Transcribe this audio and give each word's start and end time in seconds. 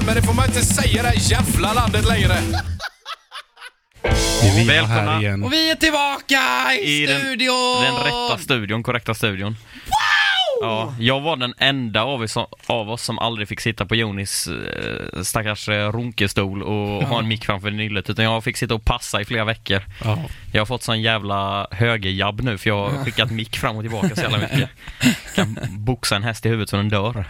podden, 0.00 0.06
men 0.06 0.14
det 0.14 0.22
får 0.22 0.34
man 0.34 0.46
inte 0.46 0.62
säga 0.64 0.88
i 1.00 1.02
det 1.02 1.08
här 1.08 1.30
jävla 1.30 1.72
landet 1.72 2.04
längre. 2.08 2.36
Vi 4.56 4.64
Välkomna. 4.68 4.96
här 5.12 5.20
igen. 5.20 5.42
Och 5.44 5.52
vi 5.52 5.70
är 5.70 5.74
tillbaka 5.74 6.74
i, 6.74 7.02
I 7.02 7.06
den- 7.06 7.20
studion! 7.20 7.82
Den 7.82 7.94
rätta 8.04 8.38
studion, 8.38 8.82
korrekta 8.82 9.14
studion. 9.14 9.56
Ja, 10.60 10.94
jag 10.98 11.20
var 11.20 11.36
den 11.36 11.54
enda 11.58 12.02
av, 12.02 12.22
er 12.22 12.26
som, 12.26 12.46
av 12.66 12.90
oss 12.90 13.02
som 13.02 13.18
aldrig 13.18 13.48
fick 13.48 13.60
sitta 13.60 13.86
på 13.86 13.94
Jonis 13.94 14.46
eh, 14.46 15.22
stackars 15.22 15.68
eh, 15.68 15.92
runkestol 15.92 16.62
och 16.62 17.02
ha 17.02 17.18
en 17.18 17.28
mick 17.28 17.44
framför 17.44 17.70
nyllet 17.70 18.10
utan 18.10 18.24
jag 18.24 18.44
fick 18.44 18.56
sitta 18.56 18.74
och 18.74 18.84
passa 18.84 19.20
i 19.20 19.24
flera 19.24 19.44
veckor. 19.44 19.82
Ja. 20.04 20.18
Jag 20.52 20.60
har 20.60 20.66
fått 20.66 20.82
sån 20.82 21.02
jävla 21.02 21.66
högerjabb 21.70 22.40
nu 22.40 22.58
för 22.58 22.70
jag 22.70 22.90
har 22.90 23.04
skickat 23.04 23.30
mick 23.30 23.56
fram 23.56 23.76
och 23.76 23.82
tillbaka 23.82 24.16
så 24.16 24.22
jävla 24.22 24.38
mycket. 24.38 24.70
Kan 25.34 25.58
boxa 25.70 26.16
en 26.16 26.22
häst 26.22 26.46
i 26.46 26.48
huvudet 26.48 26.70
så 26.70 26.76
den 26.76 26.88
dör. 26.88 27.24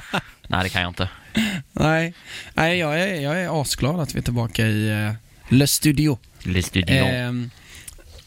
Nej, 0.48 0.62
det 0.62 0.68
kan 0.68 0.82
jag 0.82 0.90
inte. 0.90 1.08
Nej, 1.72 2.14
Nej 2.54 2.78
jag, 2.78 3.00
är, 3.00 3.20
jag 3.20 3.40
är 3.40 3.60
asglad 3.60 4.00
att 4.00 4.14
vi 4.14 4.18
är 4.18 4.22
tillbaka 4.22 4.66
i 4.66 4.90
uh, 4.90 5.12
Le 5.48 5.66
Studio. 5.66 6.18
Lite 6.42 6.78
idiot. 6.78 7.08
Ehm, 7.12 7.50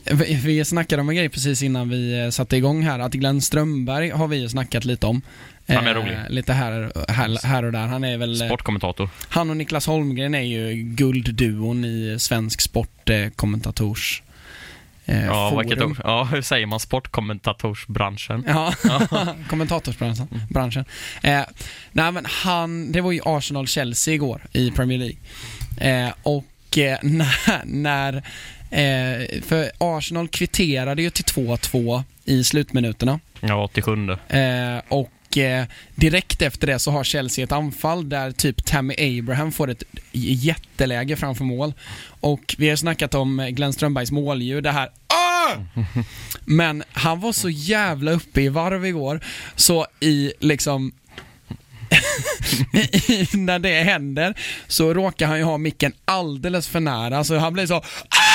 vi, 0.10 0.36
vi 0.36 0.66
snackade 0.66 1.02
om 1.02 1.10
en 1.10 1.16
grej 1.16 1.30
precis 1.30 1.62
innan 1.64 1.90
vi 1.90 2.20
eh, 2.24 2.30
satte 2.30 2.58
igång 2.58 2.84
här, 2.84 3.00
att 3.00 3.14
Glenn 3.14 3.42
Strömberg 3.42 4.10
har 4.10 4.28
vi 4.28 4.38
ju 4.38 4.50
snackat 4.50 4.86
lite 4.86 5.08
om. 5.08 5.22
Han 5.68 5.88
är 5.88 5.96
Eh, 5.96 6.02
rolig. 6.04 6.18
Lite 6.30 6.54
här, 6.54 6.92
här, 7.12 7.48
här 7.48 7.66
och 7.66 7.72
där. 7.72 7.88
Han 7.88 8.04
är 8.04 8.18
väl... 8.18 8.42
eh, 8.42 8.48
Sportkommentator. 8.48 9.10
Han 9.30 9.50
och 9.50 9.58
Niklas 9.58 9.88
Holmgren 9.88 10.36
är 10.36 10.42
ju 10.42 10.74
guldduon 10.84 11.86
i 11.86 12.16
svensk 12.20 12.62
sportkommentators 12.62 14.22
eh, 15.06 15.26
Ja, 15.26 15.58
vilket 15.60 15.82
ord. 15.82 15.98
Ja, 16.04 16.23
hur 16.23 16.42
säger 16.42 16.66
man 16.66 16.80
sportkommentatorsbranschen? 16.80 18.44
Ja, 18.48 18.73
kommentatorsbranschen. 19.50 20.28
Branschen. 20.50 20.86
Eh, 21.23 21.42
nej 21.92 22.12
men 22.12 22.26
han, 22.26 22.92
det 22.92 23.02
var 23.02 23.12
ju 23.12 23.20
Arsenal-Chelsea 23.26 24.14
igår 24.14 24.42
i 24.52 24.72
Premier 24.72 24.98
League. 24.98 25.18
Eh, 26.06 26.14
och 26.23 26.38
eh, 26.38 26.48
när, 27.02 27.66
när 27.66 28.14
eh, 28.70 29.42
för 29.42 29.72
Arsenal 29.78 30.28
kvitterade 30.28 31.02
ju 31.02 31.09
till 31.09 31.26
2-2 31.26 32.03
i 32.26 32.44
slutminuterna. 32.44 33.20
Ja, 33.39 33.64
87. 33.64 34.09
Eh, 34.28 34.81
och 34.88 35.38
eh, 35.38 35.66
direkt 35.95 36.42
efter 36.42 36.67
det 36.67 36.80
så 36.80 36.92
har 36.92 37.03
Chelsea 37.03 37.44
ett 37.44 37.52
anfall 37.52 38.09
där 38.09 38.31
typ 38.31 38.66
Tammy 38.66 39.20
Abraham 39.20 39.52
får 39.52 39.70
ett 39.70 39.84
jätteläge 40.11 41.16
framför 41.16 41.44
mål. 41.44 41.73
Och 42.20 42.56
vi 42.58 42.70
har 42.70 42.76
snackat 42.76 43.16
om 43.16 43.48
Glenn 43.52 43.73
Strömbergs 43.73 44.11
målljud, 44.11 44.64
det 44.64 44.72
här 44.72 44.89
"Ah!" 45.08 45.54
Men 46.45 46.83
han 46.92 47.20
var 47.20 47.31
så 47.31 47.50
jävla 47.50 48.11
uppe 48.11 48.42
i 48.42 48.50
varv 48.50 48.86
igår, 48.86 49.20
så 49.56 49.88
i 50.00 50.33
liksom 50.39 50.92
när 53.34 53.59
det 53.59 53.84
händer 53.84 54.34
så 54.68 54.94
råkar 54.94 55.28
han 55.28 55.38
ju 55.38 55.44
ha 55.44 55.58
micken 55.58 55.94
alldeles 56.06 56.68
för 56.68 56.80
nära 56.80 57.23
så 57.23 57.38
han 57.38 57.54
blir 57.54 57.68
så 57.68 57.76
"Ah!" 57.76 58.29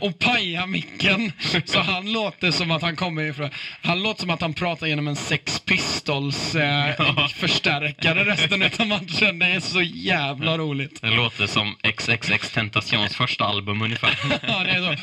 Och 0.00 0.18
pajar 0.18 0.66
micken 0.66 1.32
så 1.64 1.80
han 1.80 2.12
låter 2.12 2.50
som 2.50 2.70
att 2.70 2.82
han 2.82 2.96
kommer 2.96 3.22
ifrån 3.22 3.50
han 3.82 4.02
låter 4.02 4.20
som 4.20 4.30
att 4.30 4.40
han 4.40 4.54
pratar 4.54 4.86
genom 4.86 5.08
en 5.08 5.16
Sex 5.16 5.60
Pistols 5.60 6.54
eh, 6.54 7.26
förstärkare 7.34 8.24
resten 8.24 8.62
av 8.78 8.86
matchen. 8.86 9.38
Det 9.38 9.46
är 9.46 9.60
så 9.60 9.82
jävla 9.82 10.58
roligt. 10.58 11.02
Det 11.02 11.10
låter 11.10 11.46
som 11.46 11.76
XXX 11.82 12.52
Tentations 12.52 13.16
första 13.16 13.44
album 13.44 13.82
ungefär. 13.82 14.18
Ja, 14.46 14.64
det 14.64 14.70
är 14.70 14.96
så. 14.96 15.02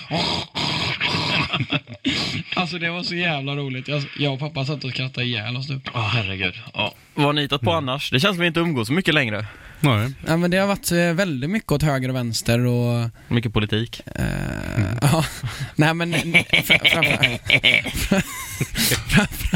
Alltså 2.60 2.78
det 2.78 2.90
var 2.90 3.04
så 3.04 3.16
jävla 3.16 3.56
roligt. 3.56 3.88
Jag, 3.88 4.04
jag 4.20 4.34
och 4.34 4.40
pappa 4.40 4.66
satt 4.66 4.84
och 4.84 4.90
skrattade 4.92 5.26
ihjäl 5.26 5.58
oss 5.58 5.68
typ. 5.68 5.90
Ja, 5.94 6.02
herregud. 6.02 6.54
Ja. 6.74 6.94
Vad 7.14 7.26
har 7.26 7.34
ni 7.34 7.42
hittat 7.42 7.62
på 7.62 7.72
annars? 7.72 8.12
Det 8.12 8.20
känns 8.20 8.36
som 8.36 8.42
vi 8.42 8.48
inte 8.48 8.60
umgås 8.60 8.88
så 8.88 8.94
mycket 8.94 9.14
längre. 9.14 9.46
Nej. 9.82 10.14
Ja, 10.28 10.38
men 10.38 10.52
det 10.52 10.58
har 10.58 10.68
varit 10.68 10.92
eh, 10.92 11.14
väldigt 11.14 11.50
mycket 11.50 11.72
åt 11.72 11.84
höger 11.84 12.10
och 12.10 12.16
vänster 12.16 12.66
och... 12.66 13.10
Mycket 13.28 13.54
politik. 13.54 14.02
Eh, 14.16 14.26
ja. 15.02 15.26
Nej 15.76 15.94
men... 15.94 16.14
Fra, 16.64 16.80
framför, 16.86 17.40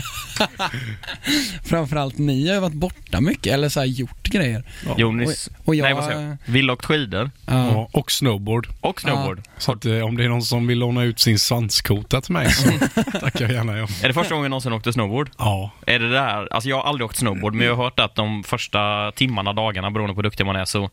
framförallt 1.64 2.18
ni 2.18 2.48
har 2.48 2.56
ju 2.56 2.62
varit 2.62 2.74
borta 2.74 3.22
mycket, 3.22 3.54
eller 3.54 3.70
så 3.70 3.80
här 3.80 3.88
gjort 3.88 4.28
grejer. 4.30 4.64
Jonis, 4.98 5.48
Och, 5.48 5.68
och 5.68 5.76
jag... 5.76 5.84
nej 5.84 5.94
vad 5.94 6.04
säger 6.04 6.22
jag? 6.22 6.38
Vill 6.46 6.72
åkt 6.72 6.86
skidor 6.86 7.32
ja. 7.46 7.68
Ja, 7.72 7.90
och 7.92 8.12
snowboard. 8.12 8.68
och 8.82 9.02
snowboard. 9.02 9.42
Så 9.58 9.72
att, 9.72 9.86
eh, 9.86 10.00
om 10.00 10.18
det 10.18 10.24
är 10.24 10.30
någon 10.30 10.42
som 10.42 10.68
vill 10.68 10.80
låna 10.80 11.04
ut 11.04 11.20
sin 11.20 11.40
svanskota 11.40 12.22
till 12.22 12.34
mig 12.34 12.52
så 12.52 12.72
tackar 13.20 13.42
jag 13.46 13.52
gärna 13.52 13.78
ja. 13.78 13.88
Är 14.04 14.08
det 14.08 14.14
första 14.14 14.34
gången 14.34 14.44
jag 14.44 14.50
någonsin 14.50 14.74
åkte 14.74 14.94
snowboard? 14.94 15.30
Ja. 15.38 15.72
Är 15.88 16.00
det 16.00 16.10
där, 16.10 16.54
alltså 16.54 16.70
jag 16.70 16.76
har 16.78 16.84
aldrig 16.84 17.06
åkt 17.06 17.18
snowboard 17.18 17.54
men 17.54 17.68
jag 17.68 17.76
har 17.76 17.84
hört 17.84 18.00
att 18.00 18.16
de 18.16 18.44
första 18.44 19.12
timmarna, 19.12 19.54
dagarna 19.54 19.92
beroende 19.92 20.14
på 20.14 20.18
hur 20.18 20.24
duktig 20.24 20.46
man 20.46 20.56
är 20.56 20.66
så 20.66 20.90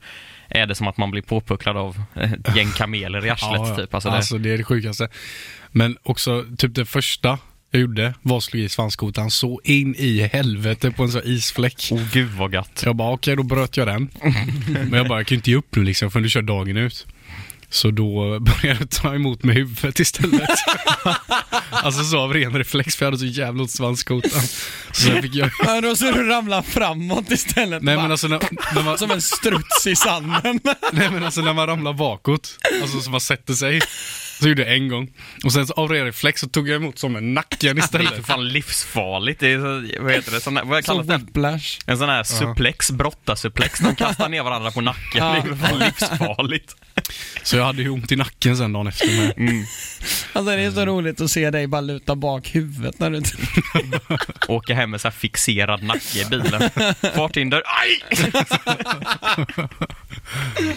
är 0.48 0.66
det 0.66 0.74
som 0.74 0.88
att 0.88 0.96
man 0.96 1.10
blir 1.10 1.22
påpucklad 1.22 1.76
av 1.76 2.02
ett 2.14 2.56
gäng 2.56 2.70
kameler 2.70 3.26
i 3.26 3.30
arslet 3.30 3.52
ja, 3.54 3.68
ja. 3.68 3.76
typ. 3.76 3.94
Alltså, 3.94 4.08
Alltså, 4.08 4.38
det, 4.38 4.48
det 4.48 4.54
är 4.54 4.58
det 4.58 4.64
sjukaste. 4.64 5.08
Men 5.70 5.96
också 6.02 6.44
typ 6.58 6.74
det 6.74 6.84
första 6.84 7.38
jag 7.72 7.80
gjorde 7.80 8.14
var 8.22 8.36
att 8.36 8.42
slå 8.44 8.60
i 8.60 8.68
svanskotan 8.68 9.30
så 9.30 9.60
in 9.64 9.94
i 9.94 10.30
helvete 10.32 10.90
på 10.90 11.02
en 11.02 11.12
sån 11.12 11.22
isfläck. 11.24 11.88
oh 11.92 12.12
gud 12.12 12.30
vad 12.30 12.54
gött. 12.54 12.82
Jag 12.84 12.96
bara 12.96 13.12
okej, 13.12 13.36
då 13.36 13.42
bröt 13.42 13.76
jag 13.76 13.86
den. 13.86 14.10
Men 14.66 14.92
jag 14.92 15.08
bara, 15.08 15.18
jag 15.18 15.26
kan 15.26 15.34
ju 15.34 15.38
inte 15.38 15.50
ge 15.50 15.56
upp 15.56 15.76
nu 15.76 15.84
liksom 15.84 16.10
förrän 16.10 16.22
du 16.22 16.30
kör 16.30 16.42
dagen 16.42 16.76
ut. 16.76 17.06
Så 17.68 17.90
då 17.90 18.38
började 18.40 18.78
jag 18.80 18.90
ta 18.90 19.14
emot 19.14 19.42
med 19.44 19.54
huvudet 19.54 20.00
istället. 20.00 20.50
alltså 21.70 22.04
så 22.04 22.18
av 22.18 22.34
ren 22.34 22.58
reflex 22.58 22.96
för 22.96 23.06
jag 23.06 23.10
hade 23.12 23.18
så 23.18 23.26
jävla 23.26 23.62
ont 23.62 23.70
svanskotan. 23.70 24.42
Så 24.92 25.02
sen 25.02 25.22
fick 25.22 25.34
jag... 25.34 25.50
Ja, 25.64 25.80
då 25.80 25.96
så 25.96 26.04
du 26.04 26.28
ramlar 26.28 26.62
framåt 26.62 27.30
istället. 27.30 27.82
Nej 27.82 27.96
men 27.96 28.10
alltså 28.10 28.28
när, 28.28 28.40
när 28.74 28.82
man, 28.82 28.98
Som 28.98 29.10
en 29.10 29.22
struts 29.22 29.86
i 29.86 29.96
sanden. 29.96 30.60
nej 30.92 31.10
men 31.10 31.24
alltså 31.24 31.40
när 31.40 31.52
man 31.52 31.66
ramlar 31.66 31.92
bakåt, 31.92 32.58
alltså 32.82 33.00
så 33.00 33.10
man 33.10 33.20
sätter 33.20 33.54
sig. 33.54 33.80
Så 34.42 34.48
gjorde 34.48 34.62
jag 34.62 34.74
en 34.76 34.88
gång. 34.88 35.08
Och 35.44 35.52
sen 35.52 35.66
så 35.66 35.72
av 35.72 35.88
ren 35.88 36.04
reflex 36.04 36.40
så 36.40 36.48
tog 36.48 36.68
jag 36.68 36.76
emot 36.76 36.98
som 36.98 37.16
en 37.16 37.34
nacken 37.34 37.58
Det 37.60 37.68
är 37.82 37.88
för 37.88 38.00
istället. 38.02 38.26
fan 38.26 38.48
livsfarligt. 38.48 39.40
Det 39.40 39.52
är 39.52 39.58
så, 39.58 40.02
vad 40.02 40.12
heter 40.12 40.32
det? 40.32 40.40
Sån 40.40 40.54
där, 40.54 40.64
vad 40.64 40.84
kallas 40.84 41.06
det? 41.06 41.16
whiplash. 41.18 41.78
En 41.86 41.98
sån 41.98 42.08
här 42.08 42.22
suplex, 42.22 42.90
brottasuplex. 42.90 43.80
De 43.80 43.94
kastar 43.96 44.28
ner 44.28 44.42
varandra 44.42 44.70
på 44.70 44.80
nacken. 44.80 45.02
Det 45.32 45.38
är 45.38 45.42
för 45.42 45.54
fan 45.68 45.78
livsfarligt. 45.78 46.76
Så 47.42 47.56
jag 47.56 47.64
hade 47.64 47.82
ju 47.82 47.88
ont 47.88 48.12
i 48.12 48.16
nacken 48.16 48.56
sen 48.56 48.72
dagen 48.72 48.86
efter 48.86 49.06
med. 49.08 49.38
Mm. 49.38 49.64
Alltså 50.32 50.56
det 50.56 50.62
är 50.62 50.70
så 50.70 50.86
roligt 50.86 51.20
att 51.20 51.30
se 51.30 51.50
dig 51.50 51.66
bara 51.66 51.80
luta 51.80 52.14
bak 52.16 52.54
huvudet 52.54 52.98
när 52.98 53.10
du... 53.10 53.22
Åka 54.48 54.74
hem 54.74 54.90
med 54.90 55.00
så 55.00 55.08
här 55.08 55.12
fixerad 55.12 55.82
nacke 55.82 56.18
i 56.20 56.24
bilen. 56.24 56.70
Farthinder. 57.14 57.62
Aj! 57.64 58.22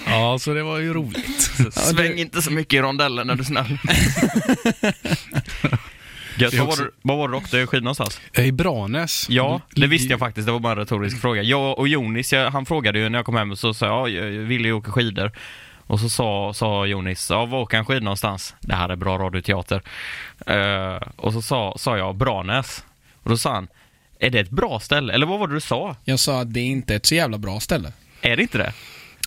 Ja, 0.05 0.39
så 0.39 0.53
det 0.53 0.63
var 0.63 0.77
ju 0.79 0.93
roligt. 0.93 1.51
Sväng 1.71 2.17
inte 2.17 2.41
så 2.41 2.51
mycket 2.51 2.73
i 2.73 2.81
rondellen 2.81 3.27
när 3.27 3.35
du 3.35 3.41
är 3.41 3.45
snäll. 3.63 3.77
Gött, 6.37 6.51
Det 6.51 6.57
vad, 6.57 6.67
var 6.67 6.73
också- 6.73 6.89
vad 7.01 7.17
var 7.17 7.27
du 7.27 7.35
åkte 7.37 7.67
skidor 7.67 7.83
någonstans? 7.83 8.21
I 8.37 8.51
Branäs. 8.51 9.27
Ja, 9.29 9.61
det 9.75 9.87
visste 9.87 10.13
jag 10.13 10.19
faktiskt. 10.19 10.45
Det 10.45 10.51
var 10.51 10.59
bara 10.59 10.73
en 10.73 10.79
retorisk 10.79 11.21
fråga. 11.21 11.41
Jag 11.41 11.79
och 11.79 11.87
Jonis, 11.87 12.33
jag, 12.33 12.51
han 12.51 12.65
frågade 12.65 12.99
ju 12.99 13.09
när 13.09 13.19
jag 13.19 13.25
kom 13.25 13.35
hem 13.35 13.51
och 13.51 13.59
så 13.59 13.73
sa 13.73 13.85
jag, 13.85 14.09
ja, 14.09 14.25
jag 14.25 14.29
vill 14.31 14.65
ju 14.65 14.73
åka 14.73 14.91
skidor. 14.91 15.31
Och 15.87 15.99
så 15.99 16.09
sa, 16.09 16.53
sa 16.53 16.85
Jonis, 16.85 17.29
ja, 17.29 17.45
var 17.45 17.59
åker 17.59 17.77
han 17.77 17.85
skidor 17.85 18.01
någonstans? 18.01 18.55
Det 18.59 18.75
här 18.75 18.89
är 18.89 18.95
bra 18.95 19.17
radioteater. 19.17 19.81
Eh, 20.47 21.01
och 21.15 21.33
så 21.33 21.41
sa, 21.41 21.75
sa 21.77 21.97
jag 21.97 22.15
Branäs. 22.15 22.83
Och 23.23 23.29
då 23.29 23.37
sa 23.37 23.53
han, 23.53 23.67
är 24.19 24.29
det 24.29 24.39
ett 24.39 24.49
bra 24.49 24.79
ställe? 24.79 25.13
Eller 25.13 25.25
vad 25.25 25.39
var 25.39 25.47
det 25.47 25.53
du 25.53 25.61
sa? 25.61 25.95
Jag 26.03 26.19
sa 26.19 26.41
att 26.41 26.53
det 26.53 26.59
är 26.59 26.65
inte 26.65 26.95
ett 26.95 27.05
så 27.05 27.15
jävla 27.15 27.37
bra 27.37 27.59
ställe. 27.59 27.91
Är 28.21 28.35
det 28.35 28.41
inte 28.41 28.57
det? 28.57 28.73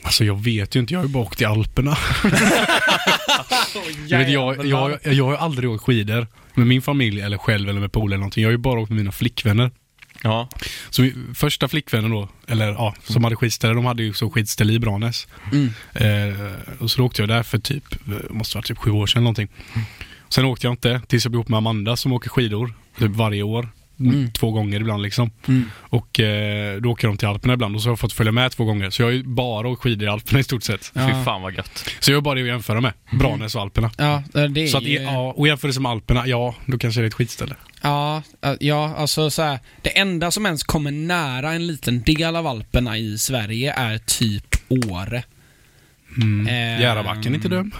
Alltså 0.09 0.25
jag 0.25 0.45
vet 0.45 0.77
ju 0.77 0.81
inte, 0.81 0.95
jag 0.95 1.01
har 1.01 1.07
ju 1.07 1.13
bara 1.13 1.23
åkt 1.23 1.41
i 1.41 1.45
Alperna. 1.45 1.97
jag, 4.07 4.19
vet, 4.19 4.31
jag, 4.31 4.67
jag, 4.67 4.99
jag 5.03 5.25
har 5.25 5.33
ju 5.33 5.37
aldrig 5.37 5.71
åkt 5.71 5.85
skidor 5.85 6.27
med 6.55 6.67
min 6.67 6.83
familj 6.83 7.21
eller 7.21 7.39
själv 7.39 7.69
eller 7.69 7.81
med 7.81 7.93
polare 7.93 8.07
eller 8.07 8.17
någonting. 8.17 8.43
Jag 8.43 8.49
har 8.49 8.53
ju 8.53 8.59
bara 8.59 8.81
åkt 8.81 8.91
med 8.91 8.97
mina 8.97 9.13
flickvänner. 9.13 9.71
Ja. 10.23 10.49
Så 10.91 11.11
första 11.35 11.69
flickvännen 11.69 12.11
då, 12.11 12.29
eller 12.47 12.67
ja, 12.67 12.95
som 13.05 13.25
hade 13.25 13.37
skidställe, 13.37 13.75
de 13.75 13.85
hade 13.85 14.03
ju 14.03 14.13
så 14.13 14.31
skidställe 14.31 14.73
i 14.73 14.79
Branäs. 14.79 15.27
Mm. 15.53 15.71
Eh, 15.95 16.53
och 16.79 16.91
så 16.91 16.99
då 16.99 17.07
åkte 17.07 17.23
jag 17.23 17.29
där 17.29 17.43
för 17.43 17.59
typ, 17.59 17.85
eh, 17.93 18.31
måste 18.31 18.57
vara 18.57 18.65
typ 18.65 18.79
sju 18.79 18.91
år 18.91 19.07
sedan 19.07 19.25
någonting. 19.25 19.49
Sen 20.29 20.45
åkte 20.45 20.67
jag 20.67 20.73
inte 20.73 21.01
tills 21.07 21.25
jag 21.25 21.33
blev 21.33 21.39
ihop 21.39 21.49
med 21.49 21.59
Amanda 21.59 21.97
som 21.97 22.13
åker 22.13 22.31
skidor 22.31 22.75
typ 22.99 23.11
varje 23.11 23.43
år. 23.43 23.69
Mm. 24.01 24.33
Två 24.33 24.51
gånger 24.51 24.81
ibland 24.81 25.03
liksom. 25.03 25.31
Mm. 25.49 25.71
Och 25.77 26.21
eh, 26.21 26.81
då 26.81 26.91
åker 26.91 27.09
de 27.09 27.17
till 27.17 27.29
Alperna 27.29 27.55
ibland 27.55 27.75
och 27.75 27.83
så 27.83 27.89
har 27.89 27.93
jag 27.93 27.99
fått 27.99 28.13
följa 28.13 28.33
med 28.33 28.53
två 28.53 28.65
gånger. 28.65 28.91
Så 28.91 29.03
jag 29.03 29.07
har 29.07 29.13
ju 29.13 29.23
bara 29.23 29.69
åkt 29.69 29.83
skidor 29.83 30.09
i 30.09 30.11
Alperna 30.11 30.41
i 30.41 30.45
stort 30.45 30.63
sett. 30.63 30.93
Ja. 30.95 31.09
Fy 31.09 31.25
fan 31.25 31.43
vad 31.43 31.55
gött. 31.55 31.91
Så 32.01 32.11
jag 32.11 32.17
har 32.17 32.23
bara 32.23 32.35
det 32.35 32.41
att 32.41 32.47
jämföra 32.47 32.81
med. 32.81 32.93
Branäs 33.11 33.55
och 33.55 33.63
Alperna. 33.63 33.91
Ja, 33.99 34.23
det 34.33 34.63
är 34.63 34.67
Så 34.67 34.79
att, 34.79 34.85
ju... 34.85 35.03
ja, 35.03 35.33
och 35.37 35.49
jämför 35.49 35.81
med 35.81 35.93
Alperna, 35.93 36.27
ja, 36.27 36.55
då 36.67 36.79
kanske 36.79 37.01
det 37.01 37.05
är 37.05 37.09
ett 37.09 37.15
skitställe. 37.15 37.55
Ja, 37.83 38.23
ja, 38.61 38.95
alltså 38.97 39.31
så 39.31 39.43
här, 39.43 39.59
Det 39.83 39.99
enda 39.99 40.31
som 40.31 40.47
ens 40.47 40.63
kommer 40.63 40.91
nära 40.91 41.53
en 41.53 41.67
liten 41.67 42.03
del 42.03 42.37
av 42.37 42.47
Alperna 42.47 42.99
i 42.99 43.19
Sverige 43.19 43.73
är 43.73 43.99
typ 43.99 44.45
Åre. 44.69 45.23
Mm. 46.17 46.47
Eh, 46.47 46.81
Järabacken 46.81 47.33
är 47.33 47.37
inte 47.37 47.49
dum. 47.49 47.73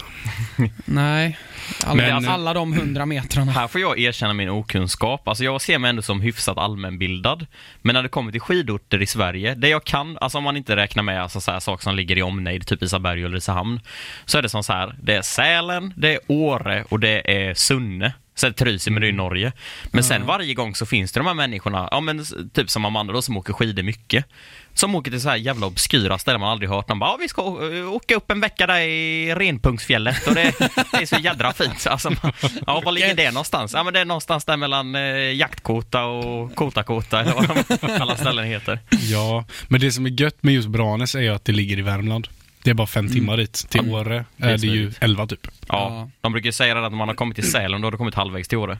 Nej. 0.85 1.37
Alla, 1.85 1.95
Men- 1.95 2.27
alla 2.29 2.53
de 2.53 2.73
hundra 2.73 3.05
metrarna. 3.05 3.51
Här 3.51 3.67
får 3.67 3.81
jag 3.81 3.99
erkänna 3.99 4.33
min 4.33 4.49
okunskap. 4.49 5.27
Alltså 5.27 5.43
jag 5.43 5.61
ser 5.61 5.79
mig 5.79 5.89
ändå 5.89 6.01
som 6.01 6.21
hyfsat 6.21 6.57
allmänbildad. 6.57 7.47
Men 7.81 7.93
när 7.93 8.03
det 8.03 8.09
kommer 8.09 8.31
till 8.31 8.41
skidorter 8.41 9.01
i 9.01 9.05
Sverige, 9.05 9.55
det 9.55 9.69
jag 9.69 9.83
kan, 9.83 10.17
alltså 10.21 10.37
om 10.37 10.43
man 10.43 10.57
inte 10.57 10.75
räknar 10.75 11.03
med 11.03 11.21
alltså 11.21 11.41
så 11.41 11.51
här 11.51 11.59
saker 11.59 11.83
som 11.83 11.95
ligger 11.95 12.17
i 12.17 12.21
omnejd, 12.21 12.67
typ 12.67 12.83
Isaberg 12.83 13.23
och 13.23 13.29
Ulricehamn, 13.29 13.79
så 14.25 14.37
är 14.37 14.41
det 14.41 14.49
som 14.49 14.63
så 14.63 14.73
här, 14.73 14.95
det 15.01 15.15
är 15.15 15.21
Sälen, 15.21 15.93
det 15.97 16.13
är 16.13 16.19
Åre 16.27 16.83
och 16.89 16.99
det 16.99 17.31
är 17.47 17.53
Sunne. 17.53 18.13
Sen 18.39 18.53
Trysil, 18.53 18.93
men 18.93 19.01
det 19.01 19.07
är 19.07 19.09
i 19.09 19.11
Norge. 19.15 19.51
Men 19.91 20.03
sen 20.03 20.25
varje 20.25 20.53
gång 20.53 20.75
så 20.75 20.85
finns 20.85 21.11
det 21.11 21.19
de 21.19 21.27
här 21.27 21.33
människorna, 21.33 21.87
ja 21.91 21.99
men 21.99 22.25
typ 22.53 22.69
som 22.69 22.85
Amanda 22.85 23.13
då 23.13 23.21
som 23.21 23.37
åker 23.37 23.53
skidor 23.53 23.83
mycket. 23.83 24.25
Som 24.73 24.95
åker 24.95 25.11
till 25.11 25.21
så 25.21 25.29
här 25.29 25.35
jävla 25.35 25.67
obskyra 25.67 26.17
ställen 26.17 26.41
man 26.41 26.49
aldrig 26.49 26.69
hört. 26.69 26.87
De 26.87 26.99
bara, 26.99 27.09
ja, 27.09 27.17
vi 27.21 27.27
ska 27.27 27.41
å- 27.41 27.85
åka 27.95 28.15
upp 28.15 28.31
en 28.31 28.39
vecka 28.41 28.67
där 28.67 28.79
i 28.79 29.35
Renpunktsfjället 29.35 30.27
och 30.27 30.35
det, 30.35 30.41
det 30.91 30.97
är 31.01 31.05
så 31.05 31.15
jädra 31.15 31.53
fint. 31.53 31.87
Alltså, 31.87 32.09
man- 32.09 32.31
ja, 32.67 32.81
var 32.85 32.91
ligger 32.91 33.15
det 33.15 33.31
någonstans? 33.31 33.73
Ja, 33.73 33.83
men 33.83 33.93
det 33.93 33.99
är 33.99 34.05
någonstans 34.05 34.45
där 34.45 34.57
mellan 34.57 34.95
eh, 34.95 35.01
Jaktkota 35.33 36.03
och 36.05 36.55
Kotakota 36.55 37.21
eller 37.21 37.33
vad 37.33 37.47
de 37.47 37.87
alla 38.01 38.17
ställen 38.17 38.45
heter. 38.45 38.79
Ja, 38.89 39.45
men 39.67 39.79
det 39.81 39.91
som 39.91 40.05
är 40.05 40.21
gött 40.21 40.43
med 40.43 40.53
just 40.53 40.67
Branäs 40.67 41.15
är 41.15 41.21
ju 41.21 41.29
att 41.29 41.45
det 41.45 41.51
ligger 41.51 41.79
i 41.79 41.81
Värmland. 41.81 42.27
Det 42.69 42.73
är 42.73 42.75
bara 42.75 42.87
fem 42.87 43.09
timmar 43.11 43.37
dit. 43.37 43.53
Till 43.69 43.81
Ja, 43.87 43.93
Åre 43.99 44.25
det 44.37 44.45
är 44.47 44.49
är 44.53 44.57
det 44.57 44.67
ju 44.67 44.91
elva 44.99 45.27
typ. 45.27 45.47
Ja, 45.47 45.57
Ja. 45.67 46.09
de 46.21 46.31
brukar 46.31 46.51
säga 46.51 46.85
att 46.85 46.91
när 46.91 46.97
man 46.97 47.07
har 47.07 47.15
kommit 47.15 47.35
till 47.35 47.51
Sälen, 47.51 47.81
då 47.81 47.85
har 47.87 47.91
du 47.91 47.97
kommit 47.97 48.15
halvvägs 48.15 48.47
till 48.47 48.57
Åre. 48.57 48.79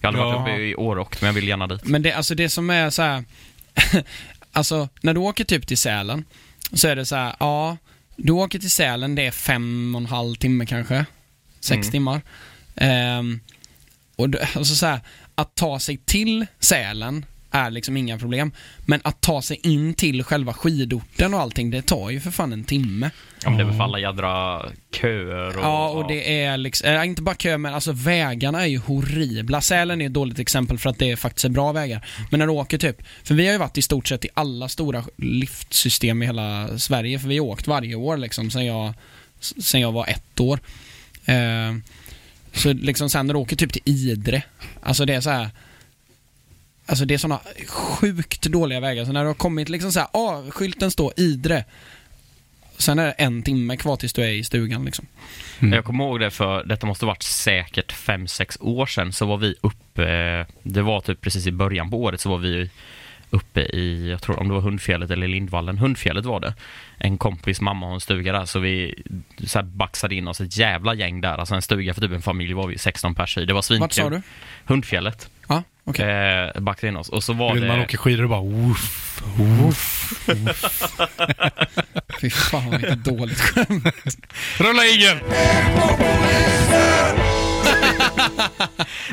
Jag 0.00 0.12
har 0.12 0.18
aldrig 0.18 0.24
varit 0.24 0.48
Ja. 0.48 0.54
uppe 0.54 0.62
i 0.62 0.74
Åre 0.74 1.00
och, 1.00 1.16
men 1.20 1.26
jag 1.26 1.34
vill 1.34 1.48
gärna 1.48 1.66
dit. 1.66 1.84
Men 1.84 2.02
det, 2.02 2.12
alltså 2.12 2.34
det 2.34 2.48
som 2.48 2.70
är 2.70 2.90
så 2.90 3.02
här. 3.02 3.24
alltså 4.52 4.88
när 5.00 5.14
du 5.14 5.20
åker 5.20 5.44
typ 5.44 5.66
till 5.66 5.78
Sälen 5.78 6.24
så 6.72 6.88
är 6.88 6.96
det 6.96 7.06
så 7.06 7.16
här, 7.16 7.34
ja, 7.40 7.76
du 8.16 8.32
åker 8.32 8.58
till 8.58 8.70
Sälen, 8.70 9.14
det 9.14 9.26
är 9.26 9.30
fem 9.30 9.94
och 9.94 10.00
en 10.00 10.06
halv 10.06 10.34
timme 10.34 10.66
kanske. 10.66 11.04
Sex 11.60 11.76
Mm. 11.86 11.92
timmar. 11.92 12.20
Ehm, 12.76 13.40
och 14.16 14.30
det, 14.30 14.48
alltså 14.56 14.74
så 14.74 14.86
här, 14.86 15.00
att 15.34 15.54
ta 15.54 15.78
sig 15.78 15.96
till 15.96 16.46
Sälen 16.58 17.24
är 17.50 17.70
liksom 17.70 17.96
inga 17.96 18.18
problem. 18.18 18.52
Men 18.86 19.00
att 19.04 19.20
ta 19.20 19.42
sig 19.42 19.60
in 19.62 19.94
till 19.94 20.24
själva 20.24 20.52
skidorten 20.52 21.34
och 21.34 21.40
allting, 21.40 21.70
det 21.70 21.82
tar 21.82 22.10
ju 22.10 22.20
för 22.20 22.30
fan 22.30 22.52
en 22.52 22.64
timme. 22.64 23.10
Ja, 23.42 23.50
men 23.50 23.58
det 23.58 23.64
är 23.64 23.66
väl 23.66 23.76
för 23.76 23.84
alla 23.84 23.98
jädra 23.98 24.62
köer 24.92 25.56
och... 25.56 25.64
Ja, 25.64 25.88
och 25.88 26.08
det 26.08 26.42
är 26.44 26.56
liksom, 26.56 26.90
äh, 26.90 27.06
inte 27.06 27.22
bara 27.22 27.34
kö, 27.34 27.58
men 27.58 27.74
alltså 27.74 27.92
vägarna 27.92 28.62
är 28.62 28.66
ju 28.66 28.78
horribla. 28.78 29.60
Sälen 29.60 30.00
är 30.00 30.06
ett 30.06 30.12
dåligt 30.12 30.38
exempel 30.38 30.78
för 30.78 30.90
att 30.90 30.98
det 30.98 31.16
faktiskt 31.16 31.44
är 31.44 31.48
bra 31.48 31.72
vägar. 31.72 32.06
Men 32.30 32.38
när 32.38 32.46
du 32.46 32.52
åker 32.52 32.78
typ, 32.78 33.02
för 33.24 33.34
vi 33.34 33.46
har 33.46 33.52
ju 33.52 33.58
varit 33.58 33.78
i 33.78 33.82
stort 33.82 34.08
sett 34.08 34.24
i 34.24 34.28
alla 34.34 34.68
stora 34.68 35.04
liftsystem 35.16 36.22
i 36.22 36.26
hela 36.26 36.78
Sverige, 36.78 37.18
för 37.18 37.28
vi 37.28 37.38
har 37.38 37.46
åkt 37.46 37.66
varje 37.66 37.94
år 37.94 38.16
liksom 38.16 38.50
sen 38.50 38.66
jag, 38.66 38.94
sen 39.40 39.80
jag 39.80 39.92
var 39.92 40.06
ett 40.06 40.40
år. 40.40 40.60
Eh, 41.24 41.74
så 42.52 42.72
liksom 42.72 43.10
sen 43.10 43.26
när 43.26 43.34
du 43.34 43.40
åker 43.40 43.56
typ 43.56 43.72
till 43.72 43.82
Idre, 43.84 44.42
alltså 44.82 45.04
det 45.04 45.14
är 45.14 45.20
så 45.20 45.30
här. 45.30 45.50
Alltså 46.86 47.04
det 47.04 47.14
är 47.14 47.18
såna 47.18 47.40
sjukt 47.68 48.42
dåliga 48.42 48.80
vägar, 48.80 49.04
så 49.04 49.12
när 49.12 49.20
du 49.20 49.26
har 49.26 49.34
kommit 49.34 49.68
liksom 49.68 49.92
så 49.92 50.00
här, 50.00 50.08
ah, 50.12 50.42
skylten 50.50 50.90
står 50.90 51.12
Idre. 51.16 51.64
Sen 52.78 52.98
är 52.98 53.06
det 53.06 53.12
en 53.12 53.42
timme 53.42 53.76
kvar 53.76 53.96
tills 53.96 54.12
du 54.12 54.22
är 54.22 54.28
i 54.28 54.44
stugan 54.44 54.84
liksom. 54.84 55.06
Mm. 55.58 55.72
Jag 55.72 55.84
kommer 55.84 56.04
ihåg 56.04 56.20
det 56.20 56.30
för, 56.30 56.64
detta 56.64 56.86
måste 56.86 57.06
varit 57.06 57.22
säkert 57.22 57.92
5-6 57.92 58.56
år 58.60 58.86
sedan, 58.86 59.12
så 59.12 59.26
var 59.26 59.36
vi 59.36 59.54
uppe, 59.60 60.46
det 60.62 60.82
var 60.82 61.00
typ 61.00 61.20
precis 61.20 61.46
i 61.46 61.52
början 61.52 61.90
på 61.90 62.02
året 62.02 62.20
så 62.20 62.30
var 62.30 62.38
vi 62.38 62.70
uppe 63.30 63.60
i, 63.60 64.10
jag 64.10 64.22
tror 64.22 64.40
om 64.40 64.48
det 64.48 64.54
var 64.54 64.60
Hundfjället 64.60 65.10
eller 65.10 65.28
Lindvallen, 65.28 65.78
Hundfjället 65.78 66.24
var 66.24 66.40
det. 66.40 66.54
En 66.98 67.18
kompis 67.18 67.60
mamma 67.60 67.86
har 67.86 67.94
en 67.94 68.00
stuga 68.00 68.32
där 68.32 68.44
så 68.44 68.58
vi 68.58 69.02
så 69.46 69.58
här 69.58 69.66
baxade 69.66 70.14
in 70.14 70.28
oss 70.28 70.40
ett 70.40 70.56
jävla 70.56 70.94
gäng 70.94 71.20
där, 71.20 71.38
alltså 71.38 71.54
en 71.54 71.62
stuga 71.62 71.94
för 71.94 72.00
typ 72.00 72.12
en 72.12 72.22
familj 72.22 72.52
var 72.52 72.66
vi 72.66 72.78
16 72.78 73.14
pers 73.14 73.38
i. 73.38 73.44
Det 73.44 73.52
var 73.52 73.62
svinkul. 73.62 73.80
Vart 73.80 73.92
sa 73.92 74.10
du? 74.10 74.22
Hundfjället. 74.64 75.30
Okej. 75.88 76.50
Eh, 76.54 76.60
baxade 76.60 76.88
in 76.88 76.96
oss 76.96 77.08
och 77.08 77.24
så 77.24 77.32
var 77.32 77.56
det... 77.56 77.66
Man 77.66 77.80
åker 77.80 77.98
skidor 77.98 78.22
och 78.22 78.30
bara 78.30 78.40
woof, 78.40 79.22
woof. 79.36 80.02
Fy 82.20 82.30
fan 82.30 82.70
vilket 82.70 83.04
dåligt 83.04 83.40
skämt. 83.40 83.84
Rulla 84.58 84.86
ingen! 84.86 85.18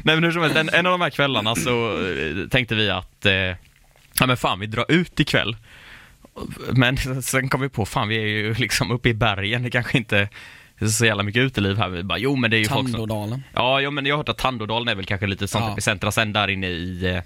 Nej 0.04 0.16
men 0.16 0.24
hur 0.24 0.32
som 0.32 0.42
helst, 0.42 0.58
en, 0.58 0.70
en 0.70 0.86
av 0.86 0.92
de 0.92 1.02
här 1.02 1.10
kvällarna 1.10 1.56
så 1.56 2.06
eh, 2.08 2.48
tänkte 2.48 2.76
vi 2.76 2.90
att, 2.90 3.26
eh, 3.26 3.34
ja 4.20 4.26
men 4.28 4.38
fan 4.38 4.60
vi 4.60 4.66
drar 4.66 4.86
ut 4.92 5.20
ikväll. 5.20 5.58
Men 6.72 7.22
sen 7.24 7.50
kom 7.50 7.62
vi 7.62 7.70
på, 7.70 7.86
fan 7.86 8.08
vi 8.08 8.18
är 8.18 8.28
ju 8.28 8.54
liksom 8.54 8.92
uppe 8.92 9.10
i 9.10 9.14
bergen, 9.14 9.64
det 9.64 9.70
kanske 9.70 9.98
inte 9.98 10.30
så 10.92 11.06
jävla 11.06 11.24
mycket 11.24 11.40
uteliv 11.40 11.78
här. 11.78 11.90
Vi 11.90 12.04
bara, 12.04 12.18
jo 12.18 12.36
men 12.36 12.52
det 12.52 12.58
är 12.58 12.60
ju 12.60 12.68
folk 12.68 12.90
som... 12.90 13.44
Ja, 13.54 13.82
jo, 13.82 13.92
men 13.92 14.06
jag 14.06 14.14
har 14.16 14.18
hört 14.18 14.30
att 14.30 14.38
Tandådalen 14.38 14.88
är 14.88 14.96
väl 14.96 15.06
kanske 15.06 15.28
lite 15.28 15.48
sånt 15.48 15.66
Ja. 15.66 15.72
epicentra. 15.72 16.12
Sen 16.12 16.34
där 16.34 16.48
inne 16.48 16.68
i, 16.68 17.06
eh, 17.16 17.22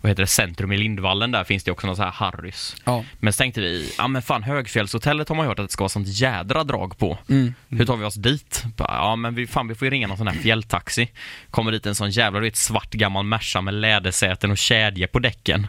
vad 0.00 0.10
heter 0.10 0.22
det, 0.22 0.26
centrum 0.26 0.72
i 0.72 0.76
Lindvallen 0.76 1.30
där 1.30 1.44
finns 1.44 1.64
det 1.64 1.70
också 1.70 1.86
något 1.86 1.96
så 1.96 2.02
här 2.02 2.10
Harrys. 2.10 2.76
Ja. 2.84 3.04
Men 3.20 3.32
så 3.32 3.36
tänkte 3.38 3.60
vi, 3.60 3.92
ja 3.98 4.08
men 4.08 4.22
fan 4.22 4.42
Högfjällshotellet 4.42 5.28
har 5.28 5.36
man 5.36 5.46
hört 5.46 5.58
att 5.58 5.66
det 5.68 5.72
ska 5.72 5.82
vara 5.84 5.88
sånt 5.88 6.08
jädra 6.08 6.64
drag 6.64 6.98
på. 6.98 7.18
Mm. 7.28 7.54
Hur 7.68 7.86
tar 7.86 7.96
vi 7.96 8.04
oss 8.04 8.14
dit? 8.14 8.64
Ja 8.78 9.16
men 9.16 9.34
vi, 9.34 9.46
fan 9.46 9.68
vi 9.68 9.74
får 9.74 9.86
ju 9.86 9.90
ringa 9.90 10.06
någon 10.06 10.16
sån 10.18 10.28
här 10.28 10.34
fjälltaxi. 10.34 11.08
Kommer 11.50 11.72
dit 11.72 11.86
en 11.86 11.94
sån 11.94 12.10
jävla, 12.10 12.40
du 12.40 12.46
vet, 12.46 12.56
svart 12.56 12.90
gammal 12.90 13.24
Merca 13.24 13.60
med 13.60 13.74
lädersäten 13.74 14.50
och 14.50 14.58
kedjor 14.58 15.06
på 15.06 15.18
däcken. 15.18 15.66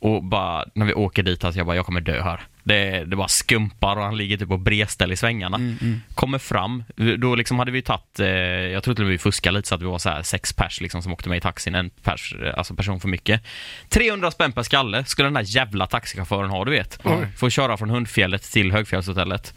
Och 0.00 0.24
bara, 0.24 0.64
när 0.74 0.86
vi 0.86 0.94
åker 0.94 1.22
dit, 1.22 1.44
alltså 1.44 1.58
jag 1.58 1.66
bara, 1.66 1.76
jag 1.76 1.86
kommer 1.86 2.00
dö 2.00 2.22
här. 2.22 2.40
Det, 2.62 3.04
det 3.04 3.16
bara 3.16 3.28
skumpar 3.28 3.96
och 3.96 4.02
han 4.02 4.16
ligger 4.16 4.36
typ 4.36 4.48
på 4.48 4.56
bredställ 4.56 5.12
i 5.12 5.16
svängarna. 5.16 5.56
Mm, 5.56 5.76
mm. 5.80 6.00
Kommer 6.14 6.38
fram, 6.38 6.84
då 7.18 7.34
liksom 7.34 7.58
hade 7.58 7.70
vi 7.70 7.82
tagit, 7.82 8.20
eh, 8.20 8.26
jag 8.26 8.82
tror 8.82 8.94
till 8.94 9.04
och 9.04 9.06
med 9.06 9.12
vi 9.12 9.18
fuskade 9.18 9.56
lite 9.56 9.68
så 9.68 9.74
att 9.74 9.82
vi 9.82 9.86
var 9.86 9.98
så 9.98 10.08
här 10.08 10.22
sex 10.22 10.52
pers 10.52 10.80
liksom 10.80 11.02
som 11.02 11.12
åkte 11.12 11.28
med 11.28 11.38
i 11.38 11.40
taxin, 11.40 11.74
en 11.74 11.90
pers, 11.90 12.34
eh, 12.42 12.58
alltså 12.58 12.74
person 12.74 13.00
för 13.00 13.08
mycket. 13.08 13.42
300 13.88 14.30
spänn 14.30 14.52
per 14.52 14.62
skalle 14.62 15.04
skulle 15.04 15.26
den 15.26 15.36
här 15.36 15.56
jävla 15.56 15.86
taxichauffören 15.86 16.50
ha, 16.50 16.64
du 16.64 16.70
vet. 16.70 17.00
Oj. 17.04 17.28
För 17.36 17.46
att 17.46 17.52
köra 17.52 17.76
från 17.76 17.90
Hundfjället 17.90 18.42
till 18.42 18.72
Högfjällshotellet. 18.72 19.54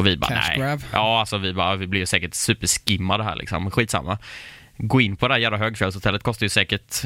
Och 0.00 0.06
vi 0.06 0.16
bara, 0.16 0.28
Cash 0.28 0.48
nej. 0.48 0.58
grab. 0.58 0.80
Ja, 0.92 1.20
alltså 1.20 1.38
vi 1.38 1.52
bara, 1.52 1.76
vi 1.76 1.86
blir 1.86 2.00
ju 2.00 2.06
säkert 2.06 2.34
superskimmade 2.34 3.24
här 3.24 3.36
liksom, 3.36 3.70
skitsamma. 3.70 4.18
Gå 4.76 5.00
in 5.00 5.16
på 5.16 5.28
det 5.28 5.34
här 5.34 5.40
jävla 5.40 5.58
Högfjällshotellet, 5.58 6.22
kostar 6.22 6.44
ju 6.44 6.50
säkert 6.50 7.04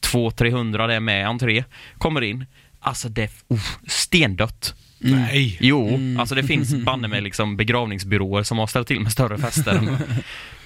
200-300 0.00 0.86
det 0.86 0.94
är 0.94 1.00
med 1.00 1.28
entré. 1.28 1.64
Kommer 1.98 2.20
in, 2.20 2.46
alltså 2.80 3.08
det 3.08 3.30
oh, 3.48 3.60
stendött. 3.86 4.74
Nej. 4.98 5.58
Jo, 5.60 5.98
alltså 6.18 6.34
det 6.34 6.42
finns 6.42 6.74
banne 6.74 7.08
med 7.08 7.22
liksom 7.22 7.56
begravningsbyråer 7.56 8.42
som 8.42 8.58
har 8.58 8.66
ställt 8.66 8.88
till 8.88 9.00
med 9.00 9.12
större 9.12 9.38
fester. 9.38 9.80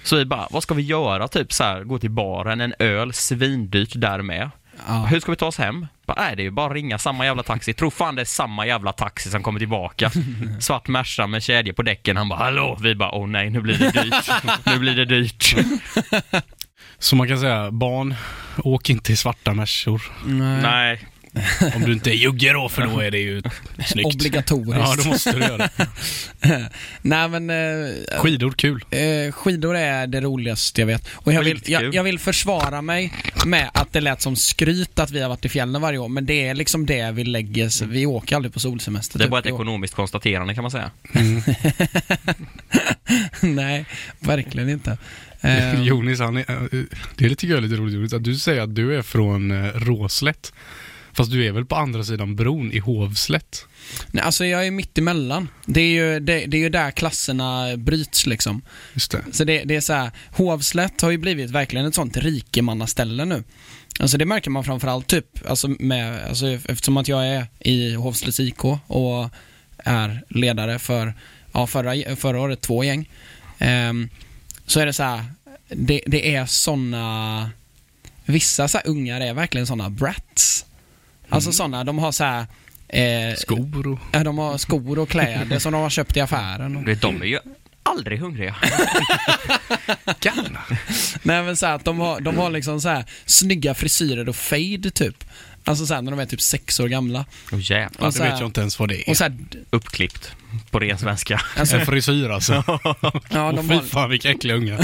Så 0.03 0.17
vi 0.17 0.25
bara, 0.25 0.49
vad 0.51 0.63
ska 0.63 0.75
vi 0.75 0.83
göra? 0.83 1.29
Typ 1.29 1.53
så 1.53 1.65
här, 1.65 1.85
gå 1.85 1.99
till 1.99 2.11
baren, 2.11 2.61
en 2.61 2.75
öl, 2.79 3.13
svindyrt 3.13 3.93
där 3.95 4.23
med. 4.23 4.51
Ja. 4.87 5.07
Hur 5.11 5.21
ska 5.21 5.33
vi 5.33 5.37
ta 5.37 5.47
oss 5.47 5.59
hem? 5.59 5.87
Bara, 6.07 6.23
nej, 6.23 6.37
det 6.37 6.43
är 6.43 6.45
ju 6.45 6.51
bara 6.51 6.75
ringa 6.75 6.99
samma 6.99 7.25
jävla 7.25 7.43
taxi. 7.43 7.75
Tror 7.75 7.91
fan 7.91 8.15
det 8.15 8.23
är 8.23 8.25
samma 8.25 8.67
jävla 8.67 8.93
taxi 8.93 9.31
som 9.31 9.43
kommer 9.43 9.59
tillbaka. 9.59 10.11
Svart 10.61 10.89
Merca 10.89 11.27
med 11.27 11.43
kedjor 11.43 11.73
på 11.73 11.83
däcken. 11.83 12.17
Han 12.17 12.29
bara, 12.29 12.39
hallå? 12.39 12.79
Vi 12.81 12.95
bara, 12.95 13.11
åh 13.11 13.27
nej, 13.27 13.51
nu 13.51 13.61
blir 13.61 13.79
det 13.79 14.03
dyrt. 14.03 14.31
nu 14.67 14.79
blir 14.79 14.97
det 14.97 15.05
dyrt. 15.05 15.55
Så 16.99 17.17
man 17.17 17.29
kan 17.29 17.39
säga, 17.39 17.71
barn, 17.71 18.15
åk 18.57 18.91
inte 18.91 19.13
i 19.13 19.17
svarta 19.17 19.55
Mercor. 19.55 20.03
Nej. 20.25 20.63
nej, 20.63 21.09
Om 21.75 21.83
du 21.85 21.93
inte 21.93 22.11
är 22.11 22.15
jugge 22.15 22.53
då, 22.53 22.69
för 22.69 22.83
då 22.83 23.01
är 23.01 23.11
det 23.11 23.19
ju 23.19 23.43
snyggt. 23.87 24.15
Obligatoriskt. 24.15 24.77
Ja, 24.77 24.95
då 25.05 25.09
måste 25.09 25.33
du 25.33 25.39
göra 25.39 25.57
det. 25.57 25.71
Nej 27.03 27.29
men 27.29 27.51
eh, 27.51 28.19
Skidor, 28.19 28.51
kul. 28.51 28.85
eh, 28.91 29.33
skidor 29.33 29.77
är 29.77 30.07
det 30.07 30.21
roligaste 30.21 30.81
jag 30.81 30.87
vet. 30.87 31.09
Och 31.15 31.33
jag 31.33 31.43
vill, 31.43 31.61
jag, 31.67 31.95
jag 31.95 32.03
vill 32.03 32.19
försvara 32.19 32.83
mig 32.83 33.13
med 33.47 33.71
att 33.75 33.93
det 33.93 34.01
lät 34.01 34.21
som 34.23 34.37
skryt 34.37 34.99
att 34.99 35.11
vi 35.11 35.21
har 35.23 35.29
varit 35.29 35.45
i 35.45 35.49
fjällen 35.49 35.83
varje 35.83 35.99
år, 35.99 36.09
men 36.09 36.27
det 36.27 36.49
är 36.49 36.55
liksom 36.55 36.87
det 36.87 37.11
vi 37.11 37.25
lägger, 37.25 37.69
så 37.69 37.85
vi 37.85 38.07
åker 38.07 38.37
aldrig 38.37 38.55
på 38.55 38.61
solsemester. 38.61 39.19
det 39.19 39.23
är 39.23 39.27
typ 39.27 39.31
bara 39.31 39.41
ett 39.41 39.47
ekonomiskt 39.47 39.95
konstaterande 39.95 40.55
kan 40.55 40.63
man 40.63 40.71
säga. 40.71 40.91
Nej, 43.41 43.85
verkligen 44.21 44.69
inte. 44.69 44.99
Eh, 45.41 45.83
Jonis, 45.83 46.21
han 46.21 46.37
är, 46.37 46.51
eh, 46.51 46.83
det 47.17 47.25
är 47.25 47.29
lite 47.29 47.47
roligt 47.47 47.95
Jonis, 47.95 48.13
att 48.13 48.25
du 48.25 48.35
säger 48.35 48.61
att 48.63 48.75
du 48.75 48.97
är 48.97 49.03
från 49.03 49.51
eh, 49.51 49.73
Råslätt. 49.75 50.53
Fast 51.19 51.31
du 51.31 51.47
är 51.47 51.53
väl 51.53 51.65
på 51.65 51.77
andra 51.77 52.05
sidan 52.05 52.37
bron 52.37 52.73
i 52.73 52.79
Hovslätt? 52.79 53.67
nej, 54.11 54.25
alltså 54.25 54.45
jag 54.45 54.67
är 54.67 54.71
mitt 54.71 54.99
emellan. 54.99 55.49
Det 55.67 55.81
är 55.81 55.87
ju, 55.87 56.21
det, 56.21 56.47
det 56.47 56.57
är 56.57 56.61
ju 56.61 56.69
där 56.69 56.91
klasserna 56.91 57.77
bryts 57.77 58.27
liksom. 58.27 58.63
Just 58.95 59.11
det. 59.11 59.25
Så 59.33 59.45
det, 59.45 59.65
det 59.65 59.77
är 59.77 59.81
så 59.81 59.93
här, 59.93 60.11
Hovslätt 60.31 61.01
har 61.01 61.11
ju 61.11 61.19
blivit 61.19 61.51
verkligen 61.51 61.87
ett 61.87 61.95
sånt 61.95 62.17
rikemannaställe 62.17 63.25
nu. 63.25 63.45
Alltså 64.01 64.19
det 64.19 64.27
märker 64.27 64.51
man 64.51 64.65
framförallt 64.65 65.07
typ, 65.07 65.49
alltså 65.49 65.69
med, 65.69 66.29
alltså 66.29 66.47
eftersom 66.47 66.97
att 66.97 67.09
jag 67.09 67.27
är 67.27 67.47
i 67.59 67.95
Hovslätts 67.95 68.41
IK 68.41 68.65
och 68.87 69.29
är 69.79 70.23
ledare 70.29 70.79
för, 70.79 71.15
ja 71.53 71.67
förra, 71.67 72.17
förra 72.17 72.41
året 72.41 72.61
två 72.61 72.85
gäng. 72.85 73.11
Ehm, 73.59 74.09
så 74.67 74.81
är 74.81 74.87
det 74.87 74.93
så 74.93 75.03
här, 75.03 75.25
det, 75.69 76.03
det 76.07 76.35
är 76.35 76.47
såna, 76.47 77.51
vissa 78.25 78.69
så 78.69 78.79
här 78.79 78.89
ungar 78.89 79.21
är 79.21 79.35
verkligen 79.35 79.67
såna 79.67 79.91
brats. 79.91 80.65
Alltså 81.29 81.53
såna, 81.53 81.85
de 81.85 81.99
har 81.99 82.13
så 82.13 82.25
här 82.25 82.47
eh, 82.89 83.35
Skor 83.37 83.87
och... 83.87 83.99
ja, 84.13 84.25
de 84.25 84.39
har 84.39 84.59
skor 84.59 84.99
och 84.99 85.09
kläder 85.09 85.59
som 85.59 85.73
de 85.73 85.83
har 85.83 85.91
köpt 85.91 86.17
i 86.17 86.21
affären. 86.21 86.77
Och, 86.77 86.89
vet, 86.89 87.01
de 87.01 87.23
är 87.23 87.27
ju 87.27 87.39
aldrig 87.83 88.19
hungriga. 88.21 88.57
nej 91.23 91.43
men 91.43 91.57
så 91.57 91.67
här, 91.67 91.75
att 91.75 91.85
de 91.85 91.99
har, 92.01 92.21
de 92.21 92.37
har 92.37 92.51
liksom 92.51 92.81
så 92.81 92.89
här 92.89 93.05
snygga 93.27 93.75
frisyrer 93.75 94.29
och 94.29 94.37
fade 94.37 94.91
typ. 94.91 95.25
Alltså 95.65 95.87
så 95.87 95.95
här, 95.95 96.03
när 96.03 96.11
de 96.11 96.21
är 96.21 96.27
typ 96.27 96.41
sex 96.41 96.81
år 96.81 96.89
gamla. 96.89 97.25
Åh 97.53 97.59
jävlar. 97.71 97.91
Ja, 97.99 98.07
Och 98.07 98.13
det 98.13 98.13
så 98.19 98.23
här- 98.23 98.31
vet 98.31 98.41
jag 98.41 98.49
inte 98.49 98.61
ens 98.61 98.79
vad 98.79 98.89
det 98.89 99.09
är. 99.09 99.11
Och 99.11 99.17
så 99.17 99.25
här, 99.25 99.37
Uppklippt. 99.71 100.33
På 100.71 100.79
ren 100.79 100.99
svenska. 100.99 101.41
alltså, 101.57 101.77
En 101.77 101.87
frisyr 101.87 102.29
alltså. 102.31 102.65
ja, 103.31 103.53
de 103.53 103.69
fy 103.69 103.75
har, 103.75 103.83
fan 103.83 104.11
vilka 104.11 104.31
äckliga 104.31 104.57
ungar. 104.57 104.79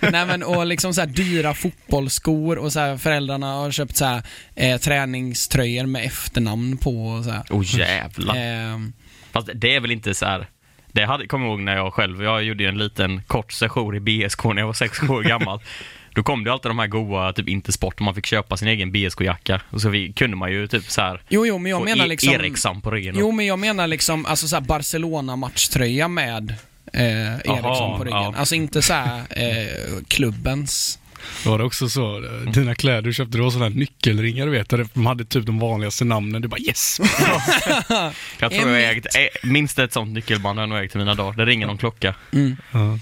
nej 0.12 0.26
men 0.26 0.42
och 0.42 0.66
liksom 0.66 0.94
så 0.94 1.00
här 1.00 1.08
dyra 1.08 1.54
fotbollsskor 1.54 2.58
och 2.58 2.72
så 2.72 2.80
här, 2.80 2.96
föräldrarna 2.96 3.46
har 3.54 3.70
köpt 3.70 3.96
så 3.96 4.04
här, 4.04 4.22
eh, 4.54 4.78
träningströjor 4.78 5.86
med 5.86 6.04
efternamn 6.06 6.76
på 6.76 7.06
och 7.06 7.24
så 7.24 7.30
här. 7.30 7.42
Åh 7.50 7.62
jävlar. 7.78 8.34
Ehm, 8.36 8.92
Fast 9.32 9.48
det 9.54 9.74
är 9.74 9.80
väl 9.80 9.90
inte 9.90 10.14
så 10.14 10.26
här. 10.26 10.48
Det 10.92 11.04
hade, 11.04 11.26
kommer 11.26 11.46
jag 11.46 11.50
ihåg 11.52 11.60
när 11.60 11.76
jag 11.76 11.92
själv, 11.94 12.22
jag 12.22 12.42
gjorde 12.42 12.62
ju 12.62 12.68
en 12.68 12.78
liten 12.78 13.22
kort 13.26 13.52
session 13.52 13.94
i 13.96 14.00
BSK 14.00 14.44
när 14.44 14.58
jag 14.58 14.66
var 14.66 14.72
sex 14.72 15.02
år 15.02 15.22
gammal. 15.22 15.60
Då 16.14 16.22
kom 16.22 16.44
det 16.44 16.52
alltid 16.52 16.70
de 16.70 16.78
här 16.78 16.86
goa, 16.86 17.32
typ 17.32 17.48
Intersport, 17.48 17.94
och 17.94 18.00
man 18.00 18.14
fick 18.14 18.26
köpa 18.26 18.56
sin 18.56 18.68
egen 18.68 18.92
BSK-jacka. 18.92 19.60
Och 19.70 19.80
så 19.80 19.88
vi, 19.88 20.12
kunde 20.12 20.36
man 20.36 20.52
ju 20.52 20.66
typ 20.68 20.84
så 20.90 21.00
här 21.00 21.22
jo, 21.28 21.46
jo, 21.46 21.58
men 21.58 21.70
jag 21.70 21.84
menar 21.84 22.04
E- 22.04 22.08
liksom... 22.08 22.34
Ericsson 22.34 22.80
på 22.80 22.90
ryggen. 22.90 23.14
Jo, 23.18 23.32
men 23.32 23.46
jag 23.46 23.58
menar 23.58 23.86
liksom 23.86 24.26
alltså 24.26 24.48
så 24.48 24.56
här 24.56 24.60
Barcelona-matchtröja 24.62 26.08
med 26.08 26.54
eh, 26.92 27.34
Ericsson 27.34 27.98
på 27.98 28.04
ryggen. 28.04 28.18
ja. 28.22 28.34
Alltså 28.36 28.54
inte 28.54 28.82
så 28.82 28.92
här 28.92 29.18
eh, 29.30 30.02
klubbens. 30.08 30.98
Var 31.46 31.58
det 31.58 31.64
också 31.64 31.88
så, 31.88 32.16
eh, 32.24 32.50
dina 32.52 32.74
kläder 32.74 33.02
du 33.02 33.12
köpte, 33.12 33.38
det 33.38 33.42
var 33.42 33.50
sådana 33.50 33.68
här 33.70 33.76
nyckelringar 33.76 34.46
du 34.46 34.52
vet, 34.52 34.68
där 34.68 34.86
de 34.94 35.06
hade 35.06 35.24
typ 35.24 35.46
de 35.46 35.58
vanligaste 35.58 36.04
namnen. 36.04 36.42
Du 36.42 36.48
bara 36.48 36.60
yes! 36.60 37.00
jag 38.38 38.52
tror 38.52 38.68
jag 38.70 38.96
ägt, 38.96 39.06
eh, 39.16 39.48
minst 39.50 39.78
ett 39.78 39.92
sånt 39.92 40.10
nyckelband 40.12 40.58
har 40.58 40.62
jag 40.62 40.68
nog 40.68 40.78
ägt 40.84 40.94
i 40.94 40.98
mina 40.98 41.14
dagar. 41.14 41.36
Det 41.36 41.44
ringer 41.44 41.66
någon 41.66 41.78
klocka. 41.78 42.14
Mm. 42.32 42.56
Ja. 42.72 42.98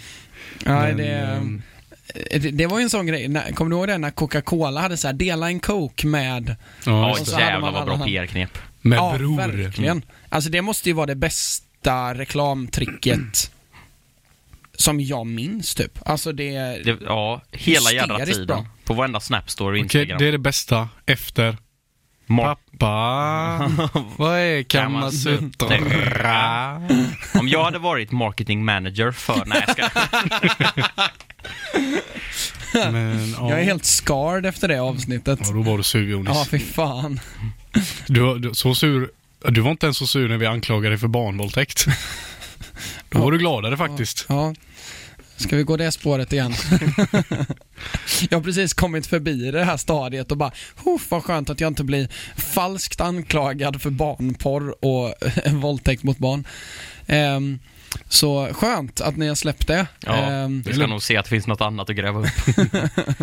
Men, 0.65 0.97
det, 0.97 1.07
ehm, 1.07 1.63
eh, 1.67 1.78
det, 2.15 2.39
det 2.39 2.67
var 2.67 2.79
ju 2.79 2.83
en 2.83 2.91
sån 2.91 3.07
grej. 3.07 3.29
När, 3.29 3.53
kommer 3.53 3.71
du 3.71 3.77
ihåg 3.77 3.89
det 3.89 3.99
när 3.99 4.11
Coca-Cola 4.11 4.81
hade 4.81 4.97
så 4.97 5.09
här 5.09 5.15
dela 5.15 5.49
en 5.49 5.61
Coke 5.61 6.07
med... 6.07 6.57
Ja, 6.87 7.11
och 7.11 7.19
så 7.19 7.41
jävlar 7.41 7.61
man 7.61 7.75
vad 7.75 7.99
bra 7.99 8.07
PR-knep. 8.07 8.59
Med 8.81 8.97
ja, 8.97 9.15
bror. 9.19 9.37
verkligen. 9.37 10.03
Alltså 10.29 10.51
det 10.51 10.63
måste 10.63 10.89
ju 10.89 10.95
vara 10.95 11.07
det 11.07 11.15
bästa 11.15 12.15
reklamtricket 12.15 13.53
som 14.75 15.01
jag 15.01 15.27
minns 15.27 15.75
typ. 15.75 15.99
Alltså 16.05 16.33
det... 16.33 16.53
Det, 16.85 16.97
ja, 17.05 17.43
hela 17.51 17.91
Hysteriskt 17.91 18.33
tiden. 18.33 18.47
bra. 18.47 18.67
På 18.85 18.95
varenda 18.95 19.21
Snapstore 19.21 19.69
och 19.69 19.73
Okej, 19.73 19.83
Instagram. 19.83 20.19
det 20.19 20.27
är 20.27 20.33
det 20.33 20.39
bästa 20.39 20.89
efter 21.07 21.57
Pappa. 22.29 23.71
Vad 24.17 24.39
är 24.39 24.63
Kamasutra? 24.63 25.83
Om 27.35 27.49
jag 27.49 27.65
hade 27.65 27.79
varit 27.79 28.13
marketing 28.13 28.65
manager 28.65 29.13
för... 29.13 29.45
Nej, 29.47 29.65
jag 29.67 29.71
ska... 29.71 29.89
Men, 32.93 33.35
ja. 33.39 33.51
Jag 33.51 33.61
är 33.61 33.65
helt 33.65 33.85
scarred 33.85 34.47
efter 34.47 34.69
det 34.69 34.79
avsnittet. 34.79 35.39
Ja, 35.43 35.53
då 35.53 35.63
var 35.63 35.77
du 35.77 35.83
sur 35.83 36.11
Jonis. 36.11 36.29
Ja, 36.35 36.47
fy 36.51 36.59
fan. 36.59 37.21
Du, 38.07 38.39
du, 38.39 38.55
så 38.55 38.75
sur, 38.75 39.11
du 39.49 39.61
var 39.61 39.71
inte 39.71 39.87
ens 39.87 39.97
så 39.97 40.07
sur 40.07 40.29
när 40.29 40.37
vi 40.37 40.47
anklagade 40.47 40.89
dig 40.89 40.99
för 40.99 41.09
barnvåldtäkt. 41.09 41.87
Då 43.09 43.19
var 43.19 43.33
du 43.33 43.39
gladare 43.39 43.77
faktiskt. 43.77 44.27
Ja. 44.29 44.55
Ska 45.39 45.57
vi 45.57 45.63
gå 45.63 45.77
det 45.77 45.93
spåret 45.93 46.33
igen? 46.33 46.53
jag 48.31 48.39
har 48.39 48.43
precis 48.43 48.75
kommit 48.75 49.07
förbi 49.07 49.51
det 49.51 49.65
här 49.65 49.77
stadiet 49.77 50.31
och 50.31 50.37
bara, 50.37 50.53
"Huff, 50.85 51.11
vad 51.11 51.25
skönt 51.25 51.51
att 51.51 51.61
jag 51.61 51.69
inte 51.69 51.85
blir 51.85 52.09
falskt 52.37 53.01
anklagad 53.01 53.83
för 53.83 53.91
barnporr 53.91 54.85
och 54.85 55.15
våldtäkt 55.53 56.03
mot 56.03 56.19
barn. 56.19 56.47
Ehm, 57.07 57.59
så 58.09 58.49
skönt 58.53 59.01
att 59.01 59.17
ni 59.17 59.29
har 59.29 59.35
släppt 59.35 59.67
det. 59.67 59.87
Ja, 60.01 60.13
Ehm, 60.17 60.63
vi 60.67 60.73
ska 60.75 60.87
nog 60.87 61.03
se 61.03 61.17
att 61.17 61.25
det 61.25 61.29
finns 61.31 61.47
något 61.47 61.61
annat 61.61 61.91
att 61.91 61.97
gräva 61.97 62.21
upp. 62.21 62.29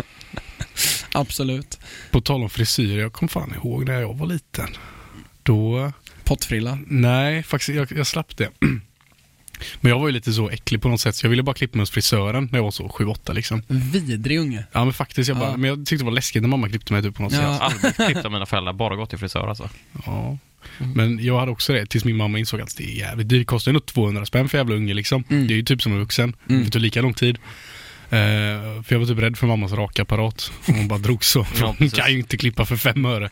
absolut. 1.12 1.78
På 2.10 2.20
tal 2.20 2.42
om 2.42 2.50
frisyr, 2.50 2.98
jag 2.98 3.12
kom 3.12 3.28
fan 3.28 3.54
ihåg 3.54 3.84
när 3.88 4.00
jag 4.00 4.14
var 4.18 4.26
liten. 4.26 4.68
Då, 5.42 5.92
Pottfrilla. 6.24 6.78
nej 6.86 7.42
faktiskt, 7.42 7.68
jag, 7.76 7.92
jag 7.98 8.06
slapp 8.06 8.36
det. 8.36 8.48
Men 9.80 9.90
jag 9.90 9.98
var 9.98 10.06
ju 10.06 10.12
lite 10.12 10.32
så 10.32 10.50
äcklig 10.50 10.82
på 10.82 10.88
något 10.88 11.00
sätt, 11.00 11.16
så 11.16 11.26
jag 11.26 11.30
ville 11.30 11.42
bara 11.42 11.54
klippa 11.54 11.76
mig 11.76 11.82
hos 11.82 11.90
frisören 11.90 12.48
när 12.52 12.58
jag 12.58 12.64
var 12.64 12.70
så 12.70 12.88
7-8 12.88 13.34
liksom. 13.34 13.62
Vidrig 13.68 14.38
unge. 14.38 14.64
Ja 14.72 14.84
men 14.84 14.92
faktiskt, 14.92 15.28
jag 15.28 15.38
bara, 15.38 15.50
Ja. 15.50 15.56
men 15.56 15.70
jag 15.70 15.78
tyckte 15.86 15.96
det 15.96 16.04
var 16.04 16.12
läskigt 16.12 16.42
när 16.42 16.48
mamma 16.48 16.68
klippte 16.68 16.92
mig 16.92 17.02
typ 17.02 17.14
på 17.14 17.22
något 17.22 17.32
Ja. 17.32 17.42
Jag 17.42 17.52
sätt. 17.52 17.60
har 17.62 17.70
aldrig 17.70 17.94
klippt 18.14 18.24
av 18.26 18.32
mina 18.32 18.46
föräldrar, 18.46 18.72
bara 18.72 18.96
gått 18.96 19.10
till 19.10 19.18
frisör 19.18 19.48
alltså. 19.48 19.68
Ja. 20.06 20.38
Men 20.94 21.24
jag 21.24 21.38
hade 21.40 21.52
också 21.52 21.72
det 21.72 21.86
tills 21.86 22.04
min 22.04 22.16
mamma 22.16 22.38
insåg 22.38 22.60
att 22.60 22.76
det 22.76 22.84
är 22.84 22.94
jävligt 22.98 23.28
dyrt. 23.28 23.40
Det 23.40 23.44
kostar 23.44 23.70
ju 23.70 23.72
nog 23.72 23.86
200 23.86 24.26
spänn 24.26 24.48
för 24.48 24.58
jävla 24.58 24.74
unge 24.74 24.94
liksom. 24.94 25.24
Mm. 25.30 25.46
Det 25.46 25.54
är 25.54 25.56
ju 25.56 25.62
typ 25.62 25.82
som 25.82 25.92
en 25.92 25.98
vuxen. 25.98 26.36
Mm. 26.48 26.64
Det 26.64 26.70
tar 26.70 26.80
lika 26.80 27.00
lång 27.02 27.14
tid. 27.14 27.38
Eh, 28.10 28.18
för 28.82 28.86
jag 28.88 28.98
var 28.98 29.06
typ 29.06 29.18
rädd 29.18 29.36
för 29.38 29.46
mammas 29.46 29.72
rakapparat. 29.72 30.52
Hon 30.66 30.88
bara 30.88 30.98
drog 30.98 31.24
så. 31.24 31.46
Ja, 31.60 31.74
hon 31.78 31.90
kan 31.90 32.12
ju 32.12 32.18
inte 32.18 32.36
klippa 32.36 32.64
för 32.64 32.76
fem 32.76 33.04
öre. 33.04 33.30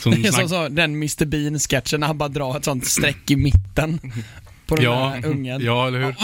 Så 0.00 0.10
Det 0.10 0.16
är 0.16 0.32
snack- 0.32 0.40
som 0.40 0.48
så, 0.48 0.68
den 0.68 0.94
Mr 0.94 1.24
Bean-sketchen 1.24 2.00
när 2.00 2.06
han 2.06 2.18
bara 2.18 2.28
drar 2.28 2.56
ett 2.56 2.64
sånt 2.64 2.86
streck 2.86 3.30
i 3.30 3.36
mitten 3.36 4.00
på 4.76 4.82
den 4.82 4.92
Ja, 4.92 5.12
där 5.22 5.28
ungen. 5.28 5.64
ja, 5.64 5.86
eller 5.86 6.00
hur? 6.00 6.14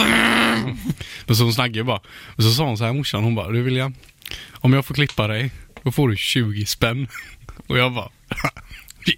Men 1.27 1.37
så 1.37 1.45
hon 1.45 1.55
snackade 1.55 1.79
ju 1.79 1.85
bara. 1.85 2.01
Och 2.37 2.43
så 2.43 2.51
sa 2.51 2.65
hon 2.65 2.79
så 2.79 2.85
här 2.85 2.93
morsan, 2.93 3.25
hon 3.25 3.35
bara, 3.35 3.51
du 3.51 3.63
William, 3.63 3.95
om 4.53 4.73
jag 4.73 4.87
får 4.87 4.95
klippa 4.95 5.27
dig, 5.27 5.51
då 5.83 5.93
får 5.93 6.09
du 6.09 6.17
20 6.17 6.67
spänn. 6.67 7.09
Och 7.67 7.79
jag 7.79 7.93
bara, 7.95 8.09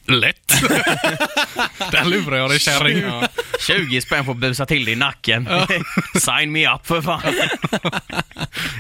lätt. 0.07 0.61
Där 1.93 2.05
lurar 2.05 2.37
jag 2.37 2.51
dig 2.51 2.59
kärring. 2.61 2.99
Ja. 2.99 3.29
20 3.67 4.01
spänn 4.01 4.25
får 4.25 4.35
busa 4.35 4.67
till 4.67 4.85
dig 4.85 4.93
i 4.95 4.97
nacken. 4.97 5.49
Sign 6.15 6.53
me 6.53 6.75
up 6.75 6.87
för 6.87 7.03
fan. 7.03 7.21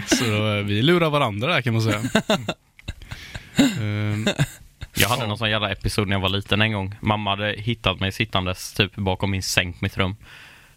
Så 0.06 0.56
eh, 0.56 0.64
vi 0.64 0.82
lurar 0.82 1.10
varandra 1.10 1.54
där 1.54 1.62
kan 1.62 1.72
man 1.72 1.82
säga. 1.82 2.00
Jag 4.94 5.08
hade 5.08 5.26
någon 5.26 5.38
sån 5.38 5.50
jävla 5.50 5.70
episod 5.70 6.08
när 6.08 6.16
jag 6.16 6.20
var 6.20 6.28
liten 6.28 6.62
en 6.62 6.72
gång. 6.72 6.94
Mamma 7.00 7.30
hade 7.30 7.52
hittat 7.58 8.00
mig 8.00 8.12
sittandes 8.12 8.72
typ 8.72 8.96
bakom 8.96 9.30
min 9.30 9.42
säng 9.42 9.72
på 9.72 9.78
mitt 9.80 9.96
rum. 9.96 10.16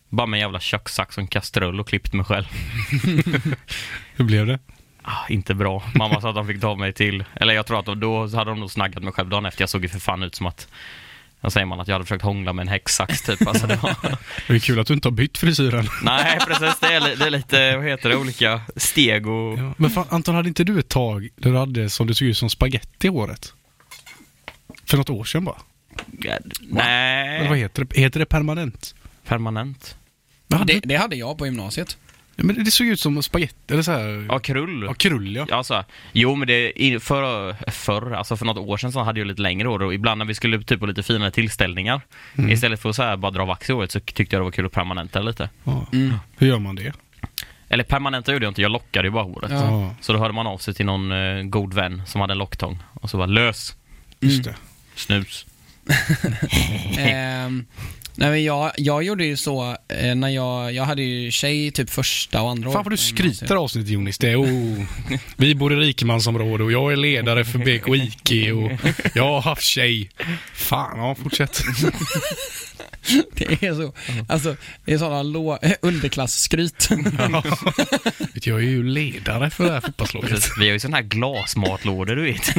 Bara 0.10 0.28
med 0.28 0.38
en 0.38 0.42
jävla 0.42 0.60
kökssax 0.60 1.18
och 1.18 1.22
en 1.22 1.28
kastrull 1.28 1.80
och 1.80 1.88
klippt 1.88 2.14
mig 2.14 2.26
själv. 2.26 2.46
hur 4.16 4.26
blev 4.26 4.48
det? 4.48 4.60
Ah, 5.02 5.28
inte 5.30 5.54
bra. 5.54 5.84
Mamma 5.96 6.22
sa 6.22 6.30
att 6.30 6.36
de 6.36 6.48
fick 6.48 6.62
ta 6.62 6.76
mig 6.76 6.94
till, 6.94 7.24
eller 7.36 7.54
jag 7.54 7.66
tror 7.66 7.80
att 7.80 7.86
de, 7.86 8.00
då 8.00 8.28
hade 8.28 8.52
de 8.52 8.60
nog 8.60 8.72
snaggat 8.72 9.04
mig 9.04 9.14
själv 9.14 9.30
dagen 9.30 9.46
efter. 9.46 9.62
Jag 9.62 9.70
såg 9.70 9.84
ju 9.84 9.90
för 9.90 10.00
fan 10.00 10.24
ut 10.24 10.36
som 10.36 10.46
att, 10.46 10.68
vad 11.42 11.54
säger 11.54 11.66
man, 11.66 11.80
att 11.80 11.88
jag 11.88 11.96
hade 11.96 12.06
försökt 12.06 12.24
hångla 12.24 12.54
med 12.54 12.64
en 12.64 12.68
häcksax 12.68 13.22
typ. 13.22 13.48
Alltså 13.48 13.68
det 13.68 13.76
var, 13.76 13.96
Det 14.48 14.54
är 14.54 14.60
kul 14.60 14.80
att 14.80 14.88
du 14.88 14.94
inte 14.94 15.08
har 15.08 15.14
bytt 15.14 15.38
frisyren. 15.38 15.88
nej 16.04 16.40
precis, 16.48 16.80
det 16.80 16.88
är, 16.88 17.16
det 17.16 17.26
är 17.26 17.30
lite, 17.30 17.78
vad 17.78 17.86
heter 17.86 18.10
det, 18.10 18.16
olika 18.16 18.62
steg 18.76 19.28
och... 19.28 19.60
Ja. 19.60 19.74
Men 19.78 19.90
fan, 19.90 20.06
Anton, 20.10 20.36
hade 20.36 20.48
inte 20.48 20.64
du 20.64 20.80
ett 20.80 20.90
tag 20.90 21.30
där 21.36 21.52
du 21.52 21.58
hade 21.58 21.90
som 21.90 22.08
det 22.08 22.16
såg 22.16 22.28
ut 22.28 22.38
som 22.38 22.50
spaghetti 22.50 23.08
i 23.08 23.10
håret? 23.10 23.54
För 24.86 24.98
något 24.98 25.10
år 25.10 25.24
sedan 25.24 25.44
bara. 25.46 25.58
Ja, 26.20 26.32
Eller 26.32 27.40
vad 27.40 27.50
nej, 27.52 27.60
heter 27.60 27.84
det? 27.86 28.00
Heter 28.02 28.20
det 28.20 28.26
permanent? 28.26 28.96
permanent. 29.28 29.98
Men 30.48 30.60
hade, 30.60 30.74
Det, 30.74 30.80
det 30.80 30.96
hade 30.96 31.16
jag 31.16 31.38
på 31.38 31.46
gymnasiet. 31.46 31.98
ja, 32.36 32.44
men 32.44 32.64
det 32.64 32.72
såg 32.72 32.88
ut 32.88 33.00
som 33.00 33.24
spaghetti, 33.24 33.56
eller 33.74 33.84
så 33.84 33.92
här. 33.92 34.26
Ja, 34.30 34.40
krull. 34.40 34.84
Ja, 34.88 34.94
krull 34.94 35.36
ja. 35.36 35.46
Ja, 35.50 35.64
så, 35.64 35.74
här. 35.74 35.86
jo 36.14 36.36
men 36.36 36.48
det, 36.48 36.74
för, 37.04 37.54
förr, 37.72 38.12
alltså 38.12 38.38
för 38.38 38.46
något 38.46 38.58
år 38.58 38.78
sedan 38.78 38.92
så 38.92 39.04
hade 39.04 39.20
jag 39.20 39.28
lite 39.28 39.42
längre 39.42 39.68
hår 39.68 39.82
och 39.84 39.94
ibland 39.94 40.18
när 40.20 40.26
vi 40.26 40.36
skulle 40.36 40.64
typ 40.64 40.80
på 40.80 40.86
lite 40.86 41.04
finare 41.04 41.32
tillställningar 41.32 42.02
Mm. 42.38 42.52
Istället 42.52 42.82
för 42.82 42.90
att 42.90 42.96
så 42.96 43.04
här, 43.04 43.18
bara 43.18 43.32
dra 43.32 43.46
vax 43.46 43.70
i 43.70 43.74
håret 43.74 43.92
så 43.92 44.00
tyckte 44.00 44.36
jag 44.36 44.42
det 44.42 44.44
var 44.44 44.52
kul 44.52 44.66
att 44.66 44.72
permanenta 44.72 45.22
lite. 45.22 45.50
ja. 45.64 45.86
Mm. 45.94 46.14
Hur 46.38 46.48
gör 46.48 46.60
man 46.60 46.76
det? 46.76 46.94
Eller 47.70 47.84
permanenta 47.84 48.34
gjorde 48.34 48.46
jag 48.46 48.52
inte, 48.52 48.62
jag 48.62 48.72
lockade 48.72 49.08
ju 49.08 49.12
bara 49.12 49.24
håret. 49.24 49.52
Ja. 49.52 49.96
Så 50.02 50.14
då 50.14 50.20
hörde 50.20 50.34
man 50.34 50.48
av 50.48 50.58
sig 50.58 50.74
till 50.74 50.86
någon 50.86 51.12
eh, 51.12 51.44
god 51.44 51.74
vän 51.74 52.02
som 52.06 52.22
hade 52.22 52.32
en 52.34 52.38
locktång 52.38 52.80
och 52.94 53.10
så 53.10 53.18
var 53.18 53.28
lös, 53.28 53.76
just 54.20 54.44
det. 54.44 54.56
Snus. 54.96 55.46
Ehm, 56.98 57.66
nej, 58.16 58.30
men 58.30 58.44
jag, 58.44 58.72
jag 58.78 59.04
gjorde 59.04 59.26
ju 59.26 59.38
så 59.38 59.78
eh, 59.88 60.16
när 60.16 60.30
jag, 60.30 60.74
jag 60.74 60.84
hade 60.84 61.04
ju 61.04 61.32
tjej 61.32 61.72
typ 61.72 61.90
första 61.90 62.42
och 62.42 62.50
andra 62.50 62.72
Fan 62.72 62.84
vad 62.84 62.94
du 62.94 62.98
skryter 62.98 63.56
avsnittet 63.56 63.92
Jonis. 63.92 64.18
Det 64.18 64.32
är, 64.32 64.42
oh, 64.42 64.86
vi 65.38 65.56
bor 65.56 65.74
i 65.74 65.76
rikemansområde 65.76 66.64
och 66.64 66.72
jag 66.72 66.92
är 66.92 66.96
ledare 66.96 67.46
för 67.46 67.60
BKIK 67.60 68.54
och 68.56 68.92
jag 69.16 69.24
har 69.24 69.42
haft 69.42 69.64
tjej. 69.64 70.10
Fan, 70.54 71.00
ja 71.00 71.16
fortsätt. 71.16 71.64
Det 73.34 73.64
är 73.64 73.74
så, 73.74 73.94
alltså, 74.30 74.56
det 74.86 74.94
är 74.94 74.98
sådana 74.98 75.24
lå, 75.24 75.60
underklassskryt. 75.82 76.90
Ja. 77.18 77.44
Jag 78.34 78.58
är 78.60 78.64
ju 78.64 78.84
ledare 78.84 79.50
för 79.50 79.66
det 79.66 79.72
här 79.72 79.82
fotbollslaget. 79.82 80.50
Vi 80.60 80.66
har 80.66 80.74
ju 80.74 80.80
sådana 80.80 80.98
här 80.98 81.04
glasmatlådor 81.04 82.16
du 82.16 82.24
vet. 82.24 82.56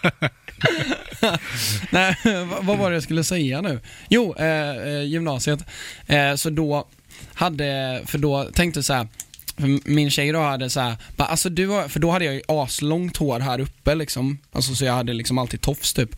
Nej, 1.90 2.16
vad- 2.62 2.78
var 2.78 2.90
det 2.90 2.96
jag 2.96 3.02
skulle 3.02 3.24
säga 3.24 3.60
nu? 3.60 3.80
Jo, 4.08 4.34
eh, 4.38 4.70
eh 4.76 5.02
gymnasiet. 5.02 5.64
Eh, 6.06 6.34
så 6.34 6.50
då 6.50 6.88
hade, 7.34 8.00
för 8.06 8.18
då 8.18 8.44
tänkte 8.44 8.78
jag 8.78 8.84
så 8.84 8.92
här. 8.94 9.08
för 9.56 9.90
Min 9.90 10.10
tjej 10.10 10.32
då 10.32 10.40
hade 10.40 10.70
så 10.70 10.80
här, 10.80 10.96
bara, 11.16 11.28
alltså 11.28 11.48
du 11.50 11.66
har, 11.68 11.88
för 11.88 12.00
då 12.00 12.10
hade 12.10 12.24
jag 12.24 12.34
ju 12.34 12.42
aslångt 12.48 13.16
hår 13.16 13.40
här 13.40 13.60
uppe 13.60 13.94
liksom. 13.94 14.38
Alltså 14.52 14.74
så 14.74 14.84
jag 14.84 14.92
hade 14.92 15.12
liksom 15.12 15.38
alltid 15.38 15.60
tofs 15.60 15.92
typ. 15.92 16.16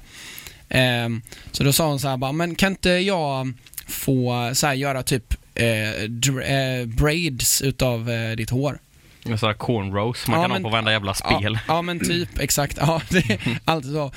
Eh, 0.68 1.08
så 1.52 1.64
då 1.64 1.72
sa 1.72 1.86
hon 1.88 2.00
så 2.00 2.08
här 2.08 2.16
bara, 2.16 2.32
men 2.32 2.54
kan 2.54 2.72
inte 2.72 2.90
jag 2.90 3.52
få 3.86 4.50
så 4.54 4.66
här, 4.66 4.74
göra 4.74 5.02
typ 5.02 5.34
eh, 5.54 6.02
dr- 6.08 6.80
eh, 6.80 6.86
braids 6.86 7.62
utav 7.62 8.10
eh, 8.10 8.36
ditt 8.36 8.50
hår? 8.50 8.78
En 9.25 9.38
sån 9.38 9.47
här 9.47 9.55
cornrows 9.55 10.26
man 10.29 10.37
Ja, 10.37 10.43
kan 10.45 10.50
men- 10.50 10.62
ha 10.62 10.69
på 10.69 10.73
varenda 10.73 10.93
jävla 10.93 11.14
spel. 11.14 11.52
Ja, 11.55 11.59
ja 11.69 11.83
men 11.83 11.99
typ, 12.00 12.38
exakt. 12.38 12.76
Ja, 12.81 13.00
det 13.11 13.19
är 13.31 13.59
alltid 13.64 13.93
så. 13.93 14.12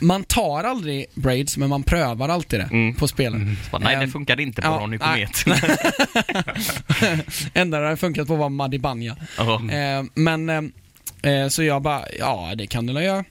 Man 0.00 0.24
tar 0.24 0.64
aldrig 0.64 1.06
braids, 1.14 1.56
men 1.56 1.68
man 1.68 1.82
prövar 1.82 2.28
alltid 2.28 2.60
det 2.60 2.64
Mm. 2.70 2.94
på 2.94 3.08
spelen. 3.08 3.56
Bara, 3.70 3.78
nej, 3.78 3.96
det 3.96 4.02
Ehm, 4.02 4.10
funkade 4.12 4.42
inte 4.42 4.62
på 4.62 4.68
ja, 4.68 4.78
Ronny. 4.80 4.98
Komet. 4.98 5.44
Enda 7.54 7.80
det 7.80 7.86
har 7.88 7.96
funkat 7.96 8.28
på 8.28 8.36
var 8.36 8.48
Muddy 8.48 8.78
Banja. 8.78 9.16
Ja. 9.38 9.54
Eh, 9.72 10.02
men, 10.14 10.50
eh, 10.50 10.62
eh, 11.32 11.48
så 11.48 11.62
jag 11.62 11.82
bara, 11.82 12.02
ja 12.18 12.52
det 12.56 12.66
kan 12.66 12.86
du 12.86 12.92
väl 12.92 13.04
göra. 13.04 13.24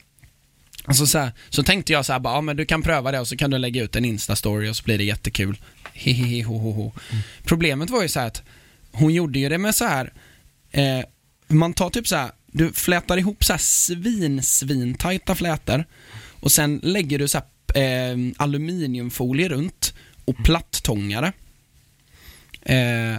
Alltså, 0.86 1.06
så, 1.08 1.18
här, 1.20 1.32
så 1.50 1.64
tänkte 1.64 1.94
jag 1.94 2.06
så 2.06 2.14
här, 2.14 2.20
bara, 2.20 2.34
ja 2.34 2.42
men 2.42 2.58
du 2.58 2.66
kan 2.66 2.82
pröva 2.82 3.12
det 3.12 3.20
och 3.20 3.28
så 3.28 3.38
kan 3.38 3.52
du 3.52 3.58
lägga 3.58 3.84
ut 3.84 3.96
en 3.96 4.06
Insta-story 4.06 4.70
och 4.70 4.76
så 4.76 4.84
blir 4.84 4.98
det 4.98 5.04
jättekul. 5.04 5.58
Hihihi, 5.94 6.42
ho, 6.42 6.58
ho, 6.58 6.72
ho. 6.72 6.92
Problemet 7.46 7.90
var 7.90 8.02
ju 8.02 8.08
så 8.08 8.20
här 8.20 8.28
att 8.28 8.44
hon 8.92 9.14
gjorde 9.14 9.40
ju 9.40 9.50
det 9.50 9.58
med 9.58 9.76
så 9.76 9.86
här, 9.86 10.14
eh, 10.72 11.06
man 11.48 11.74
tar 11.74 11.90
typ 11.90 12.08
så 12.08 12.16
här, 12.16 12.32
du 12.48 12.74
flätar 12.74 13.18
ihop 13.18 13.44
så 13.44 13.54
här 13.54 13.60
svin, 13.60 14.44
svintajta 14.44 15.36
flätor 15.36 15.86
och 16.40 16.52
sen 16.52 16.80
lägger 16.84 17.20
du 17.20 17.28
så 17.28 17.38
här, 17.38 17.82
eh, 17.82 18.18
aluminiumfolie 18.38 19.50
runt 19.50 19.94
och 20.26 20.36
plattångare. 20.44 21.34
Eh, 22.62 23.18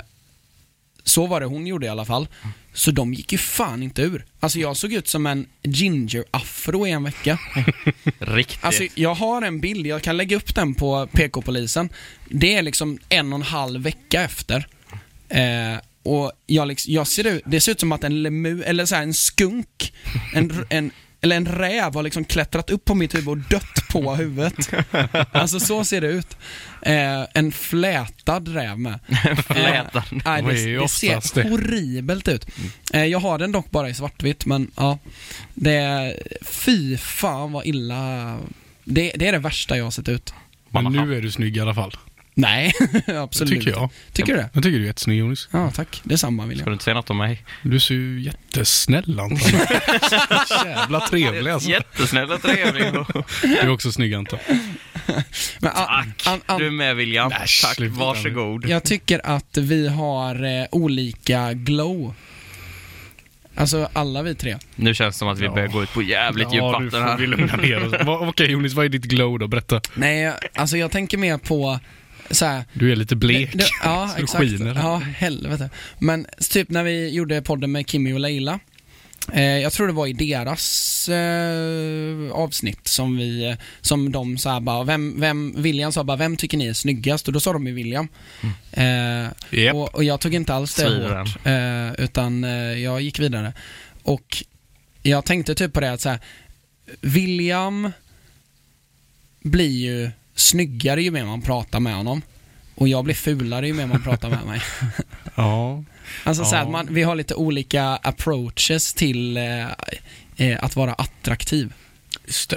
så 1.05 1.27
var 1.27 1.41
det 1.41 1.47
hon 1.47 1.67
gjorde 1.67 1.87
i 1.87 1.89
alla 1.89 2.05
fall. 2.05 2.29
Så 2.73 2.91
de 2.91 3.15
gick 3.15 3.33
ju 3.33 3.39
fan 3.39 3.83
inte 3.83 4.03
ur. 4.03 4.25
Alltså 4.41 4.59
jag 4.59 4.77
såg 4.77 4.93
ut 4.93 5.09
som 5.09 5.27
en 5.27 5.47
ginger-afro 5.63 6.87
i 6.87 6.91
en 6.91 7.05
vecka. 7.05 7.39
Riktigt. 8.19 8.65
Alltså 8.65 8.85
jag 8.95 9.15
har 9.15 9.43
en 9.43 9.61
bild, 9.61 9.87
jag 9.87 10.03
kan 10.03 10.17
lägga 10.17 10.37
upp 10.37 10.55
den 10.55 10.75
på 10.75 11.09
PK-polisen. 11.13 11.89
Det 12.29 12.55
är 12.55 12.63
liksom 12.63 12.99
en 13.09 13.33
och 13.33 13.39
en 13.39 13.43
halv 13.43 13.83
vecka 13.83 14.23
efter. 14.23 14.67
Eh, 15.29 15.79
och 16.03 16.33
jag, 16.47 16.69
liksom, 16.69 16.93
jag 16.93 17.07
ser 17.07 17.27
ut, 17.27 17.43
det 17.47 17.61
ser 17.61 17.73
ut 17.73 17.81
som 17.81 17.93
att 17.93 18.05
en 18.05 18.23
lemu, 18.23 18.63
eller 18.63 18.87
så 18.87 18.95
här, 18.95 19.03
en 19.03 19.15
skunk, 19.15 19.93
en, 20.35 20.67
en, 20.71 20.91
eller 21.21 21.37
en 21.37 21.47
räv 21.47 21.95
har 21.95 22.03
liksom 22.03 22.25
klättrat 22.25 22.71
upp 22.71 22.85
på 22.85 22.95
mitt 22.95 23.15
huvud 23.15 23.29
och 23.29 23.39
dött 23.39 23.89
på 23.91 24.15
huvudet. 24.15 24.71
Alltså 25.33 25.61
så 25.61 25.85
ser 25.85 26.01
det 26.01 26.07
ut. 26.07 26.37
Eh, 26.83 27.25
en 27.35 27.53
flätad 27.53 28.49
räv 28.49 28.79
med. 28.79 28.99
Flätad. 29.47 29.97
Eh, 29.97 30.19
nej, 30.25 30.43
Vad 30.43 30.53
är 30.53 30.67
det, 30.67 30.79
det 30.79 30.89
ser 30.89 31.51
horribelt 31.51 32.29
ut. 32.29 32.47
Eh, 32.93 33.05
jag 33.05 33.19
har 33.19 33.39
den 33.39 33.53
dock 33.53 33.71
bara 33.71 33.89
i 33.89 33.95
svartvitt, 33.95 34.47
men 34.47 34.71
ja. 34.77 34.99
Det, 35.55 36.17
fy 36.43 36.97
fan 36.97 37.53
vad 37.53 37.67
illa. 37.67 38.39
Det, 38.85 39.13
det 39.17 39.29
är 39.29 39.33
det 39.33 39.39
värsta 39.39 39.77
jag 39.77 39.85
har 39.85 39.91
sett 39.91 40.09
ut. 40.09 40.35
Men 40.69 40.85
nu 40.85 41.17
är 41.17 41.23
du 41.23 41.31
snygg 41.31 41.57
i 41.57 41.61
alla 41.61 41.75
fall. 41.75 41.97
Nej, 42.35 42.73
Det 43.07 43.17
absolut 43.23 43.53
tycker 43.53 43.71
jag. 43.71 43.91
Tycker 44.13 44.33
du 44.33 44.39
det? 44.39 44.51
Jag 44.53 44.63
tycker 44.63 44.79
du 44.79 44.83
är 44.85 44.87
jättesnygg 44.87 45.19
Jonas. 45.19 45.49
Ja, 45.53 45.71
tack. 45.71 46.01
Detsamma 46.05 46.43
Ska 46.43 46.49
William. 46.49 46.67
du 46.67 46.73
inte 46.73 46.85
säga 46.85 46.95
något 46.95 47.11
om 47.11 47.17
mig? 47.19 47.45
Du 47.63 47.81
ser 47.81 47.95
ju 47.95 48.21
jättesnäll 48.23 49.21
Anton. 49.21 49.39
Jävla 50.65 51.01
trevlig 51.01 51.51
alltså. 51.51 51.71
Jättesnäll 51.71 52.33
och 52.33 52.43
trevlig. 52.43 52.85
Du 53.43 53.57
är 53.59 53.69
också 53.69 53.93
snygg 53.93 54.15
Anton. 54.15 54.39
Men, 55.59 55.73
an, 55.73 56.13
an, 56.27 56.41
an, 56.47 56.59
Du 56.59 56.67
är 56.67 56.71
med 56.71 56.97
William. 56.97 57.33
Äsch, 57.33 57.63
Tack, 57.65 57.75
sluta. 57.75 57.95
varsågod. 58.01 58.69
jag 58.69 58.85
tycker 58.85 59.27
att 59.27 59.57
vi 59.59 59.89
har 59.89 60.61
eh, 60.61 60.67
olika 60.71 61.53
glow. 61.53 62.15
Alltså 63.55 63.89
alla 63.93 64.23
vi 64.23 64.35
tre. 64.35 64.57
Nu 64.77 64.95
känns 64.95 65.15
det 65.15 65.19
som 65.19 65.29
att 65.29 65.39
vi 65.39 65.45
Ja. 65.45 65.53
börjar 65.53 65.69
gå 65.69 65.83
ut 65.83 65.93
på 65.93 66.03
jävligt 66.03 66.53
djupt 66.55 66.63
Ja, 66.65 66.79
du 66.81 66.89
vatten 66.89 67.09
får 67.09 67.17
vi 67.19 67.27
här. 67.27 67.37
lugna 67.37 67.57
ner 67.57 67.87
oss. 67.87 68.29
Okej 68.29 68.51
Jonas, 68.51 68.73
vad 68.73 68.85
är 68.85 68.89
ditt 68.89 69.05
glow 69.05 69.39
då? 69.39 69.47
Berätta. 69.49 69.81
Nej, 69.95 70.33
alltså 70.55 70.77
jag 70.77 70.91
tänker 70.91 71.19
mer 71.19 71.39
på 71.39 71.81
så 72.31 72.45
här, 72.47 72.65
Du 72.73 72.93
är 72.93 72.97
lite 72.97 73.17
blek. 73.17 73.51
Det- 73.53 73.65
ja, 73.83 74.09
Så 74.13 74.17
du 74.17 74.23
exakt. 74.23 74.45
skiner. 74.45 74.75
Ja, 74.75 74.97
helvete. 74.99 75.71
Men 75.99 76.27
typ 76.51 76.69
när 76.71 76.85
vi 76.85 77.09
gjorde 77.11 77.43
podden 77.43 77.73
med 77.73 77.89
Kimmy 77.91 78.13
och 78.13 78.21
Leila. 78.21 78.61
Eh, 79.33 79.43
jag 79.43 79.73
tror 79.73 79.87
det 79.87 79.93
var 79.93 80.07
i 80.07 80.13
deras 80.13 81.09
eh, 81.09 82.33
avsnitt 82.33 82.89
som 82.89 83.17
vi, 83.17 83.57
som 83.81 84.13
de 84.13 84.39
sa 84.39 84.61
bara, 84.61 84.85
vem, 84.85 85.21
vem, 85.21 85.55
William 85.63 85.93
sa 85.93 86.05
bara, 86.05 86.17
vem 86.17 86.37
tycker 86.37 86.59
ni 86.59 86.67
är 86.67 86.73
snyggast? 86.73 87.27
Och 87.27 87.33
då 87.33 87.41
sa 87.41 87.53
de 87.53 87.67
ju 87.67 87.73
William. 87.73 88.09
Eh, 88.73 88.85
Japp. 89.51 89.75
och, 89.75 89.95
och 89.95 90.05
jag 90.05 90.21
tog 90.21 90.35
inte 90.35 90.55
alls 90.55 90.75
det 90.75 90.85
hårt, 90.89 91.47
eh, 91.47 92.05
utan 92.05 92.45
eh, 92.45 92.51
jag 92.83 93.01
gick 93.01 93.19
vidare. 93.19 93.53
Och 94.03 94.45
jag 95.03 95.25
tänkte 95.25 95.55
typ 95.55 95.73
på 95.73 95.81
det 95.81 95.93
att 95.93 96.01
så 96.01 96.09
här, 96.09 96.19
William 97.01 97.93
blir 99.43 99.71
ju 99.71 100.11
snyggare 100.41 101.03
ju 101.03 101.11
mer 101.11 101.25
man 101.25 101.43
pratar 101.43 101.81
med 101.81 101.95
honom. 101.95 102.23
Och 102.75 102.89
jag 102.89 103.05
blir 103.05 103.15
fulare 103.15 103.67
ju 103.67 103.75
mer 103.75 103.87
man 103.87 104.03
pratar 104.03 104.31
med 104.31 104.47
mig. 104.47 104.61
Ja. 105.35 105.85
Alltså 106.25 106.45
så 106.45 106.55
Ja. 106.57 106.61
att 106.61 106.71
man, 106.71 106.89
vi 106.95 107.03
har 107.03 107.15
lite 107.15 107.35
olika 107.35 107.85
approaches 107.85 108.95
till 108.95 109.37
eh, 109.37 109.67
eh, 110.37 110.65
att 110.65 110.77
vara 110.77 110.93
attraktiv. 110.95 111.73
Just 112.27 112.51
det. 112.51 112.57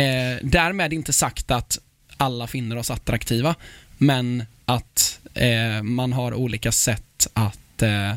Eh, 0.00 0.38
därmed 0.42 0.92
inte 0.92 1.12
sagt 1.12 1.50
att 1.50 1.78
alla 2.16 2.46
finner 2.46 2.76
oss 2.76 2.90
attraktiva, 2.90 3.54
men 3.98 4.44
att 4.64 5.20
eh, 5.34 5.82
man 5.82 6.12
har 6.12 6.34
olika 6.34 6.72
sätt 6.72 7.26
att 7.32 7.82
eh, 7.82 8.14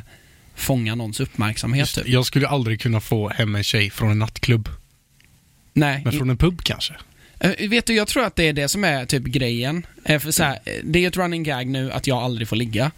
fånga 0.55 0.95
någons 0.95 1.19
uppmärksamhet. 1.19 1.79
Just. 1.79 1.95
Typ. 1.95 2.07
Jag 2.07 2.25
skulle 2.25 2.47
aldrig 2.47 2.81
kunna 2.81 3.01
få 3.01 3.29
hem 3.29 3.55
en 3.55 3.63
tjej 3.63 3.89
från 3.89 4.11
en 4.11 4.19
nattklubb. 4.19 4.69
Nej, 5.73 6.01
Men 6.03 6.13
från 6.13 6.29
en 6.29 6.37
pub 6.37 6.61
kanske. 6.63 6.93
Eh, 7.39 7.69
Vet 7.69 7.85
du, 7.85 7.93
jag 7.93 8.07
tror 8.07 8.23
att 8.23 8.35
det 8.35 8.43
är 8.47 8.53
det 8.53 8.67
som 8.67 8.83
är 8.83 9.05
typ 9.05 9.23
grejen. 9.23 9.85
Eh, 10.05 10.19
För 10.19 10.31
så 10.31 10.43
här, 10.43 10.53
eh, 10.65 10.73
det 10.83 11.03
är 11.03 11.07
ett 11.07 11.17
running 11.17 11.43
gag 11.43 11.67
nu 11.67 11.91
att 11.91 12.07
jag 12.07 12.17
aldrig 12.17 12.47
får 12.47 12.55
ligga 12.55 12.91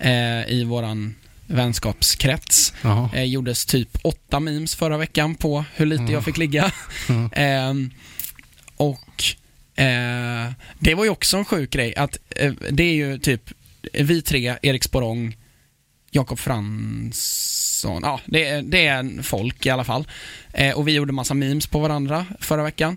eh, 0.00 0.48
i 0.48 0.64
våran 0.66 1.14
vänskapskrets. 1.46 2.74
Jaha. 2.82 3.10
Eh, 3.14 3.22
gjordes 3.24 3.66
typ 3.66 3.88
åtta 4.02 4.40
memes 4.40 4.74
förra 4.74 4.96
veckan 4.98 5.34
på 5.34 5.64
hur 5.76 5.86
lite 5.86 6.12
jag 6.12 6.24
fick 6.24 6.36
ligga. 6.36 6.72
Ehm, 7.32 7.90
och 8.76 9.24
eh, 9.76 10.52
det 10.78 10.94
var 10.94 11.04
ju 11.04 11.10
också 11.10 11.36
en 11.36 11.44
sjuk 11.44 11.70
grej 11.70 11.94
att 11.96 12.18
eh, 12.30 12.52
det 12.70 12.82
är 12.82 12.94
ju 12.94 13.18
typ 13.18 13.50
vi 13.92 14.22
tre, 14.22 14.56
Erik 14.62 14.84
Sporrong, 14.84 15.36
Jakob 16.10 16.38
Fransson, 16.38 18.00
ja 18.02 18.20
det, 18.26 18.44
är- 18.48 18.62
det 18.62 18.86
är 18.86 19.22
folk 19.22 19.66
i 19.66 19.70
alla 19.70 19.84
fall. 19.84 20.08
Eh, 20.52 20.74
och 20.74 20.88
vi 20.88 20.92
gjorde 20.92 21.12
massa 21.12 21.34
memes 21.34 21.66
på 21.66 21.78
varandra 21.78 22.26
förra 22.40 22.62
veckan. 22.62 22.96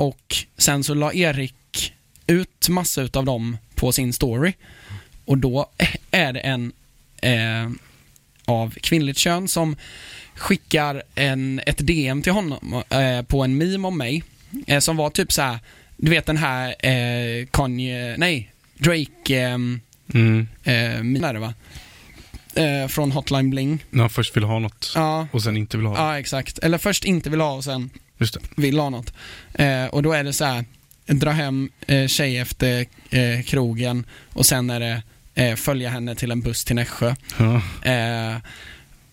Och 0.00 0.36
sen 0.56 0.84
så 0.84 0.94
la 0.94 1.12
Erik 1.14 1.92
ut 2.26 2.68
massa 2.68 3.02
utav 3.02 3.24
dem 3.24 3.56
på 3.74 3.92
sin 3.92 4.12
story. 4.12 4.52
Och 5.24 5.38
då 5.38 5.70
är 6.10 6.32
det 6.32 6.40
en 6.40 6.72
eh, 7.22 7.70
av 8.44 8.74
kvinnligt 8.80 9.18
kön 9.18 9.48
som 9.48 9.76
skickar 10.34 11.02
en, 11.14 11.60
ett 11.66 11.86
DM 11.86 12.22
till 12.22 12.32
honom 12.32 12.82
eh, 12.90 13.22
på 13.22 13.44
en 13.44 13.58
meme 13.58 13.88
om 13.88 13.98
mig. 13.98 14.22
Eh, 14.66 14.78
som 14.80 14.96
var 14.96 15.10
typ 15.10 15.32
så 15.32 15.42
här, 15.42 15.58
du 15.96 16.10
vet 16.10 16.26
den 16.26 16.36
här 16.36 16.86
eh, 16.86 17.46
Kanye, 17.46 18.14
nej, 18.18 18.52
Drake 18.78 19.40
eh, 19.42 19.58
Mm. 20.14 20.48
eh, 20.64 21.32
det 21.32 21.38
va? 21.38 21.54
Eh, 22.54 22.88
från 22.88 23.12
Hotline 23.12 23.50
Bling. 23.50 23.84
När 23.90 23.98
man 24.02 24.10
först 24.10 24.36
vill 24.36 24.44
ha 24.44 24.58
något 24.58 24.92
Ja, 24.94 25.28
och 25.32 25.42
sen 25.42 25.56
inte 25.56 25.76
vill 25.76 25.86
ha 25.86 25.94
det. 25.94 26.00
ja 26.00 26.18
exakt. 26.18 26.58
Eller 26.58 26.78
först 26.78 27.04
inte 27.04 27.30
vill 27.30 27.40
ha 27.40 27.52
och 27.52 27.64
sen 27.64 27.90
Just 28.20 28.34
det. 28.34 28.40
vill 28.56 28.78
ha 28.78 28.90
något. 28.90 29.12
Eh, 29.54 29.84
och 29.84 30.02
då 30.02 30.12
är 30.12 30.24
det 30.24 30.32
så 30.32 30.44
här, 30.44 30.64
dra 31.06 31.30
hem 31.30 31.70
eh, 31.86 32.06
tjej 32.06 32.38
efter 32.38 32.86
eh, 33.10 33.42
krogen 33.42 34.06
och 34.32 34.46
sen 34.46 34.70
är 34.70 34.80
det 34.80 35.02
eh, 35.34 35.56
följa 35.56 35.90
henne 35.90 36.14
till 36.14 36.30
en 36.30 36.40
buss 36.40 36.64
till 36.64 36.76
Nässjö. 36.76 37.14
Ja. 37.38 37.62
Eh, 37.90 38.36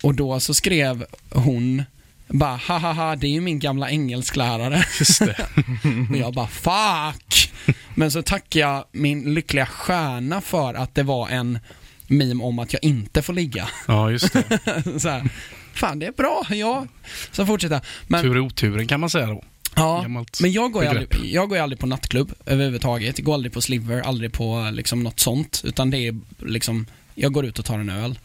och 0.04 0.16
då 0.16 0.40
så 0.40 0.54
skrev 0.54 1.06
hon 1.30 1.84
bara 2.28 2.56
hahaha, 2.56 3.16
det 3.16 3.28
är 3.28 3.32
ju 3.32 3.42
min 3.42 3.60
gamla 3.60 3.90
engelsklärare. 3.90 4.84
Just 5.00 5.20
det. 5.20 5.48
Och 6.10 6.18
jag 6.18 6.34
bara 6.34 6.48
fuck! 6.48 7.52
Men 7.96 8.12
så 8.12 8.22
tackar 8.22 8.60
jag 8.60 8.86
min 8.92 9.34
lyckliga 9.34 9.66
stjärna 9.66 10.42
för 10.42 10.74
att 10.74 10.96
det 10.96 11.04
var 11.04 11.30
en 11.30 11.60
meme 12.08 12.44
om 12.44 12.60
att 12.60 12.74
jag 12.74 12.84
inte 12.84 13.22
får 13.22 13.34
ligga. 13.34 13.70
Ja, 13.88 14.12
just 14.12 14.34
det. 14.34 15.00
så 15.00 15.10
här, 15.10 15.30
fan 15.78 16.00
det 16.00 16.06
är 16.06 16.12
bra, 16.12 16.46
ja. 16.50 16.88
Så 17.32 17.46
fortsätter. 17.46 17.82
Men, 18.08 18.22
Tur 18.22 18.38
i 18.38 18.40
oturen 18.40 18.88
kan 18.88 19.00
man 19.00 19.10
säga 19.10 19.28
då. 19.28 19.44
ja, 19.76 20.02
Gammalt 20.02 20.42
men 20.42 20.52
jag 20.52 20.72
går, 20.72 20.84
ju 20.84 20.90
begrepp. 20.90 21.14
aldrig, 21.14 21.34
jag 21.34 21.50
går 21.50 21.58
ju 21.58 21.64
aldrig 21.64 21.80
på 21.80 21.88
nattklubb 21.88 22.34
överhuvudtaget. 22.46 23.18
Jag 23.20 23.26
går 23.26 23.34
aldrig 23.34 23.54
på 23.54 23.62
Sliver, 23.62 24.02
aldrig 24.02 24.34
på 24.34 24.70
liksom 24.74 25.04
något 25.04 25.20
sånt. 25.20 25.62
Utan 25.66 25.90
det 25.90 25.98
är 25.98 26.16
liksom, 26.40 26.86
jag 27.16 27.32
går 27.34 27.46
ut 27.46 27.60
och 27.60 27.66
tar 27.66 27.80
en 27.80 27.90
öl. 27.90 28.20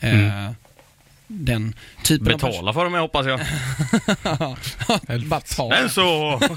Eh, 0.00 0.14
Mm. 0.14 0.54
Den 1.32 1.74
typen 2.02 2.26
av 2.26 2.32
Betala 2.32 2.72
för 2.72 2.84
dem 2.84 2.94
jag 2.94 3.00
hoppas 3.00 3.26
jag. 3.26 3.40
ta. 5.56 5.68
Men 5.68 5.90
så! 5.90 6.40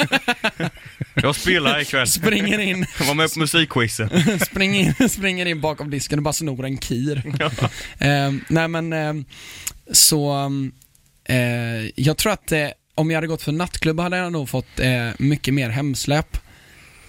Jag 1.15 1.35
spelar 1.35 1.79
ikväll. 1.79 2.07
Springer 2.07 2.59
in, 2.59 2.85
var 3.07 3.13
med 3.13 3.33
på 3.33 3.39
musikquizen. 3.39 4.09
springer 4.45 5.01
in, 5.01 5.09
springer 5.09 5.45
in 5.45 5.61
bakom 5.61 5.89
disken 5.89 6.19
och 6.19 6.23
bara 6.23 6.33
snor 6.33 6.65
en 6.65 6.77
kir. 6.77 7.23
Eh, 7.97 8.31
nej 8.47 8.67
men, 8.67 8.93
eh, 8.93 9.13
så, 9.91 10.51
eh, 11.25 11.35
jag 11.95 12.17
tror 12.17 12.33
att 12.33 12.51
eh, 12.51 12.67
om 12.95 13.11
jag 13.11 13.17
hade 13.17 13.27
gått 13.27 13.41
för 13.41 13.51
nattklubb 13.51 13.99
hade 13.99 14.17
jag 14.17 14.31
nog 14.31 14.49
fått 14.49 14.79
eh, 14.79 15.09
mycket 15.17 15.53
mer 15.53 15.69
hemsläp. 15.69 16.37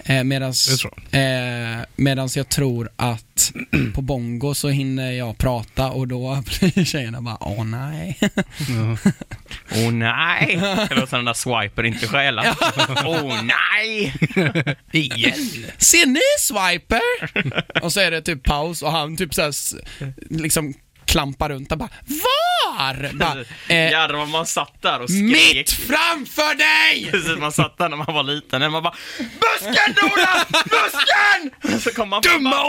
Eh, 0.06 0.24
medans, 0.24 0.84
eh, 1.10 1.80
medans 1.96 2.36
jag 2.36 2.48
tror 2.48 2.90
att 2.96 3.52
på 3.94 4.02
bongo 4.02 4.54
så 4.54 4.68
hinner 4.68 5.12
jag 5.12 5.38
prata 5.38 5.90
och 5.90 6.08
då 6.08 6.42
blir 6.60 6.84
tjejerna 6.84 7.20
bara 7.20 7.36
åh 7.40 7.64
nej. 7.64 8.18
Åh 9.74 9.90
nej! 9.92 10.56
Det 10.88 10.94
låter 10.94 11.16
den 11.16 11.24
där 11.24 11.34
swiper 11.34 11.84
inte 11.84 12.06
stjäla. 12.06 12.56
Åh 13.04 13.42
nej! 13.42 14.14
Igen. 14.92 15.32
Ser 15.78 16.06
ni 16.06 16.20
Swiper? 16.38 17.00
och 17.82 17.92
så 17.92 18.00
är 18.00 18.10
det 18.10 18.22
typ 18.22 18.42
paus 18.42 18.82
och 18.82 18.92
han 18.92 19.16
typ 19.16 19.34
såhär 19.34 19.52
liksom 20.30 20.74
klampar 21.04 21.48
runt 21.48 21.72
och 21.72 21.78
bara 21.78 21.88
VAR? 22.06 22.33
Bara, 23.14 23.40
eh, 23.76 23.90
vad 24.18 24.28
man 24.28 24.46
satt 24.46 24.82
där 24.82 25.00
och 25.00 25.10
mitt 25.10 25.68
skrek. 25.68 25.68
framför 25.70 26.54
dig! 26.54 27.08
Precis, 27.10 27.38
man 27.38 27.52
satt 27.52 27.78
där 27.78 27.88
när 27.88 27.96
man 27.96 28.14
var 28.14 28.22
liten, 28.22 28.62
man 28.68 28.82
bara 28.82 28.94
Busken 29.18 29.94
Nora! 30.02 30.44
Busken! 30.64 31.80
Så 31.80 31.90
kom 31.90 32.08
man 32.08 32.22
Dumma 32.22 32.64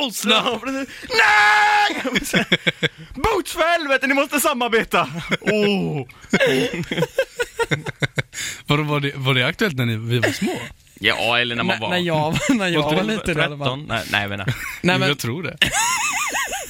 precis. 0.64 0.90
Nej! 1.10 2.04
Boots 3.14 3.54
för 3.54 3.72
helvete, 3.78 4.08
ni 4.08 4.14
måste 4.14 4.40
samarbeta! 4.40 5.10
Oh. 5.42 6.08
Var, 8.66 8.78
var, 8.78 9.00
det, 9.00 9.12
var 9.16 9.34
det 9.34 9.44
aktuellt 9.48 9.76
när 9.78 9.86
ni, 9.86 9.96
vi 9.96 10.20
var 10.20 10.30
små? 10.32 10.60
Ja, 11.00 11.40
eller 11.40 11.56
när 11.56 11.64
man 11.64 11.76
N- 11.76 11.82
var... 11.82 11.90
när 11.90 11.98
jag, 11.98 12.38
när 12.50 12.68
jag 12.68 12.82
var 12.84 13.04
liten 13.04 13.40
i 13.40 13.42
alla 13.42 13.58
fall. 13.58 13.68
13? 13.68 13.86
Nej, 13.88 14.04
nej, 14.12 14.28
menar. 14.28 14.46
Nej, 14.82 15.00
men, 15.00 15.08
Jag 15.08 15.20
tror 15.20 15.44
det. 15.44 15.58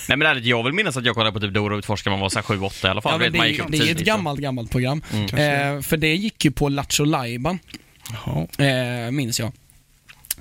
Nej 0.10 0.18
men 0.18 0.28
ärligt, 0.28 0.46
jag 0.46 0.64
vill 0.64 0.74
minnas 0.74 0.98
att 0.98 1.06
jag 1.06 1.16
kollade 1.16 1.32
på 1.32 1.40
typ 1.40 1.54
Dora 1.54 1.78
utforskar 1.78 2.12
man 2.12 2.20
var 2.20 2.30
såhär 2.30 2.44
7-8 2.44 2.86
i 2.88 2.90
alla 2.90 3.02
fall. 3.02 3.12
ja, 3.12 3.18
Vet, 3.18 3.32
men 3.32 3.38
man 3.38 3.46
det, 3.46 3.52
gick 3.52 3.60
upp 3.60 3.72
det 3.72 3.78
är 3.78 3.82
ett 3.82 3.88
tidigt, 3.88 4.06
gammalt, 4.06 4.40
gammalt 4.40 4.72
program. 4.72 5.02
Kanske. 5.12 5.44
Eh, 5.44 5.82
för 5.82 5.98
det 5.98 6.16
gick 6.16 6.46
ju 6.46 6.52
på 6.52 6.70
Lattjo 6.70 7.06
Lajban, 7.06 7.60
eh, 8.58 9.12
minns 9.12 9.40
jag. 9.40 9.52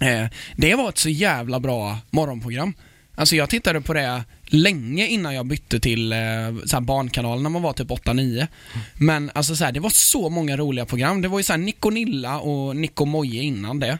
Eh, 0.00 0.28
det 0.56 0.74
var 0.74 0.88
ett 0.88 0.98
så 0.98 1.08
jävla 1.08 1.60
bra 1.60 1.98
morgonprogram. 2.10 2.74
Alltså 3.16 3.36
jag 3.36 3.50
tittade 3.50 3.80
på 3.80 3.94
det 3.94 4.24
länge 4.46 5.06
innan 5.06 5.34
jag 5.34 5.46
bytte 5.46 5.80
till 5.80 6.12
eh, 6.12 6.80
barnkanalen 6.80 7.42
när 7.42 7.50
man 7.50 7.62
var 7.62 7.72
typ 7.72 7.90
8-9. 7.90 8.46
Men 8.94 9.30
alltså 9.34 9.56
så 9.56 9.64
här, 9.64 9.72
det 9.72 9.80
var 9.80 9.90
så 9.90 10.28
många 10.28 10.56
roliga 10.56 10.86
program. 10.86 11.22
Det 11.22 11.28
var 11.28 11.38
ju 11.38 11.42
så 11.42 11.52
här 11.52 11.58
Nico 11.58 11.90
Nilla 11.90 12.38
och 12.38 12.76
Nico 12.76 13.04
Moje 13.04 13.42
innan 13.42 13.80
det. 13.80 13.98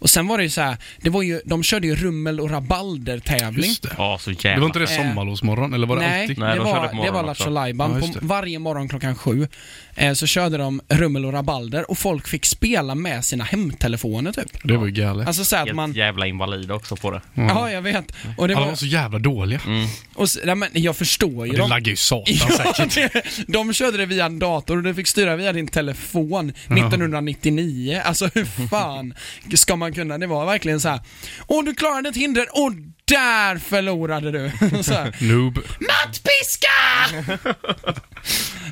Och 0.00 0.10
sen 0.10 0.26
var 0.28 0.38
det 0.38 0.44
ju 0.44 0.50
så 0.50 0.60
här, 0.60 0.76
det 1.00 1.10
var 1.10 1.22
ju, 1.22 1.40
de 1.44 1.62
körde 1.62 1.86
ju 1.86 1.94
rummel 1.96 2.40
och 2.40 2.50
rabalder-tävling. 2.50 3.66
Just 3.68 3.82
det. 3.82 3.90
Ja, 3.98 4.18
så 4.20 4.30
jävla 4.30 4.54
Det 4.54 4.60
var 4.60 4.66
inte 4.66 4.78
det 4.78 4.84
Eh, 4.90 4.96
sommarlovsmorgon, 4.96 5.74
eller 5.74 5.86
var 5.86 5.96
det 5.96 6.02
Nej, 6.02 6.22
alltid? 6.22 6.38
Nej, 6.38 6.48
det, 6.48 6.56
de 6.56 6.64
körde 6.66 6.80
var, 6.80 6.86
på 6.88 6.90
det 6.90 6.96
morgonen 6.96 7.14
var 7.24 7.30
också. 7.30 7.42
Lattjo 7.44 7.54
Lajban. 7.54 7.90
Ja, 8.00 8.00
på 8.00 8.18
det. 8.20 8.26
varje 8.26 8.58
morgon 8.58 8.88
klockan 8.88 9.14
sju 9.14 9.48
eh, 9.94 10.12
så 10.12 10.26
körde 10.26 10.56
de 10.56 10.80
rummel 10.88 11.24
och 11.26 11.32
rabalder 11.32 11.90
och 11.90 11.98
folk 11.98 12.28
fick 12.28 12.44
spela 12.46 12.94
med 12.94 13.24
sina 13.24 13.44
hemtelefoner 13.44 14.32
typ. 14.32 14.58
Det 14.64 14.76
var 14.76 14.86
ju 14.86 14.92
galet. 14.92 15.26
Alltså 15.26 15.44
så 15.44 15.56
här 15.56 15.62
att 15.62 15.68
Helt 15.68 15.76
man... 15.76 15.92
jävla 15.92 16.26
invalid 16.26 16.70
också 16.70 16.96
på 16.96 17.10
det. 17.10 17.20
Ja, 17.34 17.70
jag 17.70 17.82
vet. 17.82 18.12
Och 18.36 18.48
det 18.48 18.54
Alla 18.54 18.64
var... 18.64 18.70
var 18.70 18.76
så 18.76 18.86
jävla 18.86 19.18
dåliga. 19.18 19.60
Mm. 19.66 19.86
Och, 20.14 20.24
s- 20.24 20.38
ja, 20.46 20.54
men 20.54 20.68
jag 20.72 20.96
förstår 20.96 21.30
ju 21.30 21.38
Och 21.38 21.48
det 21.48 21.56
dem. 21.56 21.70
laggar 21.70 21.90
ju 21.90 21.96
satan 21.96 22.34
Ja, 22.48 22.48
säkert. 22.74 22.94
det, 23.12 23.22
de 23.46 23.72
körde 23.72 23.96
det 23.96 24.06
via 24.06 24.26
en 24.26 24.38
dator 24.38 24.76
och 24.76 24.82
du 24.82 24.94
fick 24.94 25.06
styra 25.06 25.36
via 25.36 25.52
din 25.52 25.68
telefon 25.68 26.50
1999. 26.50 28.00
Alltså 28.04 28.30
hur 28.34 28.44
fan 28.68 29.14
ska 29.54 29.76
man 29.76 29.89
kunna? 29.92 30.18
Det 30.18 30.26
var 30.26 30.46
verkligen 30.46 30.80
så 30.80 30.88
här. 30.88 31.00
Åh, 31.46 31.64
du 31.64 31.74
klarade 31.74 32.08
ett 32.08 32.16
hinder 32.16 32.46
och 32.52 32.72
där 33.04 33.58
förlorade 33.58 34.30
du. 34.32 34.50
Så 34.82 34.94
här. 34.94 35.16
Noob. 35.20 35.58
Mattpiska! 35.80 36.68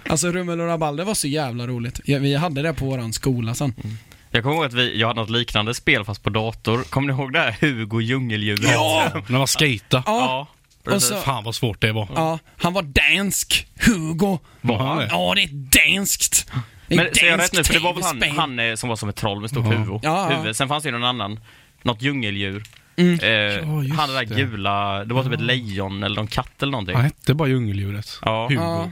alltså 0.09 0.33
rummel 0.33 0.61
och 0.61 0.67
rabalder 0.67 1.05
var 1.05 1.15
så 1.15 1.29
jävla 1.29 1.67
roligt. 1.67 2.01
Ja, 2.05 2.19
vi 2.19 2.35
hade 2.35 2.63
det 2.63 2.75
på 2.75 2.85
våran 2.85 3.13
skola 3.13 3.55
sen. 3.55 3.75
Jag 4.31 4.43
kommer 4.43 4.57
ihåg 4.57 4.65
att 4.65 4.73
vi, 4.75 5.01
jag 5.01 5.09
hade 5.09 5.21
något 5.21 5.31
liknande 5.31 5.75
spel 5.75 6.05
fast 6.05 6.23
på 6.23 6.31
dator. 6.31 6.83
Kommer 6.83 7.13
ni 7.13 7.19
ihåg 7.21 7.33
det 7.33 7.39
här 7.41 7.57
Hugo 7.61 8.01
djungeldjuret? 8.01 8.61
När 9.29 9.39
man 9.39 9.47
skejta. 9.47 10.03
Ja, 10.07 10.49
Ja, 10.85 10.95
och 10.95 11.03
så, 11.03 11.17
Fan 11.17 11.45
vad 11.45 11.55
svårt 11.55 11.81
det 11.81 11.93
var. 11.93 12.09
ja, 12.15 12.39
han 12.57 12.73
var 12.73 12.83
dansk, 12.83 13.67
Hugo. 13.81 14.39
Var 14.61 14.79
han 14.79 14.99
det? 14.99 15.09
Ja, 15.11 15.33
det 15.37 15.43
är 15.43 15.51
danskt. 15.89 16.51
Men 16.89 17.15
säger 17.15 17.31
jag 17.31 17.41
rätt 17.41 17.53
nu? 17.53 17.65
För 17.65 17.75
det 17.75 17.81
var 17.81 17.95
väl 17.95 18.03
han, 18.03 18.23
han 18.39 18.59
eh, 18.59 18.75
som 18.75 18.89
var 18.89 18.97
som 18.97 19.09
ett 19.09 19.17
troll 19.17 19.41
med 19.41 19.51
stort 19.51 19.65
Ja. 19.67 19.71
huvud. 19.73 19.89
Ja, 20.03 20.31
ja. 20.31 20.37
huvud. 20.37 20.57
Sen 20.57 20.69
fanns 20.69 20.83
det 20.83 20.89
ju 20.89 20.93
någon 20.93 21.05
annan, 21.05 21.41
något 21.83 22.03
djungeldjur. 22.03 22.63
Mm. 22.97 23.19
Eh, 23.23 23.29
Ja, 23.31 23.83
just 23.83 24.01
han 24.01 24.09
det 24.09 24.15
där 24.15 24.25
det. 24.27 24.35
gula, 24.35 25.05
det 25.05 25.15
var 25.15 25.25
typ 25.25 25.33
ett 25.33 25.41
lejon 25.41 26.03
eller 26.03 26.17
någon 26.17 26.27
katt 26.27 26.63
eller 26.63 26.71
någonting. 26.73 26.95
Han 26.97 27.05
hette 27.05 27.35
bara 27.35 27.49
djungeldjuret. 27.49 28.19
Ja. 28.25 28.47
Hugo. 28.49 28.91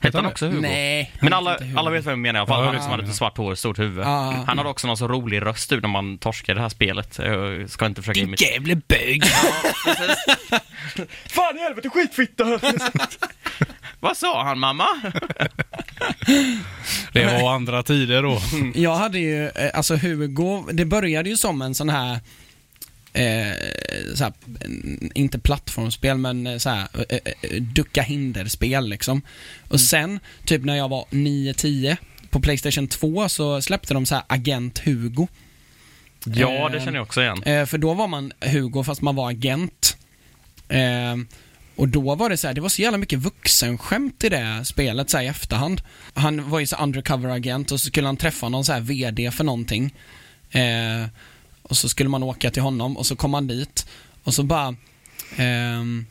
Ja. 0.00 0.06
Hette 0.06 0.18
han 0.18 0.26
också 0.26 0.46
Hugo? 0.46 0.60
Nej. 0.60 1.12
Men 1.20 1.32
alla, 1.32 1.58
alla 1.76 1.90
vet 1.90 2.04
vem 2.06 2.10
jag 2.10 2.18
menar 2.18 2.38
i 2.38 2.40
alla 2.40 2.46
fall. 2.46 2.64
Ja, 2.64 2.70
han 2.70 2.74
som 2.74 2.82
vet 2.82 2.90
hade 2.90 3.02
lite 3.02 3.14
svart 3.16 3.36
hår 3.36 3.50
och 3.50 3.58
stort 3.58 3.78
huvud. 3.78 4.04
Ja. 4.04 4.44
Han 4.46 4.58
hade 4.58 4.70
också 4.70 4.86
någon 4.86 4.96
så 4.96 5.08
rolig 5.08 5.42
röst 5.42 5.72
ut 5.72 5.82
när 5.82 5.88
man 5.88 6.18
torskade 6.18 6.58
det 6.58 6.62
här 6.62 6.68
spelet. 6.68 7.18
Jag 7.18 7.70
ska 7.70 7.86
inte 7.86 8.02
försöka 8.02 8.20
imitera. 8.20 8.50
jävla 8.50 8.74
bög. 8.74 9.24
Fan 11.28 11.56
i 11.56 11.60
helvete 11.60 11.88
skitfitta! 11.88 12.44
Vad 14.00 14.16
sa 14.16 14.44
han 14.44 14.58
mamma? 14.58 14.86
Det 17.12 17.24
var 17.42 17.54
andra 17.54 17.82
tider 17.82 18.22
då. 18.22 18.38
Jag 18.74 18.94
hade 18.94 19.18
ju, 19.18 19.48
eh, 19.48 19.70
alltså 19.74 19.96
Hugo, 19.96 20.64
det 20.72 20.84
började 20.84 21.30
ju 21.30 21.36
som 21.36 21.62
en 21.62 21.74
sån 21.74 21.88
här 21.88 22.18
Eh, 23.12 23.52
så 24.14 24.24
här, 24.24 24.32
mm, 24.64 25.10
inte 25.14 25.38
plattformsspel 25.38 26.18
men 26.18 26.46
eh, 26.46 26.58
så 26.58 26.70
här, 26.70 26.88
eh, 27.08 27.18
eh, 27.42 27.62
ducka 27.62 28.02
hinderspel 28.02 28.88
liksom. 28.88 29.22
Och 29.68 29.80
sen, 29.80 30.20
typ 30.44 30.64
när 30.64 30.76
jag 30.76 30.88
var 30.88 31.04
9-10 31.10 31.96
på 32.30 32.40
Playstation 32.40 32.88
2 32.88 33.28
så 33.28 33.62
släppte 33.62 33.94
de 33.94 34.06
så 34.06 34.14
här 34.14 34.24
Agent 34.26 34.78
Hugo. 34.78 35.26
Ja, 36.24 36.68
det 36.68 36.76
Eh, 36.78 36.84
känner 36.84 36.98
jag 36.98 37.02
också 37.02 37.22
igen. 37.22 37.42
Eh, 37.42 37.66
för 37.66 37.78
då 37.78 37.94
var 37.94 38.08
man 38.08 38.32
Hugo 38.40 38.84
fast 38.84 39.02
man 39.02 39.16
var 39.16 39.30
agent. 39.30 39.96
Eh, 40.68 41.16
och 41.76 41.88
då 41.88 42.14
var 42.14 42.30
det 42.30 42.36
så 42.36 42.46
här, 42.46 42.54
det 42.54 42.60
var 42.60 42.68
så 42.68 42.82
jävla 42.82 42.98
mycket 42.98 43.18
vuxenskämt 43.18 44.24
i 44.24 44.28
det 44.28 44.64
spelet 44.64 45.10
så 45.10 45.16
här, 45.16 45.24
i 45.24 45.28
efterhand. 45.28 45.82
Han 46.14 46.50
var 46.50 46.60
ju 46.60 46.66
så 46.66 46.76
undercover 46.76 47.28
agent 47.28 47.72
och 47.72 47.80
så 47.80 47.86
skulle 47.86 48.06
han 48.06 48.16
träffa 48.16 48.48
någon 48.48 48.64
så 48.64 48.72
här 48.72 48.80
VD 48.80 49.30
för 49.30 49.44
någonting. 49.44 49.94
Eh, 50.50 51.06
och 51.68 51.76
så 51.76 51.88
skulle 51.88 52.08
man 52.08 52.22
åka 52.22 52.50
till 52.50 52.62
honom 52.62 52.96
och 52.96 53.06
så 53.06 53.16
kom 53.16 53.34
han 53.34 53.46
dit 53.46 53.86
och 54.24 54.34
så 54.34 54.42
bara 54.42 54.74
ehm, 55.36 56.06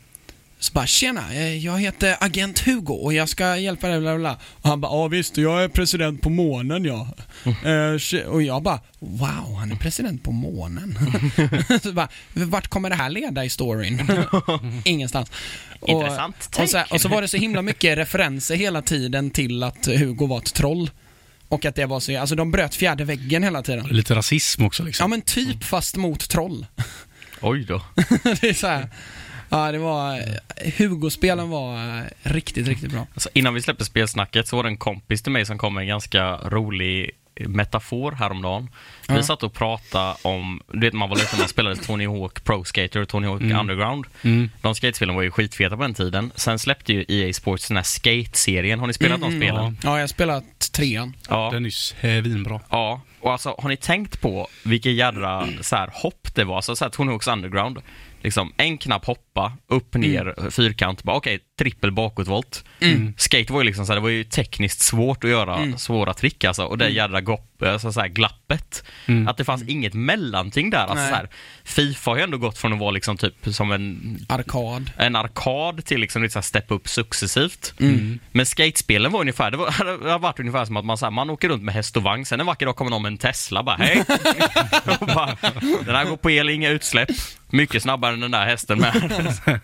så 0.59 0.73
bara 0.73 0.87
tjena, 0.87 1.33
eh, 1.33 1.57
jag 1.57 1.79
heter 1.79 2.15
agent 2.19 2.59
Hugo 2.59 2.93
och 2.93 3.13
jag 3.13 3.29
ska 3.29 3.57
hjälpa 3.57 3.87
dig 3.87 3.99
bla 3.99 4.11
bla, 4.11 4.19
bla. 4.19 4.37
Och 4.61 4.69
han 4.69 4.81
bara, 4.81 4.91
ja 4.91 5.07
visst, 5.07 5.37
jag 5.37 5.63
är 5.63 5.67
president 5.67 6.21
på 6.21 6.29
månen 6.29 6.85
ja. 6.85 7.07
Eh, 7.45 7.97
tje- 7.97 8.25
och 8.25 8.41
jag 8.41 8.63
bara, 8.63 8.79
wow, 8.99 9.55
han 9.59 9.71
är 9.71 9.75
president 9.75 10.23
på 10.23 10.31
månen. 10.31 10.99
så 11.83 11.91
bara, 11.91 12.07
vart 12.33 12.67
kommer 12.67 12.89
det 12.89 12.95
här 12.95 13.09
leda 13.09 13.45
i 13.45 13.49
storyn? 13.49 14.01
Ingenstans. 14.85 15.31
Och, 15.79 15.89
Intressant 15.89 16.57
och 16.59 16.69
så, 16.69 16.83
och 16.89 17.01
så 17.01 17.09
var 17.09 17.21
det 17.21 17.27
så 17.27 17.37
himla 17.37 17.61
mycket 17.61 17.97
referenser 17.97 18.55
hela 18.55 18.81
tiden 18.81 19.31
till 19.31 19.63
att 19.63 19.85
Hugo 19.85 20.25
var 20.27 20.37
ett 20.37 20.53
troll. 20.53 20.89
Och 21.49 21.65
att 21.65 21.75
det 21.75 21.85
var 21.85 21.99
så, 21.99 22.19
alltså 22.19 22.35
de 22.35 22.51
bröt 22.51 22.75
fjärde 22.75 23.03
väggen 23.03 23.43
hela 23.43 23.63
tiden. 23.63 23.87
Lite 23.87 24.15
rasism 24.15 24.65
också 24.65 24.83
liksom. 24.83 25.03
Ja 25.03 25.07
men 25.07 25.21
typ 25.21 25.63
fast 25.63 25.95
mot 25.95 26.29
troll. 26.29 26.65
Oj 27.41 27.65
då. 27.65 27.81
det 28.23 28.43
är 28.43 28.53
så 28.53 28.67
här. 28.67 28.89
Ja, 29.49 29.71
det 29.71 29.77
var... 29.77 30.23
Hugo-spelen 30.77 31.49
var 31.49 31.97
eh, 31.97 32.03
riktigt, 32.21 32.67
riktigt 32.67 32.91
bra. 32.91 33.07
Alltså, 33.13 33.29
innan 33.33 33.53
vi 33.53 33.61
släppte 33.61 33.85
spelsnacket 33.85 34.47
så 34.47 34.55
var 34.55 34.63
det 34.63 34.69
en 34.69 34.77
kompis 34.77 35.23
till 35.23 35.31
mig 35.31 35.45
som 35.45 35.57
kom 35.57 35.73
med 35.73 35.81
en 35.81 35.87
ganska 35.87 36.35
rolig 36.35 37.11
metafor 37.39 38.11
häromdagen. 38.11 38.69
Vi 39.07 39.15
Ja. 39.15 39.23
satt 39.23 39.43
och 39.43 39.53
pratade 39.53 40.15
om, 40.21 40.61
du 40.73 40.79
vet 40.79 40.93
man 40.93 41.09
var 41.09 41.15
liten 41.15 41.39
man 41.39 41.47
spelade 41.47 41.75
Tony 41.75 42.07
Hawk 42.07 42.43
Pro 42.43 42.63
Skater 42.63 43.01
och 43.01 43.09
Tony 43.09 43.27
Hawk 43.27 43.41
Mm. 43.41 43.59
Underground. 43.59 44.05
Mm. 44.21 44.49
De 44.61 44.75
skatespelen 44.75 45.15
var 45.15 45.21
ju 45.23 45.31
skitfeta 45.31 45.75
på 45.77 45.81
den 45.81 45.93
tiden. 45.93 46.31
Sen 46.35 46.59
släppte 46.59 46.93
ju 46.93 47.05
EA 47.07 47.33
Sports 47.33 47.67
den 47.67 47.77
här 47.77 47.83
Skate-serien. 47.83 48.79
Har 48.79 48.87
ni 48.87 48.93
spelat 48.93 49.17
Mm, 49.17 49.29
de 49.31 49.37
spelen? 49.45 49.77
Ja, 49.83 49.91
jag 49.93 49.99
har 49.99 50.07
spelat 50.07 50.43
trean. 50.73 51.13
Ja. 51.29 51.49
Den 51.53 51.63
är 51.65 51.67
ju 51.67 51.71
svinbra. 51.71 52.59
Ja, 52.69 53.01
och 53.21 53.31
alltså 53.31 53.55
har 53.59 53.69
ni 53.69 53.77
tänkt 53.77 54.21
på 54.21 54.47
vilket 54.63 54.91
jädra 54.93 55.47
så 55.61 55.75
här, 55.75 55.89
hopp 55.93 56.27
det 56.35 56.43
var? 56.43 56.55
Alltså 56.55 56.75
så 56.75 56.85
här, 56.85 56.89
Tony 56.89 57.11
Hawks 57.11 57.27
Underground. 57.27 57.77
Liksom 58.21 58.53
en 58.57 58.77
knapp 58.77 59.05
hoppa, 59.05 59.57
upp, 59.67 59.93
ner, 59.95 60.49
fyrkant, 60.49 61.03
bara 61.03 61.17
okej, 61.17 61.39
trippel 61.59 61.91
bakåtvolt. 61.91 62.63
Mm. 62.81 63.13
Skate 63.17 63.53
var 63.53 63.59
ju 63.61 63.65
liksom 63.65 63.85
så 63.85 63.91
här, 63.91 63.95
det 63.97 64.03
var 64.03 64.09
ju 64.09 64.23
tekniskt 64.23 64.79
svårt 64.81 65.23
att 65.23 65.29
göra 65.29 65.57
Mm. 65.57 65.77
svåra 65.77 66.13
trick 66.13 66.43
alltså. 66.43 66.63
Och 66.63 66.77
det 66.77 66.89
jädra 66.89 67.21
gopp, 67.21 67.46
alltså 67.61 67.91
så 67.91 67.99
här, 67.99 68.07
glappet. 68.07 68.83
Mm. 69.05 69.27
Att 69.27 69.37
det 69.37 69.43
fanns 69.43 69.63
inget 69.63 69.93
mellanting 69.93 70.69
där. 70.69 70.85
Alltså, 70.85 71.07
så 71.07 71.15
här, 71.15 71.29
Fifa 71.63 72.11
har 72.11 72.17
ju 72.17 72.23
ändå 72.23 72.37
gått 72.37 72.57
från 72.57 72.73
att 72.73 72.79
vara 72.79 72.91
liksom 72.91 73.17
typ 73.17 73.33
som 73.45 73.71
en 73.71 74.17
Arkad. 74.29 74.91
en 74.97 75.15
arkad 75.15 75.85
till 75.85 75.99
liksom 75.99 76.23
lite 76.23 76.33
så 76.33 76.39
här 76.39 76.43
step 76.43 76.71
upp 76.71 76.87
successivt. 76.87 77.73
Mm. 77.79 78.19
Men 78.31 78.45
skatespelen 78.45 79.11
var 79.11 79.21
ungefär, 79.21 79.51
det, 79.51 79.57
var, 79.57 79.99
det 80.03 80.11
har 80.11 80.19
varit 80.19 80.39
ungefär 80.39 80.65
som 80.65 80.77
att 80.77 80.85
man, 80.85 80.97
så 80.97 81.05
här, 81.05 81.11
man 81.11 81.29
åker 81.29 81.49
runt 81.49 81.63
med 81.63 81.73
häst 81.73 81.97
och 81.97 82.03
vagn, 82.03 82.25
sen 82.25 82.39
en 82.39 82.45
vacker 82.45 82.65
dag 82.65 82.75
kommer 82.75 82.91
någon 82.91 83.01
med 83.01 83.11
en 83.11 83.17
Tesla 83.17 83.63
bara 83.63 83.75
hej. 83.75 84.03
och 84.99 85.07
bara, 85.07 85.37
den 85.85 85.95
här 85.95 86.05
går 86.05 86.17
på 86.17 86.31
el, 86.31 86.49
inga 86.49 86.69
utsläpp. 86.69 87.09
Mycket 87.49 87.83
snabbare 87.83 88.13
än 88.13 88.19
den 88.19 88.31
där 88.31 88.45
hästen 88.45 88.79
med. 88.79 89.21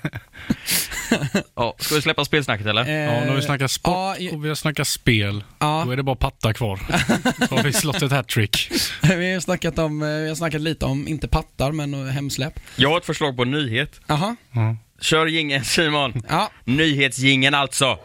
Ja, 1.56 1.76
ska 1.80 1.96
vi 1.96 2.02
släppa 2.02 2.26
spelsnacket 2.26 2.66
eller? 2.68 2.82
Ja, 2.92 3.20
nu 3.24 3.28
har 3.30 3.36
vi 3.36 3.42
snackat 3.42 3.72
sport 3.72 3.94
ja, 3.94 4.16
ju- 4.20 4.32
och 4.32 4.46
vi 4.46 4.48
har 4.48 4.56
snackat 4.56 4.88
spel. 4.88 5.44
Ja, 5.60 5.84
Då 5.86 5.92
är 5.92 5.98
det 5.98 6.04
bara 6.04 6.16
pattar 6.16 6.54
kvar. 6.54 6.78
Så 7.50 7.56
har 7.56 7.64
vi 7.64 7.74
slått 7.74 8.02
ett 8.02 8.12
hattrick. 8.12 8.72
vi 9.02 9.34
har 9.34 9.40
snackat 9.40 9.80
om, 9.80 10.02
eh, 10.02 10.08
vi 10.10 10.28
har 10.28 10.36
snackat 10.36 10.62
lite 10.62 10.86
om, 10.86 11.08
inte 11.08 11.28
pattar, 11.28 11.72
men 11.72 11.94
eh, 12.08 12.14
hemsläpp. 12.14 12.60
Jag 12.76 12.90
har 12.90 12.98
ett 12.98 13.06
förslag 13.06 13.36
på 13.38 13.42
en 13.44 13.52
nyhet. 13.52 14.00
Jaha, 14.08 14.36
Ja. 14.52 14.76
Kör 15.02 15.26
jingeln 15.26 15.64
Simon. 15.66 16.24
ja. 16.30 16.52
Nyhetsjingeln 16.66 17.56
alltså. 17.56 17.98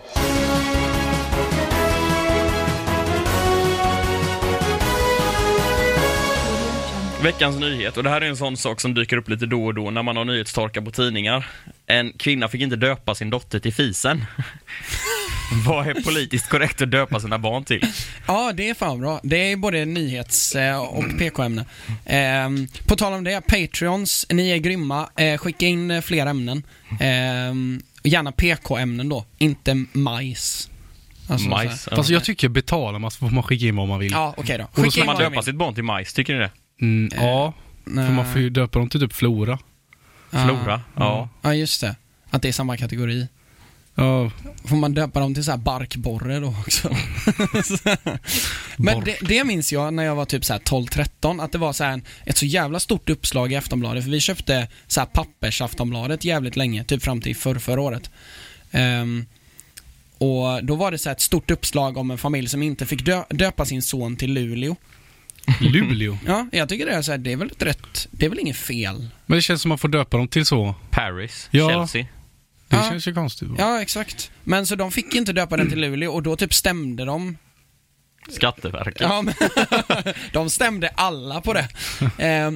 Veckans 7.23 7.61
nyhet, 7.61 7.97
och 7.97 8.03
det 8.03 8.11
här 8.11 8.21
är 8.21 8.27
en 8.29 8.37
sån 8.37 8.57
sak 8.57 8.81
som 8.81 8.95
dyker 8.95 9.17
upp 9.17 9.29
lite 9.29 9.47
då 9.47 9.67
och 9.67 9.75
då 9.75 9.91
när 9.91 10.03
man 10.03 10.17
har 10.17 10.25
nyhetstorka 10.25 10.83
på 10.83 10.91
tidningar. 10.91 11.47
En 11.87 12.13
kvinna 12.13 12.49
fick 12.49 12.61
inte 12.61 12.77
döpa 12.77 13.15
sin 13.15 13.31
dotter 13.31 13.59
till 13.59 13.75
Fisen. 13.75 14.25
Vad 15.67 15.87
är 15.87 15.95
politiskt 15.95 16.49
korrekt 16.49 16.83
att 16.83 16.91
döpa 16.91 17.21
sina 17.21 17.39
barn 17.39 17.65
till? 17.65 17.83
Ja, 18.27 18.53
det 18.55 18.71
är 18.71 18.75
fan 18.75 19.01
bra. 19.01 19.21
Det 19.23 19.53
är 19.53 19.57
både 19.57 19.85
nyhets 19.85 20.55
eh, 20.55 20.79
och 20.79 21.19
PK-ämne. 21.19 21.65
Ehm, 22.07 22.69
på 22.87 22.97
tal 22.97 23.13
om 23.13 23.25
det, 23.25 23.41
Patreons, 23.41 24.27
ni 24.31 24.51
är 24.51 24.57
grymma. 24.57 25.09
Eh, 25.17 25.39
skicka 25.39 25.67
in 25.67 25.91
eh, 25.91 26.01
fler 26.01 26.27
ämnen. 26.27 26.63
Ehm, 27.01 27.83
gärna 28.03 28.33
PK-ämnen 28.33 29.09
då, 29.09 29.25
inte 29.39 29.85
majs. 29.93 30.71
Alltså, 31.29 31.49
Majs. 31.49 31.89
Fast 31.93 32.11
jag 32.11 32.25
tycker 32.25 32.49
betalar 32.49 32.99
man 32.99 33.11
så 33.11 33.19
får 33.19 33.31
man 33.31 33.43
skicka 33.43 33.67
in 33.67 33.77
vad 33.77 33.89
man 33.89 33.99
vill. 33.99 34.13
Ja, 34.13 34.35
okej 34.37 34.59
då. 34.59 34.69
då 34.75 34.83
Skicka 34.83 34.91
Ska 34.91 35.01
in 35.01 35.07
man 35.07 35.15
vad 35.15 35.25
ni 35.25 35.31
döpa 35.31 35.43
sitt 35.43 35.55
barn 35.55 35.75
till 35.75 35.85
majs, 35.85 36.13
tycker 36.15 36.35
ni 36.35 36.39
det? 36.39 36.51
Mm, 36.81 37.11
ja, 37.17 37.55
Nej. 37.85 38.07
för 38.07 38.13
man 38.13 38.33
får 38.33 38.41
ju 38.41 38.51
döpa 38.51 38.79
dem 38.79 38.89
till 38.89 39.01
typ 39.01 39.13
Flora. 39.13 39.59
Flora? 40.31 40.83
Ja. 40.97 41.29
Ja, 41.43 41.55
just 41.55 41.81
det. 41.81 41.97
Att 42.31 42.43
det 42.43 42.49
är 42.49 42.53
samma 42.53 42.77
kategori. 42.77 43.29
Ja, 43.95 44.31
Får 44.65 44.77
man 44.77 44.95
döpa 44.95 45.21
dem 45.21 45.35
till 45.35 45.45
så 45.45 45.51
här 45.51 45.59
barkborre 45.59 46.41
då 46.41 46.49
också? 46.49 46.97
Men 48.77 49.05
det, 49.05 49.17
det 49.21 49.45
minns 49.45 49.73
jag 49.73 49.95
när 49.95 50.05
jag 50.05 50.15
var 50.15 50.25
typ 50.25 50.45
så 50.45 50.53
här 50.53 50.61
12-13, 50.61 51.45
att 51.45 51.53
det 51.53 51.59
var 51.59 51.73
så 51.73 51.85
här 51.85 51.93
en, 51.93 52.03
ett 52.27 52.37
så 52.37 52.47
jävla 52.47 52.81
stort 52.81 53.11
uppslag 53.11 53.53
i 53.53 53.57
Aftonbladet, 53.57 54.05
för 54.05 54.11
vi 54.11 54.21
köpte 54.21 54.69
så 54.87 55.01
här 55.01 55.07
pappers-Aftonbladet 55.07 56.25
jävligt 56.25 56.57
länge, 56.57 56.85
typ 56.85 57.03
fram 57.03 57.21
till 57.21 57.37
förr, 57.37 57.59
förra 57.59 57.81
året. 57.81 58.11
Ehm, 58.71 59.27
och 60.19 60.65
då 60.65 60.75
var 60.75 60.91
det 60.91 60.99
så 60.99 61.09
här 61.09 61.15
ett 61.17 61.21
stort 61.21 61.51
uppslag 61.51 61.97
om 61.97 62.11
en 62.11 62.19
familj 62.19 62.49
som 62.49 62.63
inte 62.63 62.87
fick 62.87 63.05
dö, 63.05 63.25
döpa 63.31 63.65
sin 63.65 63.83
son 63.83 64.17
till 64.17 64.33
Luleå. 64.33 64.77
Luleå. 65.61 66.19
Ja, 66.27 66.47
jag 66.53 66.69
tycker 66.69 66.87
det 66.87 66.93
är 66.93 67.03
så 67.03 67.11
här, 67.11 67.19
det 67.19 67.33
är 67.33 67.37
väl 67.37 67.51
ett 67.51 67.63
rätt, 67.63 68.09
det 68.11 68.27
är 68.27 68.31
väl 68.31 68.39
inget 68.39 68.57
fel. 68.57 69.09
Men 69.27 69.37
det 69.39 69.43
känns 69.43 69.63
som 69.63 69.69
man 69.69 69.79
får 69.79 69.89
döpa 69.89 70.17
dem 70.17 70.29
till 70.29 70.47
så. 70.47 70.75
Paris? 70.91 71.49
Ja. 71.51 71.69
Chelsea? 71.71 72.07
Det 72.69 72.77
Ja. 72.77 72.89
känns 72.91 73.09
ju 73.09 73.15
konstigt. 73.15 73.49
Ja, 73.59 73.83
exakt. 73.83 74.31
Men 74.45 74.67
så 74.67 74.75
de 74.77 74.93
fick 74.93 75.15
inte 75.15 75.33
döpa 75.33 75.57
den 75.57 75.69
till 75.71 75.81
Luleå 75.81 76.13
och 76.13 76.23
då 76.23 76.37
typ 76.37 76.55
stämde 76.55 77.05
de 77.05 77.37
Skatteverket? 78.29 79.01
Ja, 79.01 79.23
men 79.23 79.35
de 80.33 80.51
stämde 80.51 80.89
alla 80.89 81.41
på 81.41 81.53
det. 81.53 81.69
Eh, 82.19 82.51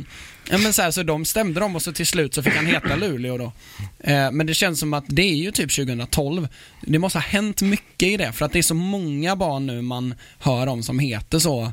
men 0.59 0.73
så, 0.73 0.83
här, 0.83 0.91
så 0.91 1.03
de 1.03 1.25
stämde 1.25 1.61
dem 1.61 1.77
och 1.77 1.83
så 1.83 1.93
till 1.93 2.07
slut 2.07 2.35
så 2.35 2.43
fick 2.43 2.55
han 2.57 2.67
heta 2.67 2.97
Luleå 2.97 3.39
då. 3.39 3.53
Eh, 4.01 4.31
men 4.31 4.47
det 4.47 4.55
känns 4.55 4.81
som 4.81 4.95
att 4.95 5.05
det 5.09 5.23
är 5.23 5.35
ju 5.35 5.51
typ 5.51 5.71
2012. 5.75 6.49
Det 6.83 6.99
måste 6.99 7.19
ha 7.19 7.25
hänt 7.25 7.63
mycket 7.63 8.09
i 8.09 8.17
det 8.17 8.33
för 8.33 8.45
att 8.47 8.53
det 8.53 8.59
är 8.59 8.63
så 8.63 8.75
många 8.75 9.37
barn 9.37 9.67
nu 9.67 9.83
man 9.83 10.15
hör 10.39 10.67
om 10.67 10.83
som 10.83 10.99
heter 10.99 11.39
så. 11.39 11.73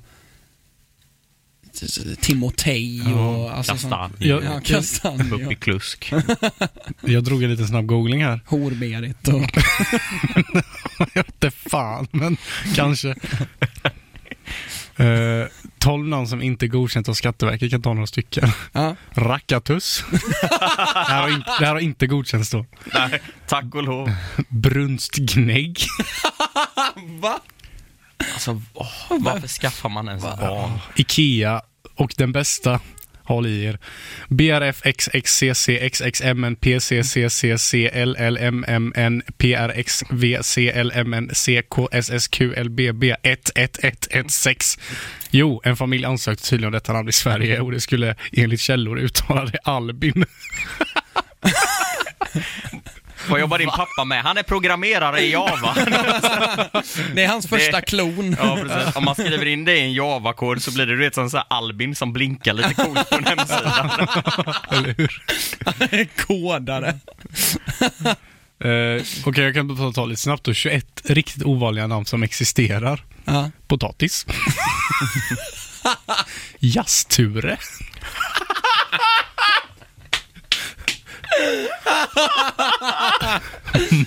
Timotej 2.21 3.13
och 3.13 3.51
alltså 3.57 3.77
sånt. 3.77 3.93
Kastanj? 3.93 4.13
Jag, 4.17 4.43
Ja, 4.43 4.53
jag, 4.53 4.63
kastanj 4.63 5.31
Upp 5.31 5.51
i 5.51 5.55
och 5.55 5.59
klusk? 5.59 6.13
jag 7.01 7.23
drog 7.23 7.43
en 7.43 7.49
liten 7.49 7.67
snabb 7.67 7.85
googling 7.85 8.23
här. 8.23 8.39
Horberit 8.45 9.27
och... 9.27 9.41
Jag 10.99 11.07
vet 11.13 11.27
inte 11.27 11.51
fan, 11.51 12.07
men 12.11 12.37
kanske. 12.75 13.15
Uh, 14.99 15.47
12 15.77 16.07
namn 16.07 16.27
som 16.27 16.41
inte 16.41 16.65
är 16.65 16.67
godkänt 16.67 17.09
av 17.09 17.13
Skatteverket 17.13 17.71
kan 17.71 17.81
ta 17.81 17.93
några 17.93 18.07
stycken. 18.07 18.51
Ja. 18.71 18.95
Rackatus. 19.13 20.03
det, 20.11 21.07
här 21.07 21.21
har 21.21 21.29
inte, 21.29 21.51
det 21.59 21.65
här 21.65 21.73
har 21.73 21.79
inte 21.79 22.07
godkänts 22.07 22.49
då. 22.49 22.65
Nej, 22.93 23.21
tack 23.47 23.75
och 23.75 23.83
lov. 23.83 24.11
Brunstgnägg. 24.49 25.79
Va? 27.21 27.39
Alltså, 28.33 28.61
åh, 28.73 28.87
varför 29.09 29.47
skaffar 29.47 29.89
man 29.89 30.07
ens 30.07 30.23
barn? 30.23 30.79
Ikea 30.95 31.61
och 31.95 32.13
den 32.17 32.31
bästa, 32.31 32.79
håll 33.29 33.47
i 33.47 33.63
er. 33.63 33.77
BRF 34.29 34.81
XXCC 34.81 35.69
XXMN 35.91 36.55
PCCCC 36.55 37.73
LLMMN 37.93 39.21
PRX 39.37 40.03
VCLMN 40.09 41.29
CKSSQ 41.33 42.41
LBB 42.41 43.03
11116. 43.23 44.83
Jo, 45.31 45.61
en 45.63 45.77
familj 45.77 46.05
ansökte 46.05 46.49
tydligen 46.49 46.67
om 46.67 46.73
detta 46.73 46.93
namn 46.93 47.09
i 47.09 47.11
Sverige 47.11 47.59
och 47.59 47.71
det 47.71 47.81
skulle 47.81 48.15
enligt 48.31 48.61
källor 48.61 48.99
uttala 48.99 49.45
det 49.45 49.59
Albin. 49.63 50.25
Vad 53.29 53.39
jobbar 53.39 53.57
din 53.57 53.69
pappa 53.69 54.03
med? 54.05 54.23
Han 54.23 54.37
är 54.37 54.43
programmerare 54.43 55.21
i 55.21 55.31
Java. 55.31 55.73
Det 57.13 57.23
är 57.23 57.27
hans 57.27 57.47
första 57.47 57.81
klon. 57.81 58.35
Ja, 58.39 58.57
precis. 58.61 58.95
Om 58.95 59.05
man 59.05 59.15
skriver 59.15 59.45
in 59.45 59.65
det 59.65 59.77
i 59.77 59.81
en 59.81 59.93
Java-kod 59.93 60.61
så 60.63 60.71
blir 60.71 60.85
det 60.85 60.93
du 60.93 60.99
vet, 60.99 61.15
som 61.15 61.29
så 61.29 61.37
här 61.37 61.45
Albin 61.49 61.95
som 61.95 62.13
blinkar 62.13 62.53
lite 62.53 62.73
coolt 62.73 63.09
på 63.09 63.15
en 63.15 63.25
hemsida. 63.25 63.91
Eller 64.71 64.95
hur? 64.97 65.23
Kodare. 66.27 66.87
Eh, 68.63 69.03
Okej, 69.25 69.43
jag 69.43 69.53
kan 69.53 69.77
ta, 69.77 69.91
ta 69.91 70.05
lite 70.05 70.21
snabbt 70.21 70.43
då. 70.43 70.53
21 70.53 71.01
riktigt 71.05 71.43
ovanliga 71.43 71.87
namn 71.87 72.05
som 72.05 72.23
existerar. 72.23 73.03
Ja. 73.25 73.51
Potatis. 73.67 74.25
Jazzture. 76.59 77.57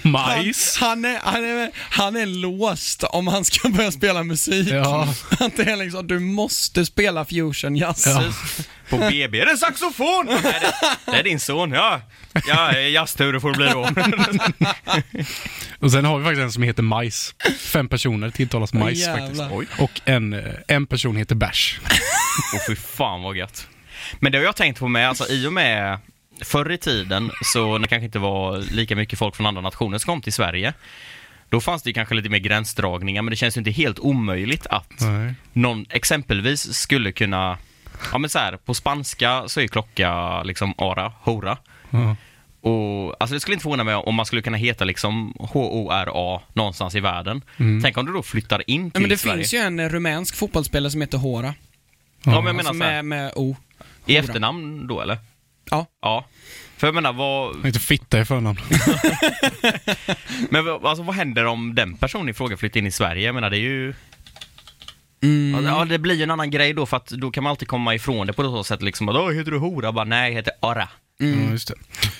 Majs. 0.02 0.76
Han 0.80 1.04
är, 1.04 1.18
han, 1.22 1.44
är, 1.44 1.70
han 1.74 2.16
är 2.16 2.26
låst 2.26 3.02
om 3.02 3.26
han 3.26 3.44
ska 3.44 3.68
börja 3.68 3.92
spela 3.92 4.22
musik. 4.22 4.68
Ja. 4.70 5.14
Att 5.40 5.56
det 5.56 5.62
är 5.62 5.76
liksom, 5.76 6.06
du 6.06 6.18
måste 6.18 6.86
spela 6.86 7.24
fusion 7.24 7.76
jazz. 7.76 8.06
Ja. 8.06 8.22
På 8.90 8.96
BB 8.98 9.40
är 9.40 9.46
det 9.46 9.56
saxofon! 9.56 10.26
Nej, 10.26 10.42
det, 10.60 10.72
det 11.12 11.18
är 11.18 11.22
din 11.22 11.40
son, 11.40 11.72
ja. 11.72 12.00
Ja, 12.46 12.78
jazztur 12.78 13.38
får 13.38 13.50
det 13.50 13.56
bli 13.56 13.66
då. 13.66 13.80
Och 15.78 15.92
sen 15.92 16.04
har 16.04 16.18
vi 16.18 16.24
faktiskt 16.24 16.42
en 16.42 16.52
som 16.52 16.62
heter 16.62 16.82
Majs. 16.82 17.34
Fem 17.58 17.88
personer 17.88 18.30
tilltalas 18.30 18.72
Majs 18.72 18.98
jävlar. 18.98 19.20
faktiskt. 19.20 19.42
Oj. 19.50 19.66
Och 19.78 20.00
en, 20.04 20.32
eh, 20.32 20.40
en 20.68 20.86
person 20.86 21.16
heter 21.16 21.34
Bärs. 21.34 21.80
Åh 22.54 22.60
fy 22.68 22.76
fan 22.76 23.22
vad 23.22 23.36
gött. 23.36 23.66
Men 24.20 24.32
det 24.32 24.38
har 24.38 24.44
jag 24.44 24.56
tänkt 24.56 24.78
på 24.78 24.88
med, 24.88 25.08
alltså 25.08 25.28
i 25.28 25.46
och 25.46 25.52
med 25.52 25.98
förr 26.40 26.72
i 26.72 26.78
tiden 26.78 27.30
så 27.44 27.72
när 27.72 27.78
det 27.78 27.88
kanske 27.88 28.04
inte 28.04 28.18
var 28.18 28.58
lika 28.58 28.96
mycket 28.96 29.18
folk 29.18 29.36
från 29.36 29.46
andra 29.46 29.60
nationer 29.62 29.98
som 29.98 30.06
kom 30.12 30.20
till 30.22 30.32
Sverige. 30.32 30.72
Då 31.48 31.60
fanns 31.60 31.82
det 31.82 31.90
ju 31.90 31.94
kanske 31.94 32.14
lite 32.14 32.28
mer 32.28 32.38
gränsdragningar 32.38 33.22
men 33.22 33.30
det 33.30 33.36
känns 33.36 33.56
ju 33.56 33.58
inte 33.58 33.70
helt 33.70 33.98
omöjligt 33.98 34.66
att 34.66 35.00
Nej. 35.00 35.34
någon 35.52 35.86
exempelvis 35.90 36.74
skulle 36.74 37.12
kunna, 37.12 37.58
ja 38.12 38.18
men 38.18 38.30
så 38.30 38.38
här, 38.38 38.56
på 38.56 38.74
spanska 38.74 39.42
så 39.46 39.60
är 39.60 39.66
klocka 39.68 40.42
liksom 40.42 40.74
ara, 40.78 41.12
hora. 41.22 41.56
Ja. 41.90 42.16
Och, 42.70 43.16
alltså 43.20 43.34
det 43.34 43.40
skulle 43.40 43.54
inte 43.54 43.62
förvåna 43.62 43.84
mig 43.84 43.94
om 43.94 44.14
man 44.14 44.26
skulle 44.26 44.42
kunna 44.42 44.56
heta 44.56 44.84
liksom 44.84 45.34
H-O-R-A 45.38 46.40
någonstans 46.52 46.94
i 46.94 47.00
världen. 47.00 47.42
Mm. 47.56 47.82
Tänk 47.82 47.96
om 47.98 48.06
du 48.06 48.12
då 48.12 48.22
flyttar 48.22 48.70
in 48.70 48.84
Ja, 48.84 48.90
till 48.90 49.00
men 49.00 49.10
det 49.10 49.16
Sverige. 49.18 49.36
finns 49.36 49.54
ju 49.54 49.58
en 49.58 49.88
rumänsk 49.90 50.36
fotbollsspelare 50.36 50.90
som 50.90 51.00
heter 51.00 51.18
Hora. 51.18 51.54
Ja, 52.24 52.30
men 52.30 52.34
jag 52.34 52.44
menar 52.44 52.58
Alltså 52.58 52.72
med, 52.74 53.04
med 53.04 53.32
O. 53.36 53.56
i 54.06 54.12
Hora. 54.14 54.24
efternamn 54.24 54.86
då 54.86 55.00
eller? 55.00 55.18
Ja. 55.72 55.86
Ja. 56.02 56.24
För 56.76 56.86
jag 56.86 56.94
menar, 56.94 57.12
vad, 57.12 57.54
Han 57.56 57.64
heter 57.64 57.80
Fitta 57.80 58.20
i 58.20 58.24
förnamn. 58.24 58.58
men 60.50 60.64
vad- 60.64 60.86
alltså, 60.86 61.02
vad 61.02 61.14
händer 61.16 61.44
om 61.44 61.74
den 61.74 61.96
personen 61.96 62.28
i 62.28 62.32
fråga 62.32 62.56
flyttar 62.56 62.80
in 62.80 62.86
i 62.86 62.90
Sverige? 62.90 63.26
Jag 63.26 63.34
menar, 63.34 63.50
det 63.50 63.56
är 63.56 63.60
ju... 63.60 63.94
Mm. 65.22 65.64
Ja, 65.64 65.84
det 65.84 65.98
blir 65.98 66.14
ju 66.14 66.22
en 66.22 66.30
annan 66.30 66.50
grej 66.50 66.72
då, 66.72 66.86
för 66.86 66.96
att 66.96 67.06
då 67.08 67.30
kan 67.30 67.42
man 67.42 67.50
alltid 67.50 67.68
komma 67.68 67.94
ifrån 67.94 68.26
det 68.26 68.32
på 68.32 68.42
så 68.42 68.64
sätt 68.64 68.82
liksom. 68.82 69.08
att, 69.08 69.16
"Åh, 69.16 69.30
Heter 69.32 69.50
du 69.50 69.58
hora? 69.58 69.92
Bara, 69.92 70.04
nej, 70.04 70.30
jag 70.30 70.36
heter 70.36 70.52
Ara. 70.60 70.88
Ja, 71.18 71.26
Mm. 71.26 71.50
just 71.52 71.68
det. 71.68 71.74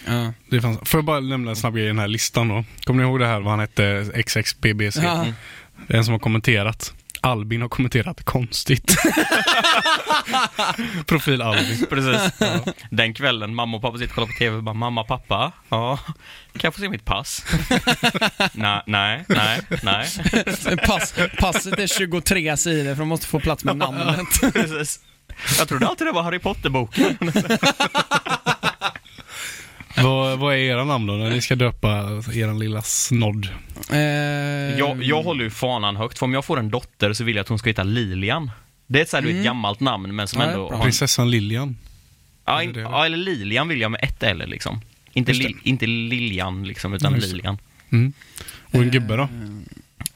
Ja. 0.06 0.32
det 0.50 0.60
fanns. 0.60 0.78
Får 0.90 0.98
jag 0.98 1.04
bara 1.04 1.20
lämna 1.20 1.50
en 1.50 1.56
snabb 1.56 1.74
grej 1.74 1.84
i 1.84 1.86
den 1.88 1.98
här 1.98 2.08
listan 2.08 2.48
då? 2.48 2.64
Kommer 2.84 3.02
ni 3.04 3.08
ihåg 3.08 3.20
det 3.20 3.26
här 3.26 3.40
vad 3.40 3.50
han 3.50 3.60
hette? 3.60 4.12
XXBBC? 4.26 4.96
Ja. 5.02 5.26
Det 5.86 5.94
är 5.94 5.98
en 5.98 6.04
som 6.04 6.12
har 6.12 6.18
kommenterat. 6.18 6.94
Albin 7.22 7.62
har 7.62 7.68
kommenterat 7.68 8.24
konstigt. 8.24 8.96
Profil 11.06 11.42
Albin. 11.42 11.86
Precis. 11.90 12.32
Den 12.90 13.14
kvällen, 13.14 13.54
mamma 13.54 13.76
och 13.76 13.82
pappa 13.82 13.98
sitter 13.98 14.10
och 14.10 14.14
kollar 14.14 14.26
på 14.26 14.32
TV 14.38 14.56
och 14.56 14.62
bara, 14.62 14.74
mamma, 14.74 15.04
pappa, 15.04 15.52
ja, 15.68 15.96
kan 16.52 16.60
jag 16.62 16.74
få 16.74 16.80
se 16.80 16.88
mitt 16.88 17.04
pass? 17.04 17.44
nej, 18.52 18.82
nej, 18.86 19.24
nej, 19.28 19.60
nej. 19.82 20.08
Pass, 20.86 21.14
passet 21.38 21.78
är 21.78 21.86
23 21.86 22.56
sidor 22.56 22.94
för 22.94 23.02
de 23.02 23.08
måste 23.08 23.26
få 23.26 23.40
plats 23.40 23.64
med 23.64 23.76
namnet. 23.76 24.52
Precis. 24.52 25.00
Jag 25.58 25.68
trodde 25.68 25.86
alltid 25.86 26.06
det 26.06 26.12
var 26.12 26.22
Harry 26.22 26.38
Potter-boken. 26.38 27.18
vad, 29.96 30.38
vad 30.38 30.54
är 30.54 30.58
era 30.58 30.84
namn 30.84 31.06
då, 31.06 31.12
när 31.12 31.30
ni 31.30 31.40
ska 31.40 31.56
döpa 31.56 31.88
eran 32.34 32.58
lilla 32.58 32.82
snodd? 32.82 33.48
Eh, 33.90 33.98
Jag, 34.78 35.02
jag 35.02 35.22
håller 35.22 35.44
ju 35.44 35.50
fanan 35.50 35.96
högt, 35.96 36.18
för 36.18 36.26
om 36.26 36.34
jag 36.34 36.44
får 36.44 36.58
en 36.58 36.70
dotter 36.70 37.12
så 37.12 37.24
vill 37.24 37.36
jag 37.36 37.42
att 37.42 37.48
hon 37.48 37.58
ska 37.58 37.70
heta 37.70 37.82
Lilian. 37.82 38.50
Det 38.86 38.98
är 38.98 39.02
ett, 39.02 39.08
så 39.08 39.16
här, 39.16 39.24
Mm. 39.24 39.42
gammalt 39.44 39.80
namn, 39.80 40.16
men 40.16 40.28
som 40.28 40.40
Ja, 40.40 40.46
ändå 40.48 40.70
har 40.70 40.82
Prinsessan 40.82 41.30
Lilian. 41.30 41.76
ja, 42.46 42.62
in, 42.62 42.74
ja, 42.74 43.06
eller 43.06 43.16
Lilian 43.16 43.68
vill 43.68 43.80
jag 43.80 43.90
med 43.90 44.00
ett 44.02 44.22
L 44.22 44.42
liksom. 44.46 44.80
Inte, 45.12 45.32
li, 45.32 45.56
inte 45.62 45.86
Liljan 45.86 46.64
liksom, 46.64 46.94
utan. 46.94 47.14
Lilian. 47.14 47.58
Mm. 47.92 48.12
Och 48.64 48.74
en 48.82 48.90
gubbe 48.90 49.16
då? 49.16 49.28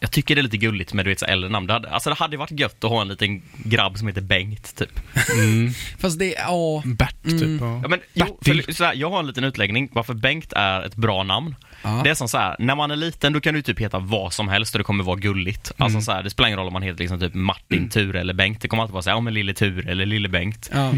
Jag 0.00 0.10
tycker 0.10 0.34
det 0.34 0.40
är 0.40 0.42
lite 0.42 0.56
gulligt 0.56 0.92
med 0.92 1.04
du 1.04 1.08
vet, 1.08 1.18
så 1.20 1.26
äldre 1.26 1.50
namn. 1.50 1.66
Det 1.66 1.72
hade, 1.72 1.88
alltså 1.90 2.10
det 2.10 2.16
hade 2.16 2.36
varit 2.36 2.50
gött 2.60 2.84
att 2.84 2.90
ha 2.90 3.00
en 3.02 3.08
liten 3.08 3.42
grabb 3.64 3.98
som 3.98 4.08
heter 4.08 4.20
Bengt, 4.20 4.76
typ. 4.76 5.00
Mm. 5.34 5.70
Fast 5.98 6.18
det, 6.18 6.34
ja. 6.38 6.82
Bert 6.84 7.22
typ. 7.24 7.42
Mm. 7.42 7.58
Ja. 7.82 7.88
Men, 7.88 8.00
jo, 8.14 8.38
för, 8.44 8.72
så 8.72 8.84
här, 8.84 8.94
jag 8.94 9.10
har 9.10 9.18
en 9.20 9.26
liten 9.26 9.44
utläggning 9.44 9.88
varför 9.92 10.14
Bengt 10.14 10.52
är 10.52 10.82
ett 10.82 10.96
bra 10.96 11.22
namn. 11.22 11.54
ja. 11.82 12.00
Det 12.04 12.10
är 12.10 12.14
som 12.14 12.28
så 12.28 12.38
här, 12.38 12.56
när 12.58 12.74
man 12.74 12.90
är 12.90 12.96
liten 12.96 13.32
då 13.32 13.40
kan 13.40 13.54
du 13.54 13.62
typ 13.62 13.80
heta 13.80 13.98
vad 13.98 14.32
som 14.32 14.48
helst 14.48 14.74
och 14.74 14.78
det 14.78 14.84
kommer 14.84 15.04
vara 15.04 15.16
gulligt. 15.16 15.72
Alltså 15.76 15.96
Mm. 15.96 16.02
så 16.02 16.12
här, 16.12 16.22
det 16.22 16.30
spelar 16.30 16.48
ingen 16.48 16.58
roll 16.58 16.66
om 16.66 16.72
man 16.72 16.82
heter 16.82 16.98
liksom 17.00 17.20
typ 17.20 17.34
Martin, 17.34 17.88
Ture 17.88 18.20
eller 18.20 18.34
Bengt. 18.34 18.60
Det 18.60 18.68
kommer 18.68 18.82
alltid 18.82 18.92
vara 18.92 19.02
så 19.02 19.10
här, 19.10 19.16
ja 19.16 19.20
men 19.20 19.34
lille 19.34 19.54
Ture 19.54 19.90
eller 19.90 20.06
lille 20.06 20.28
Bengt. 20.28 20.70
ja. 20.72 20.92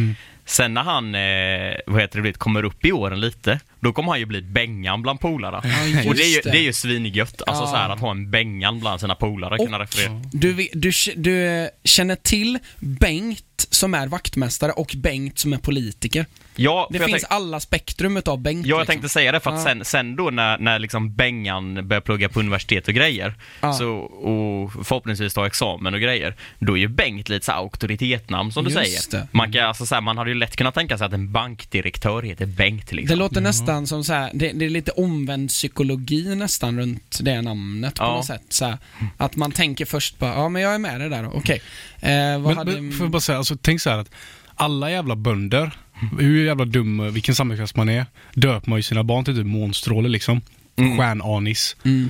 Sen 0.48 0.74
när 0.74 0.82
han, 0.82 1.14
eh, 1.14 1.76
vad 1.86 2.00
heter 2.00 2.20
det, 2.20 2.32
kommer 2.32 2.64
upp 2.64 2.84
i 2.84 2.92
åren 2.92 3.20
lite, 3.20 3.60
då 3.80 3.92
kommer 3.92 4.08
han 4.08 4.18
ju 4.18 4.26
bli 4.26 4.42
Bengan 4.42 5.02
bland 5.02 5.20
polare. 5.20 5.60
Ja, 5.64 6.08
och 6.10 6.14
det 6.14 6.22
är 6.22 6.34
ju, 6.34 6.40
det. 6.50 6.58
är 6.58 6.62
ju 6.62 6.72
svingött, 6.72 7.42
alltså 7.46 7.64
Ja. 7.64 7.70
så 7.70 7.76
här, 7.76 7.88
att 7.90 8.00
ha 8.00 8.10
en 8.10 8.30
Bengan 8.30 8.80
bland 8.80 9.00
sina 9.00 9.14
polare. 9.14 9.88
Du, 10.32 10.68
du, 10.72 10.92
du 11.16 11.46
eh, 11.46 11.68
känner 11.84 12.14
till 12.16 12.58
Bengt 12.78 13.44
som 13.70 13.94
är 13.94 14.06
vaktmästare 14.06 14.72
och 14.72 14.94
Bengt 14.96 15.38
som 15.38 15.52
är 15.52 15.58
politiker. 15.58 16.26
Ja, 16.60 16.88
Det 16.92 16.98
finns 16.98 17.10
tänk- 17.10 17.24
alla 17.32 17.60
spektrum 17.60 18.16
utav 18.16 18.38
Bengt. 18.40 18.66
Ja, 18.66 18.70
jag 18.70 18.80
liksom. 18.80 18.92
tänkte 18.92 19.08
säga 19.08 19.32
det 19.32 19.40
för 19.40 19.50
att 19.50 19.56
Ja. 19.58 19.64
sen, 19.64 19.84
sen 19.84 20.16
då 20.16 20.30
när, 20.30 20.58
när 20.58 20.78
liksom 20.78 21.14
Bengan 21.14 21.88
börjar 21.88 22.00
plugga 22.00 22.28
på 22.28 22.40
universitet 22.40 22.88
och 22.88 22.94
grejer 22.94 23.34
Ja. 23.60 23.72
så, 23.72 23.88
och 23.98 24.72
förhoppningsvis 24.72 25.34
ta 25.34 25.46
examen 25.46 25.94
och 25.94 26.00
grejer, 26.00 26.34
då 26.58 26.72
är 26.76 26.80
ju 26.80 26.88
Bengt 26.88 27.28
lite 27.28 27.46
så 27.46 27.52
här 27.52 27.58
auktoritetsnamn 27.58 28.52
som 28.52 28.64
du 28.64 28.70
Just 28.70 28.84
säger. 29.10 29.22
det. 29.22 29.28
Man, 29.32 29.52
kan, 29.52 29.66
alltså, 29.66 29.86
så 29.86 29.94
här, 29.94 30.02
man 30.02 30.18
hade 30.18 30.30
ju 30.30 30.34
lätt 30.36 30.56
kunnat 30.56 30.74
tänka 30.74 30.98
sig 30.98 31.06
att 31.06 31.12
en 31.12 31.32
bankdirektör 31.32 32.22
heter 32.22 32.46
Bengt 32.46 32.86
Det 32.90 32.96
liksom. 32.96 33.18
låter 33.18 33.40
nästan 33.40 33.86
som 33.86 34.04
så 34.04 34.12
här, 34.12 34.30
det, 34.34 34.52
det 34.52 34.64
är 34.64 34.70
lite 34.70 34.90
omvänd 34.90 35.48
psykologi 35.48 36.34
nästan 36.34 36.78
runt 36.78 37.18
det 37.22 37.42
namnet 37.42 37.94
på 37.94 38.04
Ja. 38.04 38.14
något 38.16 38.26
sätt. 38.26 38.42
Så 38.48 38.64
här, 38.64 38.78
att 39.16 39.36
man 39.36 39.52
tänker 39.52 39.84
först 39.84 40.18
bara, 40.18 40.34
ja 40.34 40.48
men 40.48 40.62
jag 40.62 40.74
är 40.74 40.78
med 40.78 41.00
det 41.00 41.08
där 41.08 41.22
då. 41.22 41.30
okej. 41.34 41.62
Eh, 42.00 42.10
vad 42.38 42.40
Men, 42.42 42.56
hade... 42.56 42.72
men 42.72 42.92
får 42.92 43.04
jag 43.04 43.10
bara 43.10 43.20
säga, 43.20 43.38
alltså, 43.52 43.62
tänk 43.62 43.80
så 43.80 43.90
här 43.90 43.98
att 43.98 44.10
alla 44.54 44.90
jävla 44.90 45.16
bönder, 45.16 45.70
hur 46.18 46.44
jävla 46.44 46.64
dum, 46.64 47.12
vilken 47.12 47.34
samhällsklass 47.34 47.76
man 47.76 47.88
är, 47.88 48.06
döper 48.34 48.70
man 48.70 48.78
ju 48.78 48.82
sina 48.82 49.04
barn 49.04 49.24
till 49.24 49.36
typ 49.36 49.46
månstråle 49.46 50.08
liksom. 50.08 50.40
Mm. 50.76 50.98
Stjärnanis. 50.98 51.76
Mm. 51.84 52.08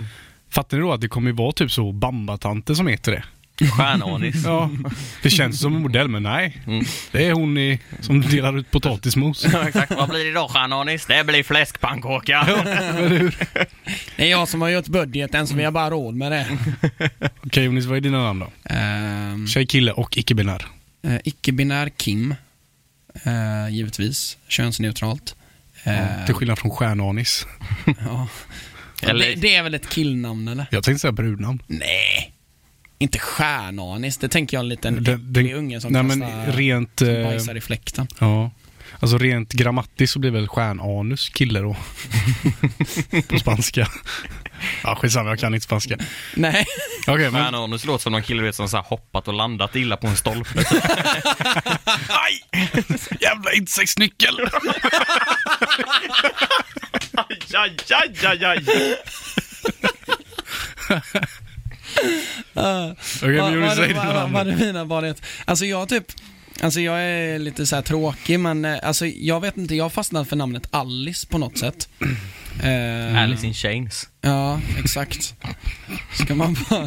Fattar 0.50 0.76
ni 0.76 0.82
då 0.82 0.92
att 0.92 1.00
det 1.00 1.08
kommer 1.08 1.32
vara 1.32 1.52
typ 1.52 1.70
så 1.70 1.92
bambatanter 1.92 2.74
som 2.74 2.86
heter 2.86 3.12
det? 3.12 3.24
Stjärnanis. 3.66 4.44
Ja, 4.44 4.70
det 5.22 5.30
känns 5.30 5.60
som 5.60 5.76
en 5.76 5.82
modell 5.82 6.08
men 6.08 6.22
nej. 6.22 6.62
Mm. 6.66 6.84
Det 7.12 7.24
är 7.24 7.32
hon 7.32 7.58
i, 7.58 7.80
som 8.00 8.20
delar 8.20 8.58
ut 8.58 8.70
potatismos. 8.70 9.46
Ja, 9.52 9.68
exakt. 9.68 9.92
Vad 9.96 10.08
blir 10.08 10.24
det 10.24 10.32
då, 10.32 10.48
Stjärnanis? 10.48 11.06
Det 11.06 11.26
blir 11.26 11.42
fläskpannkaka. 11.42 12.46
Det 14.16 14.24
är 14.26 14.30
jag 14.30 14.48
som 14.48 14.62
har 14.62 14.68
gjort 14.68 14.86
budgeten 14.86 15.46
så 15.46 15.54
vi 15.54 15.64
har 15.64 15.72
bara 15.72 15.90
råd 15.90 16.14
med 16.14 16.32
det. 16.32 16.46
Okej 17.46 17.64
Jonis, 17.64 17.84
vad 17.84 17.96
är 17.96 18.00
dina 18.00 18.22
namn 18.22 18.40
då? 18.40 18.74
Ehm, 18.74 19.46
Tjej, 19.46 19.66
kille 19.66 19.92
och 19.92 20.18
icke-binär. 20.18 20.66
Eh, 21.02 21.16
Icke-binär 21.24 21.88
Kim. 21.88 22.34
Eh, 23.24 23.68
givetvis. 23.74 24.38
Könsneutralt. 24.48 25.36
Eh, 25.84 26.24
Till 26.26 26.34
skillnad 26.34 26.58
från 26.58 26.70
stjärnanis. 26.70 27.46
ja. 28.04 28.28
Eller- 29.02 29.26
det, 29.26 29.34
det 29.34 29.54
är 29.54 29.62
väl 29.62 29.74
ett 29.74 29.88
killnamn 29.88 30.48
eller? 30.48 30.66
Jag 30.70 30.84
tänkte 30.84 31.00
säga 31.00 31.12
brudnamn. 31.12 31.62
Nej. 31.66 32.32
Inte 32.98 33.18
stjärnanis. 33.18 34.16
Det 34.18 34.28
tänker 34.28 34.56
jag 34.56 34.62
en 34.62 34.68
liten 34.68 35.04
Den- 35.04 35.52
unge 35.52 35.80
som 35.80 35.92
Nej 35.92 36.02
men 36.02 36.20
kastar, 36.20 36.52
rent... 36.52 36.98
som 36.98 37.08
Eh, 37.08 37.24
bajsar 37.24 37.54
i 37.56 37.60
fläkten. 37.60 38.06
ja. 38.20 38.50
Alltså 39.00 39.18
rent 39.18 39.52
grammatiskt 39.52 40.12
så 40.12 40.18
blir 40.18 40.30
väl 40.30 40.48
stjärnanus 40.48 41.28
kille 41.28 41.60
då. 41.60 41.76
På 43.28 43.38
spanska. 43.38 43.88
Ja 44.82 44.96
skitsamma, 44.96 45.28
jag 45.30 45.38
kan 45.38 45.54
inte 45.54 45.64
spanska. 45.64 45.96
Nej. 46.34 46.66
Okej 47.06 47.30
men... 47.30 47.42
Stjärnanus 47.44 47.84
låter 47.84 48.02
som 48.02 48.12
någon 48.12 48.22
kille 48.22 48.40
du 48.42 48.46
vet, 48.46 48.54
som 48.54 48.68
så 48.68 48.76
här 48.76 48.84
hoppat 48.84 49.28
och 49.28 49.34
landat 49.34 49.76
illa 49.76 49.96
på 49.96 50.06
en 50.06 50.16
stolpe. 50.16 50.58
Aj! 52.08 52.42
Jävla 53.20 53.52
insektsnyckel! 53.52 54.34
aj, 57.14 57.38
aj, 57.54 57.76
aj, 57.90 58.26
aj, 58.26 58.44
aj. 58.44 58.64
Okej 62.54 63.28
men 63.32 63.40
Vad- 63.42 63.52
Jonis, 63.52 63.68
vad- 63.68 63.76
säg 63.76 63.88
dina 63.88 64.26
vad- 64.26 64.48
är 64.48 64.56
mina 64.56 64.84
vanlighet? 64.84 65.22
Alltså 65.44 65.64
jag 65.64 65.88
typ, 65.88 66.04
alltså 66.62 66.80
jag 66.80 67.00
är 67.02 67.38
lite 67.38 67.66
så 67.66 67.74
här 67.76 67.82
tråkig 67.82 68.40
men 68.40 68.64
eh, 68.64 68.78
alltså 68.82 69.06
jag 69.06 69.40
vet 69.40 69.56
inte, 69.56 69.74
jag 69.74 69.84
har 69.84 69.90
fastnat 69.90 70.28
för 70.28 70.36
namnet 70.36 70.68
Alice 70.70 71.26
på 71.26 71.38
något 71.38 71.58
sätt. 71.58 71.88
Eh, 72.62 73.22
Alice 73.22 73.46
in 73.46 73.54
Chains. 73.54 74.08
Ja, 74.20 74.60
exakt. 74.78 75.34
Ska 76.12 76.34
man 76.34 76.56
bara... 76.70 76.86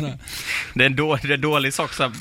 Det 0.73 0.83
är 0.83 0.85
en, 0.85 0.95
då, 0.95 1.15
det 1.15 1.27
är 1.27 1.31
en 1.31 1.41
dålig 1.41 1.73
sak 1.73 1.93
så 1.93 2.03
här, 2.03 2.11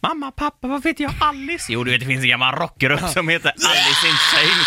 Mamma, 0.00 0.30
pappa, 0.30 0.68
vad 0.68 0.82
vet 0.82 1.00
jag 1.00 1.12
Alice? 1.20 1.72
Jo, 1.72 1.84
du 1.84 1.90
vet 1.90 2.00
det 2.00 2.06
finns 2.06 2.22
en 2.22 2.28
gammal 2.28 2.54
rockgrupp 2.54 3.00
som 3.12 3.28
heter 3.28 3.48
Alice 3.48 4.06
in 4.06 4.14
Chains. 4.32 4.66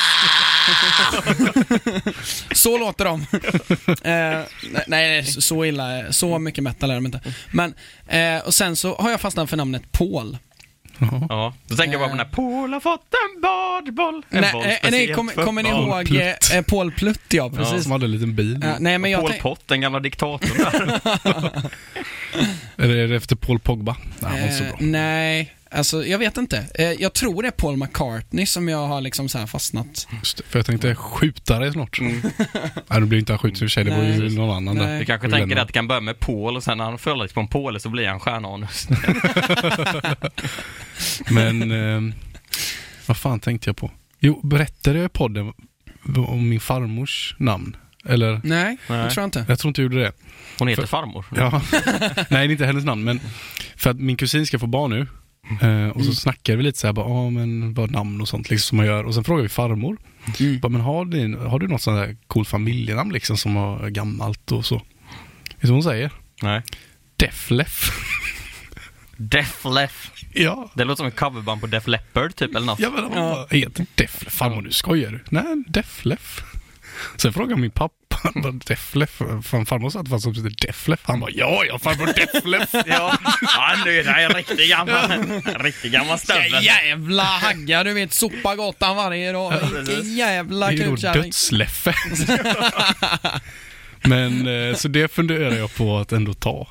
Så 2.51 2.77
låter 2.77 3.05
de. 3.05 3.21
eh, 3.21 4.45
nej, 4.71 4.83
nej, 4.87 5.25
så- 5.25 5.41
så 5.41 5.65
illa, 5.65 6.11
så 6.11 6.39
mycket 6.39 6.63
metal 6.63 6.91
är 6.91 6.95
de 6.95 7.05
inte. 7.05 7.21
Men, 7.51 7.73
eh, 8.07 8.37
och 8.45 8.53
sen 8.53 8.75
så 8.75 8.95
har 8.95 9.11
jag 9.11 9.21
fastnat 9.21 9.49
för 9.49 9.57
namnet 9.57 9.91
Paul. 9.91 10.37
Ja. 10.99 11.25
Ja, 11.29 11.53
då 11.67 11.75
tänker 11.75 11.91
jag 11.91 12.01
bara 12.01 12.09
på 12.09 12.15
när 12.15 12.25
Paul 12.25 12.73
har 12.73 12.79
fått 12.79 13.13
en 13.35 13.41
badboll. 13.41 14.23
En 14.29 14.41
Nej, 14.41 14.51
boll 14.53 14.65
eh, 14.65 14.91
nej 14.91 15.13
kommer 15.13 15.33
för 15.33 15.43
kommer 15.43 15.63
ni 15.63 15.69
ihåg 15.69 16.05
Plutt. 16.07 16.53
eh, 16.53 16.61
Paul 16.61 16.91
Plutt? 16.91 17.21
Ja, 17.33 17.49
precis. 17.49 17.83
Som 17.83 17.91
hade 17.91 18.05
en 18.05 18.11
liten 18.11 18.35
bil. 18.35 18.59
Ja, 18.63 18.75
nej, 18.79 18.97
men 18.97 19.11
jag 19.11 19.21
Paul 19.21 19.29
tänk- 19.29 19.41
Pott, 19.43 19.67
den 19.67 19.81
gamla 19.81 19.99
diktatorn 19.99 20.57
där. 20.57 20.99
Eller 22.77 22.95
är 23.03 23.07
det 23.07 23.15
efter 23.15 23.35
Paul 23.35 23.59
Pogba? 23.59 23.95
Nej, 24.19 24.31
han 24.31 24.41
var 24.41 24.47
så 24.49 24.63
Eh, 24.63 24.69
bra. 24.69 24.77
nej, 24.79 25.53
alltså 25.71 26.05
jag 26.05 26.19
vet 26.19 26.37
inte. 26.37 26.65
Eh, 26.75 26.85
jag 26.91 27.13
tror 27.13 27.41
det 27.41 27.47
är 27.47 27.51
Paul 27.51 27.77
McCartney 27.77 28.45
som 28.45 28.69
jag 28.69 28.87
har 28.87 29.01
liksom 29.01 29.29
så 29.29 29.37
här 29.37 29.45
fastnat. 29.45 30.07
Just 30.19 30.41
för 30.45 30.59
jag 30.59 30.65
tänkte 30.65 30.95
skjuta 30.95 31.59
dig 31.59 31.71
snart. 31.71 31.99
Mm. 31.99 32.21
Nej, 32.87 32.99
det 32.99 33.05
blir 33.05 33.19
inte 33.19 33.33
han 33.33 33.39
skjuten 33.39 33.55
i 33.55 33.57
och 33.57 33.59
för 33.59 33.67
sig. 33.67 33.83
Det 33.83 33.91
var 33.91 34.03
ju 34.03 34.29
någon 34.29 34.55
annan 34.55 34.75
Nej. 34.75 34.85
där. 34.87 34.99
Du 34.99 35.05
kanske 35.05 35.29
tänker 35.29 35.55
att 35.55 35.67
det 35.67 35.73
kan 35.73 35.87
börja 35.87 36.01
med 36.01 36.19
Paul 36.19 36.55
och 36.55 36.63
sen 36.63 36.77
när 36.77 36.85
han 36.85 36.97
sig 37.27 37.33
på 37.33 37.39
en 37.39 37.47
påle 37.47 37.79
så 37.79 37.89
blir 37.89 38.07
han 38.07 38.19
stjärnanus. 38.19 38.87
Men, 41.31 41.71
eh, 41.71 42.13
vad 43.05 43.17
fan 43.17 43.39
tänkte 43.39 43.69
jag 43.69 43.77
på? 43.77 43.91
Jo, 44.19 44.39
berättade 44.43 44.97
jag 44.97 45.05
i 45.05 45.09
podden 45.09 45.53
om 46.27 46.49
min 46.49 46.59
farmors 46.59 47.35
namn? 47.37 47.75
Eller? 48.05 48.41
Nej, 48.43 48.77
Nej. 48.87 49.03
det 49.03 49.09
tror 49.11 49.21
jag 49.21 49.27
inte. 49.27 49.45
Jag 49.47 49.59
tror 49.59 49.69
inte 49.69 49.81
jag 49.81 49.93
gjorde 49.93 50.03
det. 50.03 50.11
Hon 50.59 50.67
heter 50.67 50.81
För- 50.81 50.87
farmor. 50.87 51.25
Ja. 51.35 51.61
Nej, 52.15 52.25
det 52.29 52.37
är 52.37 52.51
inte 52.51 52.65
hennes 52.65 52.85
namn, 52.85 53.03
men 53.03 53.19
för 53.75 53.89
att 53.89 53.99
min 53.99 54.17
kusin 54.17 54.45
ska 54.47 54.59
få 54.59 54.67
barn 54.67 54.89
nu. 54.91 55.07
Eh, 55.61 55.87
och 55.89 56.05
så 56.05 56.13
snackade 56.13 56.57
vi 56.57 56.63
lite 56.63 56.79
så 56.79 56.87
här, 56.87 56.93
bara, 56.93 57.05
ah, 57.05 57.29
men 57.29 57.73
vad 57.73 57.91
namn 57.91 58.21
och 58.21 58.27
sånt 58.27 58.49
liksom 58.49 58.67
som 58.67 58.77
man 58.77 58.85
gör. 58.85 59.03
Och 59.03 59.13
sen 59.13 59.23
frågade 59.23 59.43
vi 59.43 59.49
farmor. 59.49 59.97
Mm. 60.39 60.59
Bara, 60.59 60.69
men 60.69 60.81
har, 60.81 61.05
din, 61.05 61.33
har 61.33 61.59
du 61.59 61.67
något 61.67 61.81
sånt 61.81 61.97
där 61.97 62.17
coolt 62.27 62.47
familjenamn 62.47 63.13
liksom 63.13 63.37
som 63.37 63.55
var 63.55 63.89
gammalt 63.89 64.51
och 64.51 64.65
så? 64.65 64.75
Vet 64.75 65.61
du 65.61 65.67
vad 65.67 65.75
hon 65.75 65.83
säger? 65.83 66.11
Nej. 66.41 66.61
Deflef. 67.15 67.91
Def 69.17 69.65
Leff. 69.75 70.11
ja. 70.33 70.71
Det 70.73 70.83
låter 70.83 70.97
som 70.97 71.05
en 71.05 71.11
coverband 71.11 71.61
på 71.61 71.67
Def 71.67 71.87
Leppard 71.87 72.35
typ 72.35 72.55
eller 72.55 72.65
något. 72.65 72.79
Ja 72.79 72.89
men 72.89 73.03
hon 73.03 73.13
bara, 73.13 73.45
heter 73.49 73.85
Deflef. 73.95 74.33
Farmor 74.33 74.61
nu 74.61 74.71
skojar 74.71 75.11
du? 75.11 75.19
Nej, 75.29 75.63
Deflef. 75.67 76.43
Sen 77.17 77.33
frågade 77.33 77.61
min 77.61 77.71
pappa, 77.71 78.31
vad 78.35 78.65
Deflef? 78.65 79.21
Fan 79.43 79.65
farmor 79.65 79.89
sa 79.89 79.99
att 79.99 80.05
det 80.05 80.09
fanns 80.09 80.23
som 80.23 80.33
heter 80.35 80.67
Deflef. 80.67 80.99
Han 81.03 81.19
bara, 81.19 81.31
ja 81.33 81.63
ja 81.67 81.79
farbror 81.79 82.05
Deflef. 82.07 82.69
Ja, 82.87 83.17
nu 83.85 83.99
är 83.99 84.29
en 84.29 84.33
riktig 84.33 84.69
gammal, 84.69 85.11
en 85.11 85.41
riktig 85.59 85.91
gammal 85.91 86.19
stövel. 86.19 86.63
Jävla 86.65 87.23
hagga, 87.23 87.83
du 87.83 87.93
vet 87.93 88.13
sopa 88.13 88.55
gatan 88.55 88.95
varje 88.95 89.31
dag. 89.31 89.53
Vilken 89.73 90.15
jävla 90.15 90.67
Det 90.67 90.73
är 90.73 90.85
då 90.87 90.95
kukkärring. 90.95 91.21
dödsleffe. 91.23 91.93
Men 94.03 94.47
eh, 94.69 94.75
så 94.75 94.87
det 94.87 95.11
funderar 95.13 95.51
jag 95.57 95.75
på 95.75 95.97
att 95.97 96.11
ändå 96.11 96.33
ta. 96.33 96.67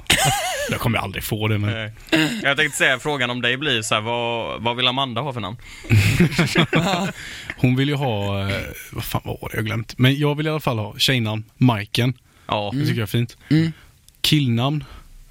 Jag 0.70 0.80
kommer 0.80 0.98
aldrig 0.98 1.24
få 1.24 1.48
det 1.48 1.58
men. 1.58 1.90
Jag 2.42 2.56
tänkte 2.56 2.78
säga 2.78 2.98
frågan 2.98 3.30
om 3.30 3.40
dig 3.42 3.56
blir 3.56 3.82
så 3.82 3.94
här, 3.94 4.02
vad, 4.02 4.62
vad 4.62 4.76
vill 4.76 4.88
Amanda 4.88 5.20
ha 5.20 5.32
för 5.32 5.40
namn? 5.40 5.56
hon 7.58 7.76
vill 7.76 7.88
ju 7.88 7.94
ha, 7.94 8.48
eh, 8.50 8.56
vad 8.92 9.04
fan 9.04 9.22
var 9.24 9.48
det 9.52 9.56
jag 9.56 9.64
glömt. 9.66 9.98
Men 9.98 10.18
jag 10.18 10.34
vill 10.34 10.46
i 10.46 10.50
alla 10.50 10.60
fall 10.60 10.78
ha 10.78 10.98
tjejnamn, 10.98 11.44
Majken. 11.56 12.14
Ja, 12.46 12.70
Det 12.74 12.80
tycker 12.80 12.94
jag 12.94 13.02
är 13.02 13.06
fint. 13.06 13.36
Mm. 13.50 13.72
Killnamn, 14.20 14.84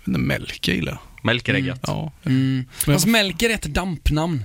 Melker 0.03 0.71
gillar 0.73 0.91
jag. 0.91 0.99
Melkereggat. 1.25 1.80
Ja. 1.88 2.11
Mm. 2.25 2.65
Men 2.86 2.95
Fast 2.95 3.07
Melker 3.07 3.49
är 3.49 3.53
ett 3.53 3.61
dampnamn. 3.63 4.43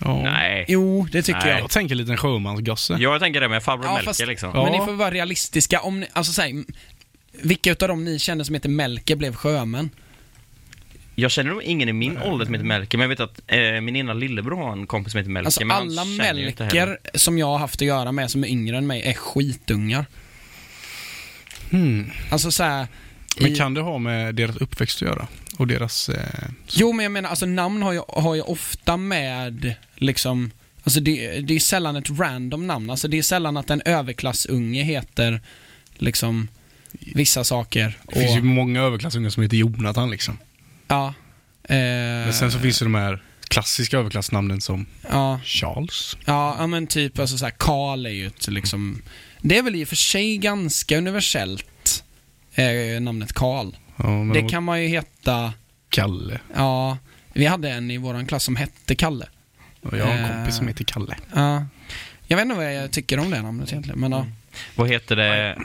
Ja. 0.00 0.22
Nej. 0.22 0.64
Jo, 0.68 1.08
det 1.12 1.22
tycker 1.22 1.40
Nej. 1.40 1.48
jag. 1.50 1.60
Jag 1.60 1.70
tänker 1.70 1.94
liten 1.94 2.16
sjömansgosse. 2.16 2.96
Jag 2.98 3.20
tänker 3.20 3.40
det 3.40 3.48
med 3.48 3.62
farbror 3.62 3.86
Ja, 3.86 3.92
Melker 3.92 4.06
fast- 4.06 4.26
liksom. 4.26 4.50
Ja. 4.54 4.62
Men 4.64 4.72
ni 4.72 4.78
får 4.86 4.92
vara 4.92 5.10
realistiska. 5.10 5.80
Om 5.80 6.00
ni, 6.00 6.06
alltså 6.12 6.32
så 6.32 6.42
här, 6.42 6.64
vilka 7.42 7.70
utav 7.72 7.88
dem 7.88 8.04
ni 8.04 8.18
kände 8.18 8.44
som 8.44 8.54
heter 8.54 8.68
Melker 8.68 9.16
blev 9.16 9.34
sjömän? 9.34 9.90
Jag 11.22 11.30
känner 11.30 11.50
nog 11.50 11.62
ingen 11.62 11.88
i 11.88 11.92
min 11.92 12.18
ålder 12.18 12.44
som 12.44 12.54
heter 12.54 12.66
Melker, 12.66 12.98
men 12.98 13.02
jag 13.02 13.08
vet 13.08 13.20
att 13.20 13.40
eh, 13.46 13.80
min 13.80 13.96
ena 13.96 14.14
lillebror 14.14 14.56
har 14.56 14.72
en 14.72 14.86
kompis 14.86 15.12
som 15.12 15.18
heter 15.18 15.30
Melker. 15.30 15.46
Alltså 15.46 15.64
men 15.64 15.70
han 15.76 15.82
alla 15.98 16.04
känner 16.24 16.40
ju 16.40 16.48
inte 16.48 16.64
heller. 16.64 16.86
Melker 16.86 17.18
som 17.18 17.38
jag 17.38 17.46
har 17.46 17.58
haft 17.58 17.74
att 17.82 17.86
göra 17.88 18.12
med 18.12 18.30
som 18.30 18.44
är 18.44 18.48
yngre 18.48 18.78
än 18.78 18.86
mig 18.86 19.02
är 19.02 19.12
skitungar. 19.14 20.06
Hmm. 21.70 22.10
Alltså 22.30 22.50
så 22.50 22.62
här, 22.62 22.86
Men 23.40 23.52
i- 23.52 23.56
kan 23.56 23.74
det 23.74 23.80
ha 23.80 23.98
med 23.98 24.34
deras 24.34 24.56
uppväxt 24.56 24.96
att 25.02 25.08
göra? 25.08 25.26
Och 25.58 25.66
deras... 25.66 26.08
Eh, 26.08 26.48
Jo, 26.72 26.92
men 26.92 27.02
jag 27.02 27.12
menar, 27.12 27.30
alltså 27.30 27.46
namn 27.46 27.82
har 27.82 27.92
ju, 27.92 28.00
har 28.08 28.34
ju 28.34 28.40
ofta 28.42 28.96
med 28.96 29.74
liksom 29.96 30.50
Alltså 30.84 31.00
det, 31.00 31.40
det 31.40 31.54
är 31.54 31.60
sällan 31.60 31.96
ett 31.96 32.10
random 32.10 32.66
namn. 32.66 32.90
Alltså 32.90 33.08
det 33.08 33.18
är 33.18 33.22
sällan 33.22 33.56
att 33.56 33.70
en 33.70 33.82
överklassunge 33.84 34.82
heter 34.82 35.40
liksom 35.94 36.48
vissa 37.14 37.44
saker. 37.44 37.98
det 38.08 38.20
finns 38.20 38.36
ju 38.36 38.38
Och, 38.40 38.46
många 38.46 38.80
överklassungar 38.82 39.30
som 39.30 39.42
heter 39.42 39.56
Jonathan 39.56 40.10
liksom. 40.10 40.38
Ja. 40.88 41.14
Eh, 41.64 41.76
Men 41.76 42.32
sen 42.32 42.52
så 42.52 42.58
finns 42.58 42.78
det 42.78 42.84
de 42.84 42.94
här 42.94 43.22
klassiska 43.48 43.98
överklassnamnen 43.98 44.60
som 44.60 44.86
ja, 45.10 45.40
Charles. 45.44 46.16
ja, 46.24 46.56
ja, 46.58 46.66
men 46.66 46.86
typ 46.86 47.18
alltså 47.18 47.38
så 47.38 47.44
här, 47.44 47.52
Karl 47.58 48.06
är 48.06 48.10
ju 48.10 48.26
ett 48.26 48.48
liksom 48.48 49.02
Det 49.40 49.58
är 49.58 49.62
väl 49.62 49.76
i 49.76 49.84
och 49.84 49.88
för 49.88 49.96
sig 49.96 50.36
ganska 50.38 50.98
universellt 50.98 52.04
eh, 52.54 53.00
namnet 53.00 53.32
Karl. 53.32 53.70
Ja, 53.96 54.04
Det 54.08 54.40
de- 54.40 54.48
kan 54.48 54.62
man 54.62 54.82
ju 54.82 54.88
heta, 54.88 55.52
Kalle. 55.88 56.40
ja, 56.54 56.98
vi 57.32 57.46
hade 57.46 57.70
en 57.70 57.90
i 57.90 57.96
våran 57.98 58.26
klass 58.26 58.44
som 58.44 58.56
hette 58.56 58.94
Kalle. 58.94 59.26
Och 59.82 59.98
jag 59.98 60.04
har 60.06 60.12
en 60.12 60.24
Eh. 60.24 60.30
kompis 60.36 60.56
som 60.56 60.68
heter 60.68 60.84
Kalle. 60.84 61.16
Ja. 61.34 61.66
Jag 62.26 62.36
vet 62.36 62.42
inte 62.44 62.54
vad 62.56 62.74
jag 62.74 62.90
tycker 62.90 63.18
om 63.18 63.30
det 63.30 63.42
namnet 63.42 63.72
egentligen, 63.72 64.00
men 64.00 64.12
ja. 64.12 64.26
Vad 64.76 64.88
heter 64.88 65.16
det? 65.16 65.58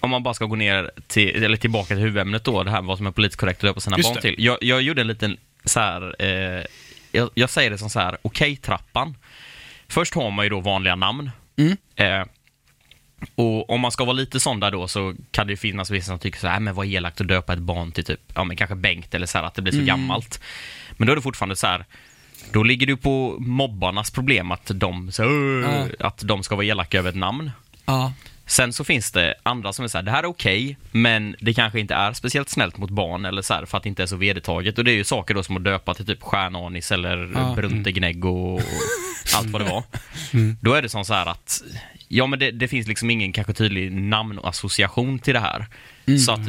Om 0.00 0.10
man 0.10 0.22
bara 0.22 0.34
ska 0.34 0.44
gå 0.44 0.56
ner 0.56 0.90
till, 1.06 1.44
eller 1.44 1.56
tillbaka 1.56 1.86
till 1.88 1.98
huvudämnet 1.98 2.44
då, 2.44 2.62
det 2.62 2.70
här 2.70 2.82
vad 2.82 2.96
som 2.98 3.06
är 3.06 3.10
politiskt 3.10 3.40
korrekt 3.40 3.58
att 3.64 3.68
döpa 3.68 3.80
sina 3.80 3.96
Just 3.96 4.08
barn 4.08 4.14
det. 4.14 4.20
till. 4.20 4.34
Jag, 4.44 4.58
jag 4.60 4.82
gjorde 4.82 5.00
en 5.00 5.06
liten 5.06 5.36
så 5.64 5.80
här, 5.80 6.14
eh, 6.18 6.64
jag, 7.12 7.30
jag 7.34 7.50
säger 7.50 7.70
det 7.70 7.78
som 7.78 7.90
så 7.90 8.00
här, 8.00 8.18
okej-trappan. 8.22 9.16
Först 9.88 10.14
har 10.14 10.30
man 10.30 10.44
ju 10.44 10.48
då 10.48 10.60
vanliga 10.60 10.94
namn. 10.96 11.30
Mm. 11.56 11.76
Eh, 11.96 12.26
och 13.34 13.70
om 13.70 13.80
man 13.80 13.92
ska 13.92 14.04
vara 14.04 14.12
lite 14.16 14.40
sån 14.40 14.60
där 14.60 14.70
då 14.70 14.88
så 14.88 15.14
kan 15.30 15.46
det 15.46 15.52
ju 15.52 15.56
finnas 15.56 15.90
vissa 15.90 16.06
som 16.06 16.18
tycker 16.18 16.38
så 16.38 16.46
här, 16.48 16.54
"Äh, 16.54 16.60
men 16.60 16.74
vad 16.74 16.86
elakt 16.86 17.20
att 17.20 17.28
döpa 17.28 17.52
ett 17.52 17.58
barn 17.58 17.92
till 17.92 18.04
typ, 18.04 18.20
ja 18.34 18.44
men 18.44 18.56
kanske 18.56 18.74
Bengt 18.76 19.14
eller 19.14 19.26
så 19.26 19.38
här, 19.38 19.44
att 19.44 19.54
det 19.54 19.62
blir 19.62 19.72
så 19.72 19.76
Mm. 19.78 19.86
gammalt. 19.86 20.40
Men 20.96 21.06
då 21.06 21.12
är 21.12 21.16
det 21.16 21.22
fortfarande 21.22 21.56
så 21.56 21.66
här, 21.66 21.84
då 22.52 22.62
ligger 22.62 22.86
du 22.86 22.96
på 22.96 23.36
mobbarnas 23.38 24.10
problem 24.10 24.50
att 24.50 24.70
de, 24.74 25.12
så, 25.12 25.22
Ja. 25.22 26.06
att 26.06 26.18
de 26.24 26.42
ska 26.42 26.56
vara 26.56 26.66
elaka 26.66 26.98
över 26.98 27.10
ett 27.10 27.16
namn. 27.16 27.50
Ja. 27.86 28.12
Sen 28.50 28.72
så 28.72 28.84
finns 28.84 29.12
det 29.12 29.34
andra 29.42 29.72
som 29.72 29.84
är 29.84 29.88
så 29.88 29.98
här, 29.98 30.02
det 30.02 30.10
här 30.10 30.22
är 30.22 30.26
okej, 30.26 30.76
men 30.92 31.36
det 31.40 31.54
kanske 31.54 31.80
inte 31.80 31.94
är 31.94 32.12
speciellt 32.12 32.48
snällt 32.48 32.76
mot 32.78 32.90
barn 32.90 33.24
eller 33.24 33.42
så 33.42 33.54
här, 33.54 33.64
för 33.64 33.76
att 33.76 33.82
det 33.82 33.88
inte 33.88 34.02
är 34.02 34.06
så 34.06 34.16
vedertaget. 34.16 34.78
Och 34.78 34.84
det 34.84 34.90
är 34.90 34.94
ju 34.94 35.04
saker 35.04 35.34
då 35.34 35.42
som 35.42 35.56
att 35.56 35.64
döpa 35.64 35.94
till 35.94 36.06
typ 36.06 36.22
stjärnanis 36.22 36.92
eller 36.92 37.30
Ja. 37.34 37.52
bruntegnägg 37.56 38.24
och, 38.24 38.54
och 38.54 38.60
allt 39.36 39.50
vad 39.50 39.60
det 39.62 39.70
var. 39.70 39.82
Mm. 40.32 40.56
Då 40.60 40.74
är 40.74 40.82
det 40.82 40.88
som 40.88 41.04
så 41.04 41.14
här 41.14 41.26
att, 41.26 41.62
ja 42.08 42.26
men 42.26 42.38
det, 42.38 42.50
det 42.50 42.68
finns 42.68 42.86
liksom 42.88 43.10
ingen 43.10 43.32
kanske 43.32 43.52
tydlig 43.52 43.92
namnassociation 43.92 45.18
till 45.18 45.34
det 45.34 45.40
här. 45.40 45.66
Så 46.26 46.32
att 46.32 46.40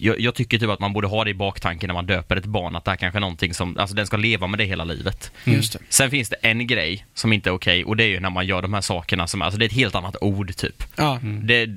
jag, 0.00 0.20
jag 0.20 0.34
tycker 0.34 0.58
typ 0.58 0.68
att 0.70 0.80
man 0.80 0.92
borde 0.92 1.06
ha 1.06 1.24
det 1.24 1.30
i 1.30 1.34
baktanken 1.34 1.88
när 1.88 1.94
man 1.94 2.06
döper 2.06 2.36
ett 2.36 2.44
barn, 2.46 2.76
att 2.76 2.84
det 2.84 2.90
här 2.90 2.96
kanske 2.96 3.18
är 3.18 3.20
någonting 3.20 3.54
som, 3.54 3.78
alltså 3.78 3.96
den 3.96 4.06
ska 4.06 4.16
leva 4.16 4.46
med 4.46 4.58
det 4.58 4.64
hela 4.64 4.84
livet. 4.84 5.32
Just 5.44 5.72
det. 5.72 5.78
Sen 5.88 6.10
finns 6.10 6.28
det 6.28 6.36
en 6.42 6.66
grej 6.66 7.06
som 7.14 7.32
inte 7.32 7.50
är 7.50 7.52
okej 7.54 7.84
och 7.84 7.96
det 7.96 8.04
är 8.04 8.08
ju 8.08 8.20
när 8.20 8.30
man 8.30 8.46
gör 8.46 8.62
de 8.62 8.74
här 8.74 8.80
sakerna 8.80 9.26
som, 9.26 9.42
alltså 9.42 9.58
det 9.58 9.64
är 9.64 9.66
ett 9.66 9.72
helt 9.72 9.94
annat 9.94 10.16
ord 10.20 10.56
typ. 10.56 10.84
Ja. 10.96 11.20
Det, 11.42 11.68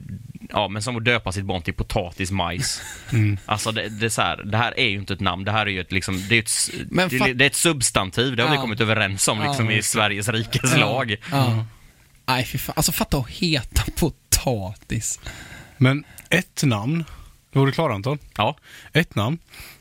ja, 0.49 0.67
men 0.67 0.81
som 0.81 0.97
att 0.97 1.05
döpa 1.05 1.31
sitt 1.31 1.45
barn 1.45 1.61
till 1.61 1.73
potatis, 1.73 2.31
majs. 2.31 2.81
Mm. 3.13 3.37
Alltså 3.45 3.71
det, 3.71 3.89
det, 3.89 4.05
är 4.05 4.09
så 4.09 4.21
här, 4.21 4.43
det 4.43 4.57
här 4.57 4.79
är 4.79 4.87
ju 4.89 4.97
inte 4.97 5.13
ett 5.13 5.19
namn, 5.19 5.43
det 5.43 5.51
här 5.51 5.65
är 5.65 5.69
ju 5.71 5.81
ett, 5.81 5.91
liksom, 5.91 6.23
det 6.29 6.35
är 6.35 6.39
ett, 6.39 6.69
Men 6.89 7.09
det, 7.09 7.33
det 7.33 7.45
är 7.45 7.47
ett 7.47 7.55
substantiv, 7.55 8.35
det 8.35 8.43
har 8.43 8.49
vi 8.49 8.55
Ja. 8.55 8.61
kommit 8.61 8.81
överens 8.81 9.27
om 9.27 9.41
liksom, 9.41 9.65
Ja. 9.65 9.71
i 9.77 9.81
Sveriges 9.81 10.29
rikes 10.29 10.77
lag. 10.77 11.15
Ja. 11.31 11.65
Nej, 12.25 12.45
fy 12.45 12.57
fan. 12.57 12.73
Alltså 12.77 12.91
fatta 12.91 13.17
att 13.17 13.29
heta 13.29 13.83
potatis. 13.99 15.19
Men 15.77 16.03
ett 16.29 16.63
namn, 16.63 17.03
var 17.59 17.65
du 17.65 17.71
klar 17.71 17.89
Anton? 17.89 18.17
Ja. 18.37 18.57
Ett 18.93 19.15
namn 19.15 19.37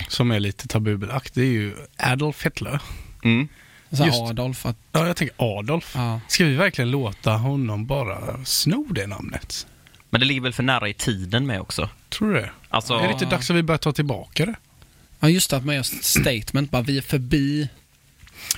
som 0.09 0.31
är 0.31 0.41
lite 0.41 0.69
tabubelagt, 0.69 1.35
det 1.35 1.43
är 1.43 1.47
ju 1.53 1.75
Adolf 1.99 2.47
Hitler. 2.47 2.81
Mm. 3.25 3.49
Så 3.91 3.97
här 3.97 4.07
Just. 4.07 4.21
Adolf. 4.21 4.67
Att, 4.67 4.77
Ja, 4.93 5.07
jag 5.07 5.17
tänker 5.17 5.35
Adolf. 5.59 5.93
ja. 5.95 6.21
Ska 6.29 6.45
vi 6.45 6.55
verkligen 6.57 6.91
låta 6.91 7.33
honom 7.33 7.87
bara 7.87 8.45
sno 8.45 8.87
det 8.91 9.07
namnet? 9.07 9.67
Men 10.11 10.21
det 10.21 10.27
ligger 10.27 10.41
väl 10.41 10.53
för 10.53 10.63
nära 10.63 10.89
i 10.89 10.95
tiden 10.95 11.47
med 11.47 11.61
också? 11.61 11.89
Tror 12.09 12.29
du 12.29 12.41
det? 12.41 12.51
Alltså, 12.69 12.95
Är 12.95 13.07
det 13.07 13.13
inte 13.13 13.25
dags 13.27 13.51
att 13.51 13.57
vi 13.57 13.63
börjar 13.63 13.79
ta 13.79 13.93
tillbaka 13.93 14.47
det? 14.47 14.55
ja, 15.21 15.29
just 15.29 15.51
det 15.51 15.57
att 15.57 15.65
man 15.65 15.75
gör 15.75 15.83
statement. 15.83 16.71
Bara 16.71 16.83
vi 16.83 16.99
är 16.99 17.03
förbi 17.03 17.69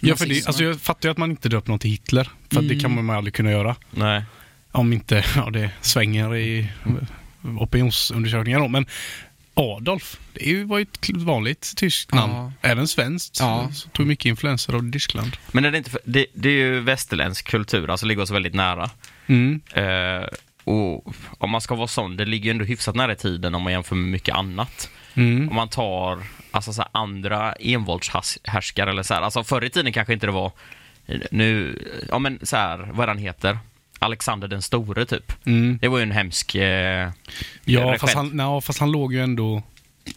Ja, 0.00 0.16
för 0.16 0.26
det, 0.26 0.46
alltså 0.46 0.64
jag 0.64 0.80
fattar 0.80 1.08
ju 1.08 1.10
att 1.10 1.18
man 1.18 1.30
inte 1.30 1.48
döper 1.48 1.68
någon 1.70 1.78
till 1.78 1.90
Hitler. 1.90 2.24
För 2.24 2.58
att 2.58 2.68
det 2.68 2.74
Mm. 2.74 2.80
kan 2.80 3.04
man 3.04 3.16
aldrig 3.16 3.34
kunna 3.34 3.50
göra. 3.50 3.76
nej. 3.90 4.22
Om 4.74 4.92
inte 4.92 5.24
ja, 5.36 5.50
det 5.50 5.70
svänger 5.80 6.36
i 6.36 6.68
opinionsundersökningar 7.58 8.60
då. 8.60 8.68
Men 8.68 8.86
Adolf, 9.54 10.20
det 10.32 10.44
är 10.44 10.48
ju- 10.48 10.64
var 10.64 10.78
ju 10.78 10.82
ett 10.82 11.10
vanligt 11.16 11.72
tyskt 11.76 12.08
Ja. 12.12 12.26
namn. 12.26 12.52
Även 12.62 12.88
svenskt. 12.88 13.40
Ja. 13.40 13.68
Så 13.74 13.88
tog 13.88 14.06
mycket 14.06 14.26
influenser 14.26 14.74
av 14.74 14.92
Tyskland. 14.92 15.36
Men 15.52 15.64
är 15.64 15.70
det 15.70 15.78
inte 15.78 15.90
för, 15.90 16.00
det, 16.04 16.26
det 16.34 16.48
är 16.48 16.52
ju 16.52 16.80
västerländsk 16.80 17.48
kultur, 17.48 17.90
alltså 17.90 18.06
ligger 18.06 18.22
oss 18.22 18.30
väldigt 18.30 18.54
nära. 18.54 18.90
Mm. 19.26 19.60
Eh, 19.74 20.26
och 20.64 21.14
om 21.38 21.50
man 21.50 21.60
ska 21.60 21.74
vara 21.74 21.86
sån, 21.88 22.16
det 22.16 22.24
ligger 22.24 22.44
ju 22.44 22.50
ändå 22.50 22.64
hyfsat 22.64 22.94
nära 22.94 23.12
i 23.12 23.16
tiden 23.16 23.54
om 23.54 23.62
man 23.62 23.72
jämför 23.72 23.96
med 23.96 24.08
mycket 24.10 24.34
annat. 24.34 24.90
Mm. 25.14 25.48
Om 25.48 25.54
man 25.54 25.68
tar 25.68 26.22
alltså, 26.50 26.72
så 26.72 26.82
här, 26.82 26.88
andra 26.92 27.52
envåldshärskare 27.52 28.90
eller 28.90 29.02
så 29.02 29.14
här. 29.14 29.20
Alltså 29.22 29.44
förr 29.44 29.64
i 29.64 29.70
tiden 29.70 29.92
kanske 29.92 30.12
inte 30.14 30.26
det 30.26 30.32
var, 30.32 30.52
nu, 31.30 31.78
ja 32.08 32.18
men 32.18 32.38
så 32.42 32.56
här, 32.56 32.78
vad 32.92 33.04
är 33.04 33.08
han 33.08 33.18
heter? 33.18 33.58
Alexander 34.02 34.48
den 34.48 34.62
store 34.62 35.04
typ. 35.04 35.32
Mm. 35.46 35.78
Det 35.80 35.88
var 35.88 35.98
ju 35.98 36.02
en 36.02 36.10
hemsk 36.12 36.54
eh, 36.54 37.10
Ja, 37.64 37.96
fast 37.98 38.14
han, 38.14 38.30
nej, 38.32 38.60
fast 38.60 38.78
han 38.78 38.90
låg 38.92 39.12
ju 39.14 39.20
ändå 39.22 39.62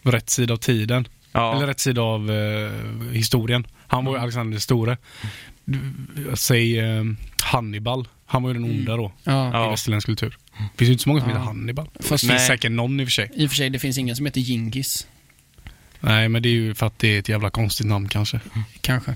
på 0.03 0.11
rätt 0.11 0.29
sida 0.29 0.53
av 0.53 0.57
tiden. 0.57 1.07
Ja, 1.31 1.55
Eller 1.55 1.67
rätt 1.67 1.79
sida 1.79 2.01
av 2.01 2.31
eh, 2.31 2.71
historien. 3.11 3.67
Han 3.87 4.05
var 4.05 4.13
ju 4.15 4.19
Alexander 4.21 4.51
den 4.51 4.61
store. 4.61 4.97
Säg 6.33 6.79
eh, 6.79 7.03
Hannibal. 7.43 8.07
Han 8.25 8.43
var 8.43 8.49
ju 8.49 8.53
den 8.53 8.63
onda 8.63 8.95
då. 8.97 9.11
Ja. 9.23 9.67
I 9.67 9.69
västerländsk 9.69 10.05
kultur. 10.07 10.37
Det 10.57 10.77
finns 10.77 10.89
ju 10.89 10.91
inte 10.91 11.03
så 11.03 11.09
många 11.09 11.21
som 11.21 11.29
Ja. 11.29 11.35
heter 11.35 11.45
Hannibal. 11.47 11.87
Fast 11.95 12.09
det 12.09 12.17
finns 12.17 12.31
Nej. 12.31 12.47
säkert 12.47 12.71
någon 12.71 12.99
i 12.99 13.03
och 13.03 13.07
för 13.07 13.11
sig. 13.11 13.31
I 13.35 13.45
och 13.45 13.49
för 13.49 13.55
sig, 13.55 13.69
det 13.69 13.79
finns 13.79 13.97
ingen 13.97 14.15
som 14.15 14.25
heter 14.25 14.41
Gingis. 14.41 15.07
Nej, 15.99 16.29
men 16.29 16.41
det 16.43 16.49
är 16.49 16.53
ju 16.53 16.75
för 16.75 16.85
att 16.87 16.99
det 16.99 17.07
är 17.07 17.19
ett 17.19 17.29
jävla 17.29 17.49
konstigt 17.49 17.87
namn 17.87 18.07
kanske. 18.09 18.39
Kanske. 18.81 19.15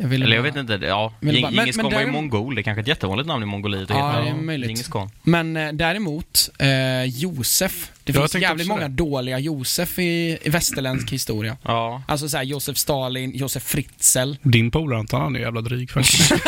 Jag 0.00 0.14
eller 0.14 0.28
jag 0.28 0.44
bara- 0.44 0.50
vet 0.52 0.70
inte, 0.72 0.86
ja. 0.86 1.12
Men 1.20 1.34
Ging- 1.34 1.42
bara- 1.42 1.50
men- 1.50 1.92
var 1.92 2.00
ju 2.00 2.06
mongol, 2.06 2.54
det 2.54 2.60
är 2.60 2.62
kanske 2.62 2.80
ett 2.80 2.86
jättevanligt 2.88 3.28
namn 3.28 3.42
i 3.42 3.46
Mongoliet. 3.46 3.90
Ja, 3.90 4.20
det 4.24 4.28
är 4.30 4.34
möjligt. 4.34 4.90
Men 5.22 5.56
eh, 5.56 5.72
däremot, 5.72 6.50
eh, 6.58 7.04
Josef. 7.04 7.90
Det 8.04 8.12
jag 8.14 8.30
finns 8.30 8.42
jävligt 8.42 8.66
många 8.68 8.88
det. 8.88 8.94
dåliga 8.94 9.38
Josef 9.38 9.98
i, 9.98 10.38
i 10.42 10.50
västerländsk 10.50 11.12
historia. 11.12 11.56
Ja. 11.62 12.02
Alltså 12.08 12.28
såhär 12.28 12.44
Josef 12.44 12.76
Stalin, 12.78 13.32
Josef 13.34 13.62
Fritzl. 13.62 14.32
Din 14.42 14.70
polare 14.70 14.98
Anton, 14.98 15.20
han 15.20 15.36
är 15.36 15.40
jävla 15.40 15.60
dryg 15.60 15.90
faktiskt. 15.90 16.32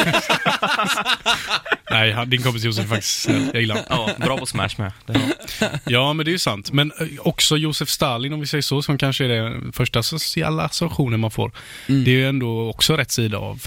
Nej, 1.90 2.12
han- 2.12 2.30
din 2.30 2.42
kompis 2.42 2.64
Josef 2.64 2.84
är 2.84 2.88
faktiskt 2.88 3.20
snäll. 3.22 3.50
Jag 3.52 3.60
gillar 3.60 3.74
honom. 3.88 4.10
ja, 4.18 4.24
bra 4.26 4.38
på 4.38 4.46
Smash 4.46 4.68
med. 4.76 4.92
Det, 5.06 5.20
Ja, 5.86 6.12
men 6.12 6.24
det 6.24 6.30
är 6.30 6.32
ju 6.32 6.38
sant. 6.38 6.72
Men 6.72 6.92
eh, 7.00 7.06
också 7.18 7.56
Josef 7.56 7.88
Stalin, 7.88 8.32
om 8.32 8.40
vi 8.40 8.46
säger 8.46 8.62
så, 8.62 8.82
som 8.82 8.98
kanske 8.98 9.24
är 9.24 9.28
den 9.28 9.72
första 9.72 9.98
associationen 9.98 11.20
man 11.20 11.30
får. 11.30 11.52
Mm. 11.88 12.04
Det 12.04 12.10
är 12.10 12.14
ju 12.14 12.28
ändå 12.28 12.68
också 12.70 12.96
rätt 12.96 13.10
sida 13.10 13.38
av, 13.40 13.66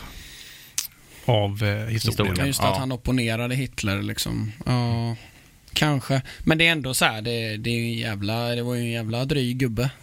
av 1.25 1.63
eh, 1.63 1.87
historien. 1.87 2.47
Just 2.47 2.63
att 2.63 2.77
han 2.77 2.91
opponerade 2.91 3.55
Hitler 3.55 4.01
liksom. 4.01 4.51
Ja, 4.65 5.15
kanske. 5.73 6.21
Men 6.39 6.57
det 6.57 6.67
är 6.67 6.71
ändå 6.71 6.93
så 6.93 7.05
här, 7.05 7.21
det, 7.21 7.57
det, 7.57 7.69
är 7.69 7.73
ju 7.73 7.85
en 7.85 7.93
jävla, 7.93 8.47
det 8.47 8.63
var 8.63 8.75
ju 8.75 8.81
en 8.81 8.91
jävla 8.91 9.25
dryg 9.25 9.57
gubbe. 9.57 9.89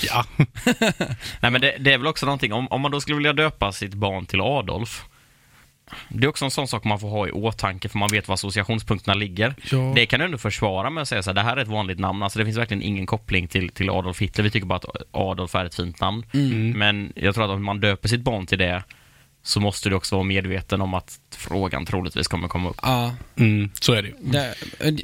Ja. 0.00 0.24
Nej 1.40 1.50
men 1.50 1.60
det, 1.60 1.76
det 1.80 1.92
är 1.92 1.98
väl 1.98 2.06
också 2.06 2.26
någonting, 2.26 2.52
om, 2.52 2.68
om 2.68 2.80
man 2.80 2.90
då 2.90 3.00
skulle 3.00 3.16
vilja 3.16 3.32
döpa 3.32 3.72
sitt 3.72 3.94
barn 3.94 4.26
till 4.26 4.40
Adolf. 4.40 5.04
Det 6.08 6.24
är 6.24 6.28
också 6.28 6.44
en 6.44 6.50
sån 6.50 6.68
sak 6.68 6.84
man 6.84 7.00
får 7.00 7.08
ha 7.08 7.28
i 7.28 7.30
åtanke 7.30 7.88
för 7.88 7.98
man 7.98 8.08
vet 8.12 8.28
var 8.28 8.34
associationspunkterna 8.34 9.14
ligger. 9.14 9.54
ja. 9.70 9.92
Det 9.94 10.06
kan 10.06 10.20
du 10.20 10.26
ändå 10.26 10.38
försvara 10.38 10.90
med 10.90 11.02
att 11.02 11.08
säga 11.08 11.22
så 11.22 11.30
här, 11.30 11.34
det 11.34 11.42
här 11.42 11.56
är 11.56 11.62
ett 11.62 11.68
vanligt 11.68 11.98
namn. 11.98 12.22
Alltså 12.22 12.38
det 12.38 12.44
finns 12.44 12.56
verkligen 12.56 12.82
ingen 12.82 13.06
koppling 13.06 13.48
till, 13.48 13.68
till 13.68 13.90
Adolf 13.90 14.20
Hitler. 14.20 14.44
Vi 14.44 14.50
tycker 14.50 14.66
bara 14.66 14.76
att 14.76 15.02
Adolf 15.10 15.54
är 15.54 15.64
ett 15.64 15.74
fint 15.74 16.00
namn. 16.00 16.26
Mm. 16.34 16.70
Men 16.70 17.12
jag 17.14 17.34
tror 17.34 17.44
att 17.44 17.50
om 17.50 17.64
man 17.64 17.80
döper 17.80 18.08
sitt 18.08 18.20
barn 18.20 18.46
till 18.46 18.58
det 18.58 18.82
så 19.46 19.60
måste 19.60 19.88
du 19.88 19.94
också 19.94 20.14
vara 20.16 20.24
medveten 20.24 20.80
om 20.80 20.94
att 20.94 21.18
frågan 21.36 21.86
troligtvis 21.86 22.28
kommer 22.28 22.48
komma 22.48 22.70
upp. 22.70 22.76
Ja, 22.82 23.14
Mm, 23.38 23.70
så 23.80 23.92
är 23.92 24.02
det 24.02 24.08
ju. 24.08 24.14
det, 24.20 24.54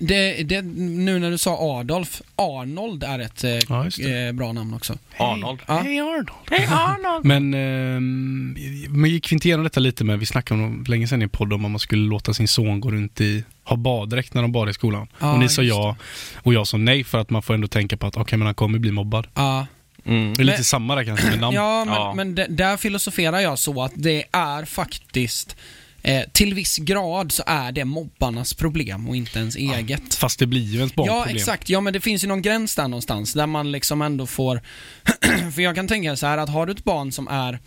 det, 0.01 0.43
det, 0.43 0.63
nu 0.63 1.19
när 1.19 1.31
du 1.31 1.39
sa 1.39 1.79
Adolf, 1.81 2.23
Arnold 2.37 3.05
är 3.05 3.19
ett 3.19 3.45
eh, 3.45 3.51
Ja, 3.69 3.87
eh, 3.87 4.33
bra 4.33 4.53
namn 4.53 4.75
också. 4.75 4.99
Arnold. 5.17 5.61
Ja. 5.67 5.79
Hej 5.79 5.99
Arnold. 6.01 7.25
Men, 7.25 7.55
ehm, 7.55 8.57
men 8.89 9.11
gick 9.11 9.31
vi 9.33 9.35
inte 9.35 9.49
igenom 9.49 9.65
detta 9.65 9.81
lite 9.81 10.05
med, 10.05 10.19
vi 10.19 10.27
snackade 10.27 10.63
om 10.63 10.85
länge 10.89 11.07
sedan 11.09 11.23
i 11.23 11.29
podden 11.29 11.53
om 11.53 11.65
att 11.65 11.71
man 11.71 11.79
skulle 11.81 12.09
låta 12.09 12.35
sin 12.35 12.49
son 12.49 12.81
gå 12.81 12.91
runt 12.91 13.21
i, 13.21 13.45
ha 13.65 13.77
baddräkt 13.77 14.35
när 14.35 14.43
de 14.43 14.53
badar 14.53 14.71
i 14.71 14.75
skolan. 14.75 15.09
Ja, 15.19 15.33
och 15.33 15.39
ni 15.39 15.49
sa 15.49 15.63
ja 15.63 15.97
och 16.37 16.55
jag 16.55 16.67
sa 16.67 16.77
nej 16.77 17.05
för 17.05 17.19
att 17.19 17.31
man 17.31 17.43
får 17.43 17.55
ändå 17.55 17.69
tänka 17.69 17.97
på 17.97 18.07
att 18.07 18.17
okej 18.17 18.39
men 18.39 18.47
han 18.47 18.55
kommer 18.55 18.79
bli 18.79 18.91
mobbad. 18.91 19.27
Ja, 19.35 19.67
Mm. 20.05 20.35
Det 20.35 20.43
är 20.43 20.45
lite 20.45 20.57
Men- 20.59 20.65
samma 20.65 20.95
där 20.95 21.05
kanske 21.05 21.27
med 21.31 21.41
namn. 21.41 21.57
ja 21.57 21.85
men, 21.85 21.95
Ja. 21.95 22.15
men 22.15 22.35
där 22.57 22.77
filosoferar 22.77 23.41
jag 23.41 23.59
så 23.59 23.83
att 23.83 23.93
det 23.95 24.25
är 24.33 24.65
faktiskt 24.65 25.57
eh, 26.03 26.23
till 26.33 26.55
viss 26.55 26.77
grad 26.79 27.33
så 27.33 27.43
är 27.47 27.73
det 27.73 27.85
mobbarnas 27.85 28.55
problem 28.55 29.09
och 29.09 29.17
inte 29.17 29.39
ens 29.39 29.57
eget. 29.57 30.15
Fast 30.15 30.39
det 30.39 30.47
blir 30.47 30.61
ju 30.63 30.79
ens 30.79 30.93
Ja, 30.97 31.03
barnproblem. 31.05 31.37
exakt. 31.37 31.69
Ja, 31.69 31.81
men 31.81 31.93
det 31.93 32.01
finns 32.01 32.25
ju 32.25 32.29
någon 32.29 32.43
gräns 32.43 32.75
där 32.75 32.89
någonstans 32.89 33.33
där 33.33 33.47
man 33.47 33.73
liksom 33.73 34.03
ändå 34.03 34.27
får... 34.27 34.61
För 35.55 35.63
jag 35.63 35.75
kan 35.75 35.89
tänka 35.89 36.17
så 36.17 36.27
här 36.27 36.39
att 36.39 36.49
har 36.49 36.67
du 36.67 36.73
ett 36.73 36.85
barn 36.85 37.13
som 37.13 37.29
är... 37.29 37.59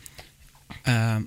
Eh, 0.83 1.19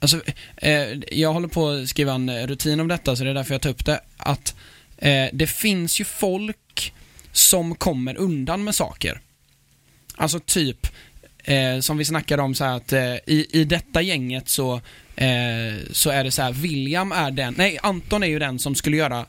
alltså, 0.00 0.20
eh, 0.56 0.88
jag 1.12 1.32
håller 1.32 1.48
på 1.48 1.68
att 1.68 1.88
skriva 1.88 2.12
en 2.14 2.46
rutin 2.46 2.80
om 2.80 2.88
detta, 2.88 3.16
så 3.16 3.24
det 3.24 3.30
är 3.30 3.34
därför 3.34 3.54
jag 3.54 3.60
tar 3.62 3.70
upp 3.70 3.84
det. 3.86 4.00
Att 4.16 4.54
eh, 4.98 5.26
det 5.32 5.46
finns 5.46 6.00
ju 6.00 6.04
folk 6.04 6.92
som 7.32 7.74
kommer 7.74 8.16
undan 8.16 8.64
med 8.64 8.74
saker. 8.74 9.20
Alltså 10.16 10.40
typ, 10.40 10.86
eh, 11.44 11.80
som 11.80 11.96
vi 11.96 12.04
snackade 12.04 12.42
om 12.42 12.54
så 12.54 12.64
här 12.64 12.76
att 12.76 12.92
eh, 12.92 13.14
i, 13.14 13.46
i 13.52 13.64
detta 13.64 14.02
gänget 14.02 14.48
så, 14.48 14.74
eh, 15.16 15.74
så 15.90 16.10
är 16.10 16.24
det 16.24 16.30
så 16.30 16.42
här, 16.42 16.52
William 16.52 17.12
är 17.12 17.30
den, 17.30 17.54
nej 17.58 17.78
Anton 17.82 18.22
är 18.22 18.26
ju 18.26 18.38
den 18.38 18.58
som 18.58 18.74
skulle 18.74 18.96
göra 18.96 19.26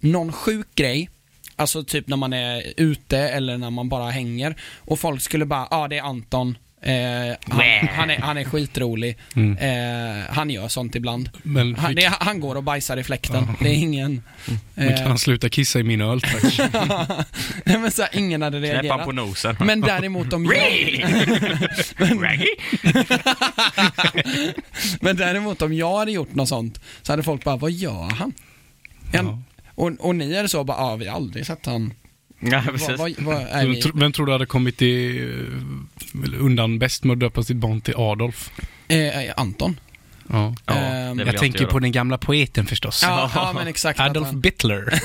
någon 0.00 0.32
sjuk 0.32 0.74
grej, 0.74 1.10
alltså 1.56 1.84
typ 1.84 2.08
när 2.08 2.16
man 2.16 2.32
är 2.32 2.72
ute 2.76 3.18
eller 3.18 3.58
när 3.58 3.70
man 3.70 3.88
bara 3.88 4.10
hänger 4.10 4.56
och 4.76 5.00
folk 5.00 5.22
skulle 5.22 5.46
bara, 5.46 5.68
ja 5.70 5.76
ah, 5.76 5.88
det 5.88 5.98
är 5.98 6.02
Anton, 6.02 6.58
eh, 6.90 7.36
han, 7.48 7.88
han, 7.90 8.10
är, 8.10 8.18
han 8.20 8.36
är 8.38 8.44
skitrolig, 8.44 9.16
Mm. 9.36 9.56
eh, 9.58 10.24
han 10.34 10.50
gör 10.50 10.68
sånt 10.68 10.94
ibland. 10.94 11.30
Men, 11.42 11.74
Han, 11.74 11.94
det, 11.94 12.12
han 12.20 12.40
går 12.40 12.54
och 12.54 12.62
bajsar 12.62 12.96
i 12.96 13.04
fläkten, 13.04 13.48
det 13.60 13.68
är 13.68 13.74
ingen... 13.74 14.22
men 14.74 14.88
kan 14.88 15.02
Eh, 15.02 15.08
han 15.08 15.18
sluta 15.18 15.48
kissa 15.48 15.78
i 15.80 15.82
min 15.82 16.00
öl 16.00 16.20
tack? 16.20 16.58
nej 17.64 17.78
men 17.78 17.90
så 17.90 18.02
här, 18.02 18.10
ingen 18.18 18.42
hade 18.42 18.58
Knäpp 18.58 18.72
reagerat. 18.72 19.04
på 19.04 19.12
nosen. 19.12 19.56
Men 19.60 19.80
däremot 19.80 20.32
om 20.32 20.44
jag, 20.46 20.52
Raggy? 22.22 22.46
men 25.00 25.16
däremot 25.16 25.62
om 25.62 25.72
jag 25.74 25.98
hade 25.98 26.12
gjort 26.12 26.34
något 26.34 26.48
sånt 26.48 26.80
så 27.02 27.12
hade 27.12 27.22
folk 27.22 27.44
bara, 27.44 27.56
vad 27.56 27.70
gör 27.72 28.10
han? 28.10 28.32
En, 29.12 29.26
Ja. 29.26 29.38
och, 29.74 29.92
och 29.98 30.16
ni 30.16 30.32
är 30.34 30.46
så 30.46 30.64
bara, 30.64 30.78
ja 30.78 30.96
vi 30.96 31.06
har 31.06 31.16
aldrig 31.16 31.46
sett 31.46 31.66
han. 31.66 31.92
Ja, 32.40 32.62
Vad, 32.66 32.72
precis. 32.72 32.88
vad, 32.98 33.14
vad 33.20 33.80
tro- 33.82 33.92
Vem 33.94 34.12
tror 34.12 34.26
du 34.26 34.32
hade 34.32 34.46
kommit 34.46 34.82
i, 34.82 35.18
eh, 35.18 36.40
undan 36.40 36.78
bäst 36.78 37.04
med 37.04 37.12
att 37.14 37.20
döpa 37.20 37.42
sitt 37.42 37.56
barn 37.56 37.80
till 37.80 37.94
Adolf? 37.96 38.50
Eh, 38.88 39.32
Anton. 39.36 39.80
Ja. 40.28 40.54
Ja, 40.66 40.74
Ehm, 40.74 41.18
Jag 41.18 41.28
inte 41.28 41.38
tänker 41.38 41.60
göra. 41.60 41.70
på 41.70 41.78
den 41.78 41.92
gamla 41.92 42.18
poeten 42.18 42.66
förstås. 42.66 43.02
Ja, 43.02 43.30
ja 43.34 43.52
men 43.52 43.68
exakt. 43.68 44.00
Adolf 44.00 44.26
han- 44.26 44.40
Bittler. 44.40 45.00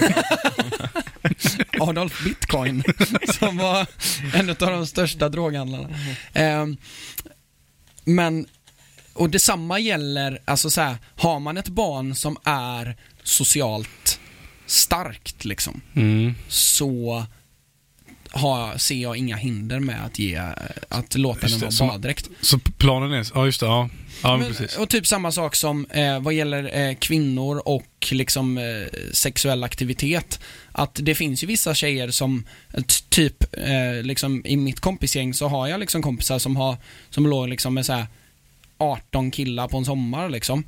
Adolf 1.79 2.23
Bitcoin, 2.23 2.83
som 3.39 3.57
var 3.57 3.87
en 4.33 4.49
av 4.49 4.55
de 4.55 4.87
största 4.87 5.29
droghandlarna. 5.29 5.89
Ehm, 6.33 6.77
men, 8.05 8.45
och 9.13 9.29
detsamma 9.29 9.79
gäller, 9.79 10.39
alltså 10.45 10.69
så 10.69 10.81
här, 10.81 10.95
har 11.15 11.39
man 11.39 11.57
ett 11.57 11.67
barn 11.69 12.15
som 12.15 12.37
är 12.43 12.95
socialt 13.23 14.19
starkt 14.71 15.45
liksom, 15.45 15.81
Mm. 15.93 16.35
så 16.47 17.25
har, 18.33 18.77
ser 18.77 18.95
jag 18.95 19.17
inga 19.17 19.35
hinder 19.35 19.79
med 19.79 20.05
att 20.05 20.19
ge, 20.19 20.41
att 20.89 21.15
låta 21.15 21.47
Just 21.47 21.59
den 21.59 21.71
vara 21.79 21.89
baddräkt. 21.89 22.29
Så 22.41 22.59
planen 22.59 23.11
är, 23.11 23.27
ja 23.33 23.45
just 23.45 23.59
det, 23.59 23.65
ja. 23.65 23.89
Ja, 24.23 24.37
men 24.37 24.47
precis. 24.47 24.77
och 24.77 24.89
typ 24.89 25.07
samma 25.07 25.31
sak 25.31 25.55
som 25.55 25.85
eh, 25.85 26.19
vad 26.19 26.33
gäller 26.33 26.77
eh, 26.79 26.95
kvinnor 26.95 27.61
och 27.65 28.07
liksom 28.11 28.57
eh, 28.57 28.63
sexuell 29.13 29.63
aktivitet. 29.63 30.39
Att 30.71 30.99
det 31.03 31.15
finns 31.15 31.43
ju 31.43 31.47
vissa 31.47 31.73
tjejer 31.75 32.11
som, 32.11 32.45
eh, 32.73 32.83
typ 33.09 33.43
eh, 33.57 34.03
liksom 34.03 34.41
i 34.45 34.57
mitt 34.57 34.79
kompisgäng 34.79 35.33
så 35.33 35.47
har 35.47 35.67
jag 35.67 35.79
liksom 35.79 36.01
kompisar 36.01 36.39
som 36.39 36.55
har, 36.55 36.77
som 37.09 37.27
låg 37.27 37.49
liksom 37.49 37.73
med 37.73 37.85
så 37.85 37.93
här 37.93 38.05
18 38.77 39.31
killar 39.31 39.67
på 39.67 39.77
en 39.77 39.85
sommar 39.85 40.29
liksom. 40.29 40.63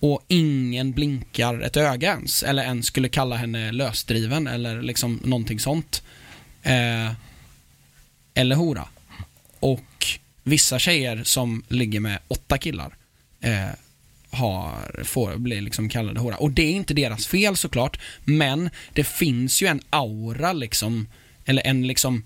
Och 0.00 0.24
ingen 0.28 0.92
blinkar 0.92 1.60
ett 1.60 1.76
öga 1.76 2.10
ens, 2.10 2.42
eller 2.42 2.62
ens 2.62 2.86
skulle 2.86 3.08
kalla 3.08 3.36
henne 3.36 3.72
lösdriven 3.72 4.46
eller 4.46 4.82
liksom 4.82 5.20
någonting 5.24 5.60
sånt. 5.60 6.02
Eh, 6.62 7.12
eller 8.34 8.56
hora. 8.56 8.88
Och 9.60 10.06
vissa 10.42 10.78
tjejer 10.78 11.24
som 11.24 11.62
ligger 11.68 12.00
med 12.00 12.18
åtta 12.28 12.58
killar 12.58 12.94
eh, 13.40 13.68
har, 14.30 15.04
får 15.04 15.36
bli 15.36 15.60
liksom 15.60 15.88
kallade 15.88 16.20
hora. 16.20 16.36
Och 16.36 16.50
det 16.50 16.62
är 16.62 16.72
inte 16.72 16.94
deras 16.94 17.26
fel 17.26 17.56
såklart, 17.56 18.00
men 18.24 18.70
det 18.92 19.04
finns 19.04 19.62
ju 19.62 19.66
en 19.66 19.80
aura 19.90 20.52
liksom, 20.52 21.08
eller 21.44 21.66
en 21.66 21.86
liksom 21.86 22.24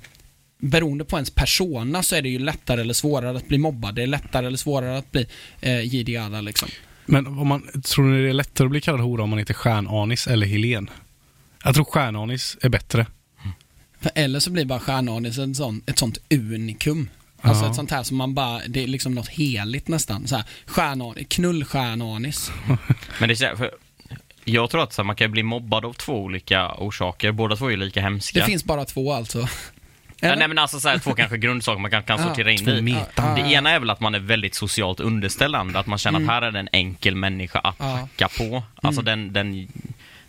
Beroende 0.64 1.04
på 1.04 1.16
ens 1.16 1.30
persona 1.30 2.02
så 2.02 2.16
är 2.16 2.22
det 2.22 2.28
ju 2.28 2.38
lättare 2.38 2.80
eller 2.80 2.94
svårare 2.94 3.36
att 3.36 3.48
bli 3.48 3.58
mobbad. 3.58 3.94
Det 3.94 4.02
är 4.02 4.06
lättare 4.06 4.46
eller 4.46 4.56
svårare 4.56 4.98
att 4.98 5.12
bli 5.12 5.26
eh, 5.60 5.80
Jidi 5.80 6.16
Ada 6.16 6.40
liksom. 6.40 6.68
Men 7.06 7.26
om 7.26 7.48
man, 7.48 7.68
tror 7.82 8.04
ni 8.04 8.22
det 8.22 8.28
är 8.28 8.32
lättare 8.32 8.66
att 8.66 8.70
bli 8.70 8.80
kallad 8.80 9.00
hora 9.00 9.22
om 9.22 9.30
man 9.30 9.38
heter 9.38 9.54
Stjärnanis 9.54 10.26
eller 10.26 10.46
Helen? 10.46 10.90
Jag 11.64 11.74
tror 11.74 11.84
Stjärnanis 11.84 12.56
är 12.62 12.68
bättre. 12.68 13.06
För 14.00 14.10
eller 14.14 14.40
så 14.40 14.50
blir 14.50 14.64
bara 14.64 14.80
stjärnanis 14.80 15.38
en 15.38 15.54
sån, 15.54 15.82
ett 15.86 15.98
sånt 15.98 16.18
unikum. 16.30 17.08
Alltså 17.40 17.64
Ja. 17.64 17.70
ett 17.70 17.76
sånt 17.76 17.90
här 17.90 18.02
som 18.02 18.16
man 18.16 18.34
bara, 18.34 18.60
det 18.68 18.82
är 18.82 18.86
liksom 18.86 19.14
något 19.14 19.28
heligt 19.28 19.88
nästan. 19.88 20.26
Så 20.28 20.36
här, 20.36 20.44
stjärnanis, 20.66 21.26
knullstjärnanis. 21.28 22.52
Men 23.20 23.28
det 23.28 23.42
är 23.42 23.56
för 23.56 23.70
jag 24.44 24.70
tror 24.70 24.82
att 24.82 25.06
man 25.06 25.16
kan 25.16 25.30
bli 25.30 25.42
mobbad 25.42 25.84
av 25.84 25.92
två 25.92 26.22
olika 26.22 26.74
orsaker. 26.74 27.32
Båda 27.32 27.56
två 27.56 27.66
är 27.66 27.70
ju 27.70 27.76
lika 27.76 28.00
hemska. 28.00 28.38
Det 28.40 28.46
finns 28.46 28.64
bara 28.64 28.84
två 28.84 29.12
alltså. 29.12 29.48
Ja, 30.28 30.34
nej 30.34 30.48
men 30.48 30.58
alltså 30.58 30.80
så 30.80 30.88
här, 30.88 30.98
två 30.98 31.14
kanske 31.14 31.38
grundsaker 31.38 31.80
man 31.80 31.90
kan, 31.90 32.02
kan 32.02 32.18
Ja, 32.20 32.24
sortera 32.28 32.50
in 32.50 32.68
i. 32.68 32.82
metan. 32.82 33.34
Det 33.34 33.40
ena 33.40 33.70
är 33.70 33.78
väl 33.80 33.90
att 33.90 34.00
man 34.00 34.14
är 34.14 34.18
väldigt 34.18 34.54
socialt 34.54 35.00
underställande, 35.00 35.78
att 35.78 35.86
man 35.86 35.98
känner 35.98 36.18
Mm. 36.18 36.28
att 36.28 36.34
här 36.34 36.42
är 36.42 36.50
det 36.50 36.58
en 36.58 36.68
enkel 36.72 37.16
människa 37.16 37.58
att 37.58 37.76
Ja. 37.78 37.84
hacka 37.86 38.28
på. 38.38 38.62
Alltså 38.82 39.02
den, 39.02 39.32
den, 39.32 39.68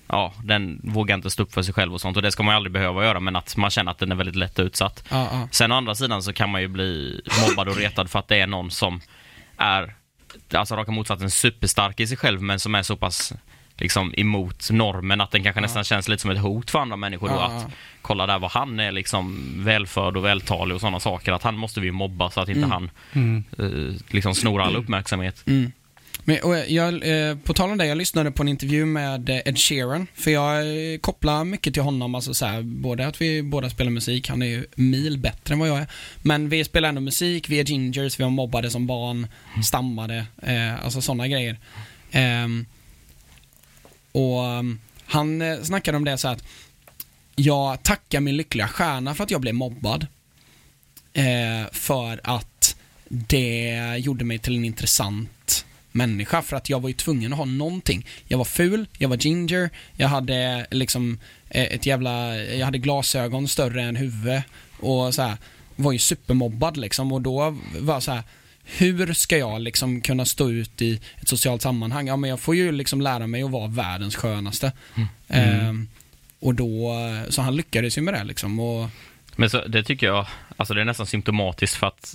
ja, 0.07 0.33
den 0.43 0.79
vågar 0.83 1.15
inte 1.15 1.29
stå 1.29 1.43
upp 1.43 1.53
för 1.53 1.61
sig 1.61 1.73
själv 1.73 1.93
och 1.93 2.01
sånt 2.01 2.17
och 2.17 2.23
det 2.23 2.31
ska 2.31 2.43
man 2.43 2.53
ju 2.53 2.55
aldrig 2.55 2.73
behöva 2.73 3.03
göra 3.05 3.19
men 3.19 3.35
att 3.35 3.57
man 3.57 3.69
känner 3.69 3.91
att 3.91 3.97
den 3.99 4.11
är 4.11 4.15
väldigt 4.15 4.35
lätt 4.35 4.59
utsatt. 4.59 5.03
Ja, 5.09 5.27
ja. 5.31 5.47
Sen 5.51 5.71
å 5.71 5.75
andra 5.75 5.95
sidan 5.95 6.23
så 6.23 6.33
kan 6.33 6.49
man 6.49 6.61
ju 6.61 6.67
bli 6.67 7.21
mobbad 7.47 7.67
och 7.69 7.75
retad 7.77 8.09
för 8.09 8.19
att 8.19 8.27
det 8.27 8.37
är 8.39 8.47
någon 8.47 8.71
som 8.71 9.01
är, 9.57 9.95
alltså 10.53 10.75
raka 10.75 10.91
motsatsen, 10.91 11.31
superstark 11.31 11.99
i 11.99 12.07
sig 12.07 12.17
själv 12.17 12.41
men 12.41 12.59
som 12.59 12.75
är 12.75 12.83
så 12.83 12.95
pass 12.95 13.33
liksom 13.77 14.13
emot 14.17 14.69
normen 14.71 15.21
att 15.21 15.31
den 15.31 15.43
kanske 15.43 15.61
nästan 15.61 15.83
känns 15.83 16.07
lite 16.07 16.21
som 16.21 16.31
ett 16.31 16.39
hot 16.41 16.71
för 16.71 16.79
andra 16.79 16.95
människor 16.95 17.29
då 17.29 17.35
Ja, 17.35 17.45
att 17.45 17.63
ja. 17.63 17.71
kolla 18.01 18.25
där 18.27 18.39
vad 18.39 18.51
han 18.51 18.79
är 18.79 18.91
liksom 18.91 19.53
välförd 19.57 20.17
och 20.17 20.25
vältalig 20.25 20.75
och 20.75 20.81
sådana 20.81 20.99
saker 20.99 21.31
att 21.31 21.43
han 21.43 21.55
måste 21.57 21.79
vi 21.81 21.91
mobba 21.91 22.31
så 22.31 22.41
att 22.41 22.49
inte 22.49 22.57
Mm. 22.59 22.71
han 22.71 22.91
Mm. 23.13 23.43
eh, 23.59 23.95
liksom 24.09 24.35
snor 24.35 24.61
all 24.61 24.75
uppmärksamhet. 24.75 25.43
Mm. 25.47 25.71
Men, 26.25 26.37
och 26.43 26.55
jag, 26.67 26.93
eh, 27.29 27.37
på 27.37 27.53
tal 27.53 27.71
om 27.71 27.77
det, 27.77 27.85
jag 27.85 27.97
lyssnade 27.97 28.31
på 28.31 28.43
en 28.43 28.47
intervju 28.47 28.85
med 28.85 29.29
eh, 29.29 29.37
Ed 29.45 29.57
Sheeran, 29.59 30.07
för 30.15 30.31
jag 30.31 30.59
eh, 30.93 30.97
kopplar 30.99 31.43
mycket 31.45 31.73
till 31.73 31.83
honom, 31.83 32.15
alltså 32.15 32.33
så 32.33 32.45
här, 32.45 32.61
både 32.61 33.07
att 33.07 33.21
vi 33.21 33.43
båda 33.43 33.69
spelar 33.69 33.91
musik, 33.91 34.29
han 34.29 34.41
är 34.41 34.45
ju 34.45 34.65
mil 34.75 35.17
bättre 35.17 35.53
än 35.53 35.59
vad 35.59 35.69
jag 35.69 35.77
är, 35.77 35.87
men 36.21 36.49
vi 36.49 36.63
spelar 36.63 36.89
ändå 36.89 37.01
musik, 37.01 37.49
vi 37.49 37.59
är 37.59 37.63
gingers, 37.63 38.19
vi 38.19 38.23
var 38.23 38.31
mobbade 38.31 38.69
som 38.69 38.87
barn, 38.87 39.27
stammade, 39.63 40.25
eh, 40.43 40.83
alltså 40.85 41.01
sådana 41.01 41.27
grejer. 41.27 41.57
Ehm, 42.11 42.65
och 44.13 44.39
um, 44.39 44.79
han 45.05 45.41
eh, 45.41 45.61
snackade 45.61 45.97
om 45.97 46.05
det 46.05 46.17
så 46.17 46.27
att 46.27 46.43
jag 47.35 47.83
tackar 47.83 48.19
min 48.19 48.37
lyckliga 48.37 48.67
stjärna 48.67 49.15
för 49.15 49.23
att 49.23 49.31
jag 49.31 49.41
blev 49.41 49.53
mobbad. 49.53 50.07
Eh, 51.13 51.71
för 51.71 52.21
att 52.23 52.75
det 53.07 53.97
gjorde 53.97 54.25
mig 54.25 54.39
till 54.39 54.55
en 54.55 54.65
intressant 54.65 55.65
människa 55.91 56.41
för 56.41 56.57
att 56.57 56.69
jag 56.69 56.79
var 56.79 56.89
ju 56.89 56.95
tvungen 56.95 57.33
att 57.33 57.39
ha 57.39 57.45
någonting. 57.45 58.07
Jag 58.27 58.37
var 58.37 58.45
ful, 58.45 58.85
jag 58.97 59.09
var 59.09 59.17
ginger, 59.17 59.69
jag 59.97 60.07
hade 60.07 60.67
liksom 60.71 61.19
eh, 61.49 61.63
ett 61.63 61.85
jävla, 61.85 62.35
jag 62.37 62.65
hade 62.65 62.77
glasögon 62.77 63.47
större 63.47 63.83
än 63.83 63.95
huvud 63.95 64.41
och 64.79 65.13
så 65.13 65.21
här, 65.21 65.37
var 65.75 65.91
ju 65.91 65.99
supermobbad 65.99 66.77
liksom 66.77 67.11
och 67.11 67.21
då 67.21 67.57
var 67.79 67.93
jag 67.93 68.03
så 68.03 68.11
här 68.11 68.23
hur 68.65 69.13
ska 69.13 69.37
jag 69.37 69.61
liksom 69.61 70.01
kunna 70.01 70.25
stå 70.25 70.49
ut 70.49 70.81
i 70.81 70.99
ett 71.21 71.27
socialt 71.27 71.61
sammanhang? 71.61 72.07
Ja 72.07 72.15
men 72.15 72.29
jag 72.29 72.39
får 72.39 72.55
ju 72.55 72.71
liksom 72.71 73.01
lära 73.01 73.27
mig 73.27 73.43
att 73.43 73.51
vara 73.51 73.67
världens 73.67 74.15
skönaste. 74.15 74.71
Ehm, 75.27 75.87
och 76.39 76.55
då, 76.55 76.91
så 77.29 77.41
han 77.41 77.55
lyckades 77.55 77.97
ju 77.97 78.01
med 78.01 78.13
det 78.13 78.23
liksom 78.23 78.59
och 78.59 78.89
Men 79.35 79.49
så, 79.49 79.65
det 79.67 79.83
tycker 79.83 80.07
jag, 80.07 80.25
alltså 80.57 80.73
det 80.73 80.81
är 80.81 80.85
nästan 80.85 81.05
symptomatiskt 81.05 81.75
för 81.75 81.87
att 81.87 82.13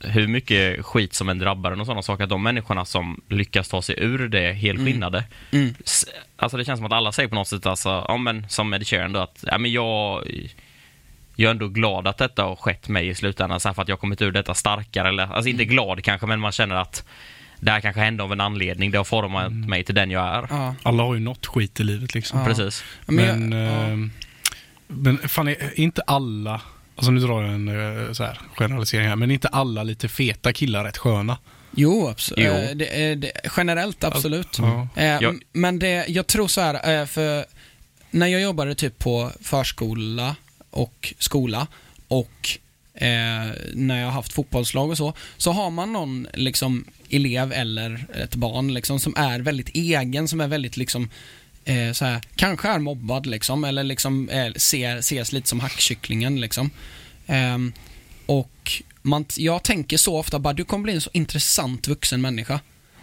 hur 0.00 0.26
mycket 0.28 0.84
skit 0.84 1.14
som 1.14 1.28
än 1.28 1.38
drabbar 1.38 1.72
en 1.72 1.80
och 1.80 1.86
sådana 1.86 2.02
saker, 2.02 2.24
att 2.24 2.30
de 2.30 2.42
människorna 2.42 2.84
som 2.84 3.20
lyckas 3.28 3.68
ta 3.68 3.82
sig 3.82 3.94
ur 3.98 4.28
det 4.28 4.52
helskinnade, 4.52 5.24
Mm. 5.52 5.74
s- 5.84 6.06
alltså 6.36 6.56
det 6.56 6.64
känns 6.64 6.78
som 6.78 6.86
att 6.86 6.92
alla 6.92 7.12
säger 7.12 7.28
på 7.28 7.34
något 7.34 7.48
sätt, 7.48 7.66
alltså, 7.66 7.88
ja 7.88 8.16
men 8.16 8.48
som 8.48 8.74
Ed 8.74 8.86
Sheeran 8.86 9.12
då, 9.12 9.20
att 9.20 9.44
ja, 9.46 9.58
men 9.58 9.72
jag, 9.72 10.26
jag 11.36 11.46
är 11.48 11.50
ändå 11.50 11.68
glad 11.68 12.06
att 12.06 12.18
detta 12.18 12.42
har 12.42 12.56
skett 12.56 12.88
mig 12.88 13.08
i 13.08 13.14
slutändan, 13.14 13.60
så 13.60 13.68
här, 13.68 13.74
för 13.74 13.82
att 13.82 13.88
jag 13.88 13.96
har 13.96 14.00
kommit 14.00 14.22
ur 14.22 14.32
detta 14.32 14.54
starkare, 14.54 15.08
eller 15.08 15.32
alltså 15.34 15.48
inte 15.48 15.64
glad 15.64 16.04
kanske, 16.04 16.26
men 16.26 16.40
man 16.40 16.52
känner 16.52 16.74
att 16.74 17.04
det 17.60 17.70
här 17.70 17.80
kanske 17.80 18.00
hände 18.00 18.22
av 18.22 18.32
en 18.32 18.40
anledning, 18.40 18.90
det 18.90 18.98
har 18.98 19.04
format 19.04 19.52
mig 19.52 19.84
till 19.84 19.94
den 19.94 20.10
jag 20.10 20.26
är. 20.36 20.46
Ja. 20.50 20.74
Alla 20.82 21.02
har 21.02 21.14
ju 21.14 21.20
något 21.20 21.46
skit 21.46 21.80
i 21.80 21.84
livet 21.84 22.14
liksom. 22.14 22.38
Ja. 22.38 22.44
Precis. 22.46 22.84
Men, 23.06 23.24
jag- 23.26 23.38
Men, 23.38 23.52
ja. 23.66 23.86
eh, 23.88 23.96
men 24.88 25.18
fan, 25.28 25.48
är 25.48 25.80
inte 25.80 26.02
alla, 26.06 26.60
alltså 26.96 27.10
nu 27.10 27.20
drar 27.20 27.42
jag 27.42 27.52
en 27.54 27.68
eh, 28.06 28.12
så 28.12 28.24
här, 28.24 28.38
generalisering 28.54 29.08
här, 29.08 29.16
men 29.16 29.30
inte 29.30 29.48
alla 29.48 29.82
lite 29.82 30.08
feta 30.08 30.52
killar 30.52 30.84
rätt 30.84 30.98
sköna? 30.98 31.38
Jo, 31.78 32.08
abs- 32.16 32.32
Jo. 32.36 32.52
eh, 32.52 32.76
Det, 32.76 33.14
det, 33.14 33.32
generellt 33.56 34.04
absolut. 34.04 34.58
Ja. 34.58 34.88
Eh, 34.96 35.04
Jag- 35.06 35.40
Men 35.52 35.78
det, 35.78 36.04
jag 36.08 36.26
tror 36.26 36.48
så 36.48 36.60
här, 36.60 37.00
eh, 37.00 37.06
för 37.06 37.44
när 38.10 38.26
jag 38.26 38.40
jobbade 38.40 38.74
typ 38.74 38.98
på 38.98 39.30
förskola 39.42 40.36
och 40.76 41.14
skola 41.18 41.66
och 42.08 42.58
eh, 42.94 43.52
när 43.74 43.98
jag 43.98 44.06
har 44.06 44.12
haft 44.12 44.32
fotbollslag 44.32 44.90
och 44.90 44.96
så, 44.96 45.12
så 45.36 45.52
har 45.52 45.70
man 45.70 45.92
någon 45.92 46.26
liksom 46.34 46.84
elev 47.10 47.52
eller 47.52 48.06
ett 48.14 48.34
barn 48.34 48.74
liksom 48.74 49.00
som 49.00 49.14
är 49.16 49.40
väldigt 49.40 49.68
egen, 49.68 50.28
som 50.28 50.40
är 50.40 50.48
väldigt 50.48 50.76
liksom 50.76 51.10
eh, 51.64 51.92
så 51.92 52.04
här, 52.04 52.20
kanske 52.36 52.68
är 52.68 52.78
mobbad 52.78 53.26
liksom, 53.26 53.64
eller 53.64 53.84
liksom 53.84 54.28
eh, 54.28 54.52
ser, 54.52 54.96
ses 54.96 55.32
lite 55.32 55.48
som 55.48 55.60
hackkycklingen 55.60 56.40
liksom. 56.40 56.70
Ehm, 57.26 57.72
och 58.26 58.82
man, 59.02 59.24
jag 59.36 59.62
tänker 59.62 59.96
så 59.96 60.18
ofta 60.18 60.38
bara, 60.38 60.54
du 60.54 60.64
kommer 60.64 60.82
bli 60.82 60.92
en 60.92 61.00
så 61.00 61.10
intressant 61.12 61.88
vuxen 61.88 62.20
människa. 62.20 62.60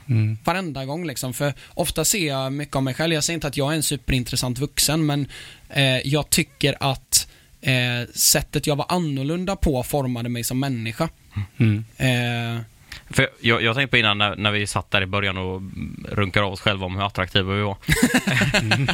Mm. 0.10 0.38
Varenda 0.44 0.86
gång 0.86 1.08
liksom, 1.08 1.34
för 1.34 1.54
ofta 1.74 2.06
ser 2.06 2.28
jag 2.28 2.54
mycket 2.54 2.76
av 2.76 2.84
mig 2.84 2.94
själv. 2.94 3.14
Jag 3.14 3.24
säger 3.24 3.36
inte 3.36 3.48
att 3.48 3.58
jag 3.58 3.72
är 3.72 3.76
en 3.76 3.84
superintressant 3.84 4.60
vuxen, 4.60 5.06
men 5.06 5.28
eh, 5.70 6.08
jag 6.08 6.30
tycker 6.30 6.78
att 6.80 7.28
eh, 7.64 8.08
sättet 8.16 8.68
jag 8.68 8.76
var 8.76 8.86
annorlunda 8.90 9.56
på 9.56 9.84
formade 9.84 10.30
mig 10.30 10.44
som 10.44 10.60
människa. 10.60 11.10
Mm. 11.58 11.86
Eh, 11.98 12.62
För 13.10 13.30
jag, 13.42 13.62
jag 13.62 13.76
tänkte 13.76 13.92
på 13.92 13.98
innan 13.98 14.18
när, 14.18 14.36
när 14.36 14.52
vi 14.52 14.68
satt 14.68 14.92
där 14.92 15.02
i 15.02 15.06
början 15.06 15.38
och 15.38 15.62
runkade 16.10 16.46
av 16.46 16.54
oss 16.54 16.62
själva 16.62 16.86
om 16.86 16.96
hur 16.96 17.06
attraktiva 17.06 17.54
vi 17.54 17.62
var. 17.62 17.78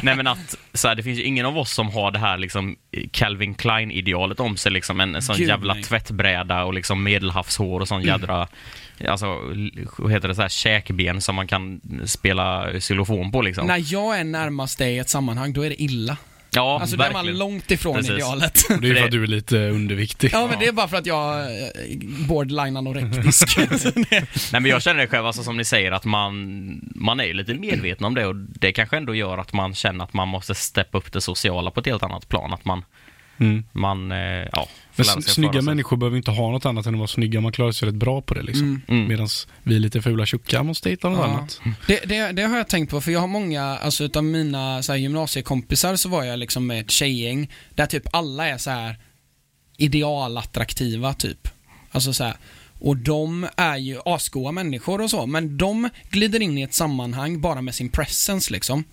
Nej 0.04 0.16
men 0.16 0.26
att, 0.26 0.56
så 0.72 0.88
här, 0.88 0.94
det 0.94 1.02
finns 1.02 1.18
ju 1.18 1.22
ingen 1.22 1.46
av 1.46 1.58
oss 1.58 1.72
som 1.72 1.88
har 1.88 2.10
det 2.10 2.18
här 2.18 2.38
liksom 2.38 2.76
Calvin 3.10 3.54
Klein-idealet 3.54 4.40
om 4.40 4.56
sig. 4.56 4.72
Liksom 4.72 5.00
en, 5.00 5.14
en 5.14 5.22
sån 5.22 5.36
Gud, 5.36 5.48
jävla 5.48 5.74
nej. 5.74 5.82
tvättbräda 5.82 6.64
och 6.64 6.74
liksom 6.74 7.02
medelhavshår 7.02 7.80
och 7.80 7.88
sån 7.88 8.02
jädra, 8.02 8.48
alltså, 9.08 9.26
vad 9.96 10.12
heter 10.12 10.28
det, 10.28 10.34
så 10.34 10.42
här, 10.42 10.48
käkben 10.48 11.20
som 11.20 11.34
man 11.34 11.46
kan 11.46 11.80
spela 12.04 12.66
xylofon 12.80 13.32
på 13.32 13.42
liksom. 13.42 13.66
När 13.66 13.92
jag 13.92 14.18
är 14.20 14.24
närmast 14.24 14.78
dig 14.78 14.94
i 14.94 14.98
ett 14.98 15.08
sammanhang, 15.08 15.52
då 15.52 15.62
är 15.62 15.68
det 15.68 15.82
illa. 15.82 16.16
Ja, 16.52 16.78
Alltså, 16.80 16.96
då 16.96 17.02
är 17.02 17.06
man 17.06 17.14
verkligen. 17.14 17.38
långt 17.38 17.70
ifrån 17.70 17.94
Precis. 17.94 18.10
idealet. 18.10 18.58
Och 18.70 18.80
det 18.80 18.86
är 18.88 18.90
ju 18.90 18.96
för 18.96 19.04
att 19.04 19.10
du 19.10 19.22
är 19.22 19.26
lite 19.26 19.56
underviktig. 19.68 20.30
Ja, 20.32 20.46
men 20.50 20.58
det 20.58 20.66
är 20.66 20.72
bara 20.72 20.88
för 20.88 20.96
att 20.96 21.06
jag 21.06 21.40
är 21.40 22.26
borderline 22.28 22.76
anorektisk. 22.76 23.58
Nej 24.10 24.26
men 24.52 24.64
jag 24.66 24.82
känner 24.82 25.00
det 25.00 25.06
själv, 25.06 25.26
alltså, 25.26 25.42
som 25.42 25.56
ni 25.56 25.64
säger, 25.64 25.92
att 25.92 26.04
man, 26.04 26.80
man 26.94 27.20
är 27.20 27.24
ju 27.24 27.32
lite 27.32 27.54
medveten 27.54 28.06
om 28.06 28.14
det 28.14 28.26
och 28.26 28.34
det 28.34 28.72
kanske 28.72 28.96
ändå 28.96 29.14
gör 29.14 29.38
att 29.38 29.52
man 29.52 29.74
känner 29.74 30.04
att 30.04 30.12
man 30.12 30.28
måste 30.28 30.54
steppa 30.54 30.98
upp 30.98 31.12
det 31.12 31.20
sociala 31.20 31.70
på 31.70 31.80
ett 31.80 31.86
helt 31.86 32.02
annat 32.02 32.28
plan. 32.28 32.52
Att 32.52 32.64
man, 32.64 32.84
Mm. 33.40 33.64
man 33.72 34.12
eh, 34.12 34.18
ja, 34.52 34.66
Men 35.14 35.22
snygga 35.22 35.62
människor 35.62 35.96
behöver 35.96 36.16
inte 36.16 36.30
ha 36.30 36.50
något 36.50 36.66
annat 36.66 36.86
än 36.86 36.94
att 36.94 36.98
vara 36.98 37.08
snygga. 37.08 37.40
Man 37.40 37.52
klarar 37.52 37.72
sig 37.72 37.88
rätt 37.88 37.94
bra 37.94 38.20
på 38.22 38.34
det 38.34 38.42
liksom. 38.42 38.64
Mm. 38.66 38.82
Mm. 38.88 39.08
Medan 39.08 39.28
vi 39.62 39.78
lite 39.78 40.02
fula 40.02 40.26
tjocka 40.26 40.62
måste 40.62 40.90
hitta 40.90 41.08
något 41.08 41.18
Ja. 41.18 41.24
annat. 41.24 41.60
Det, 41.86 42.00
det, 42.04 42.32
det 42.32 42.42
har 42.42 42.56
jag 42.56 42.68
tänkt 42.68 42.90
på, 42.90 43.00
för 43.00 43.12
jag 43.12 43.20
har 43.20 43.26
många, 43.28 43.62
alltså 43.62 44.04
utav 44.04 44.24
mina 44.24 44.82
så 44.82 44.92
här, 44.92 44.98
gymnasiekompisar 44.98 45.96
så 45.96 46.08
var 46.08 46.24
jag 46.24 46.38
liksom 46.38 46.66
med 46.66 46.80
ett 46.80 46.90
tjejgäng 46.90 47.50
där 47.74 47.86
typ 47.86 48.02
alla 48.12 48.46
är 48.48 48.58
så 48.58 48.70
här 48.70 48.96
idealattraktiva 49.76 51.14
typ. 51.14 51.48
Alltså 51.90 52.12
så 52.12 52.24
här. 52.24 52.34
Och 52.78 52.96
de 52.96 53.46
är 53.56 53.76
ju 53.76 53.98
asgoa 54.04 54.52
människor 54.52 55.00
och 55.00 55.10
så, 55.10 55.26
men 55.26 55.56
de 55.56 55.88
glider 56.10 56.42
in 56.42 56.58
i 56.58 56.62
ett 56.62 56.74
sammanhang 56.74 57.40
bara 57.40 57.62
med 57.62 57.74
sin 57.74 57.88
presence 57.88 58.52
liksom. 58.52 58.84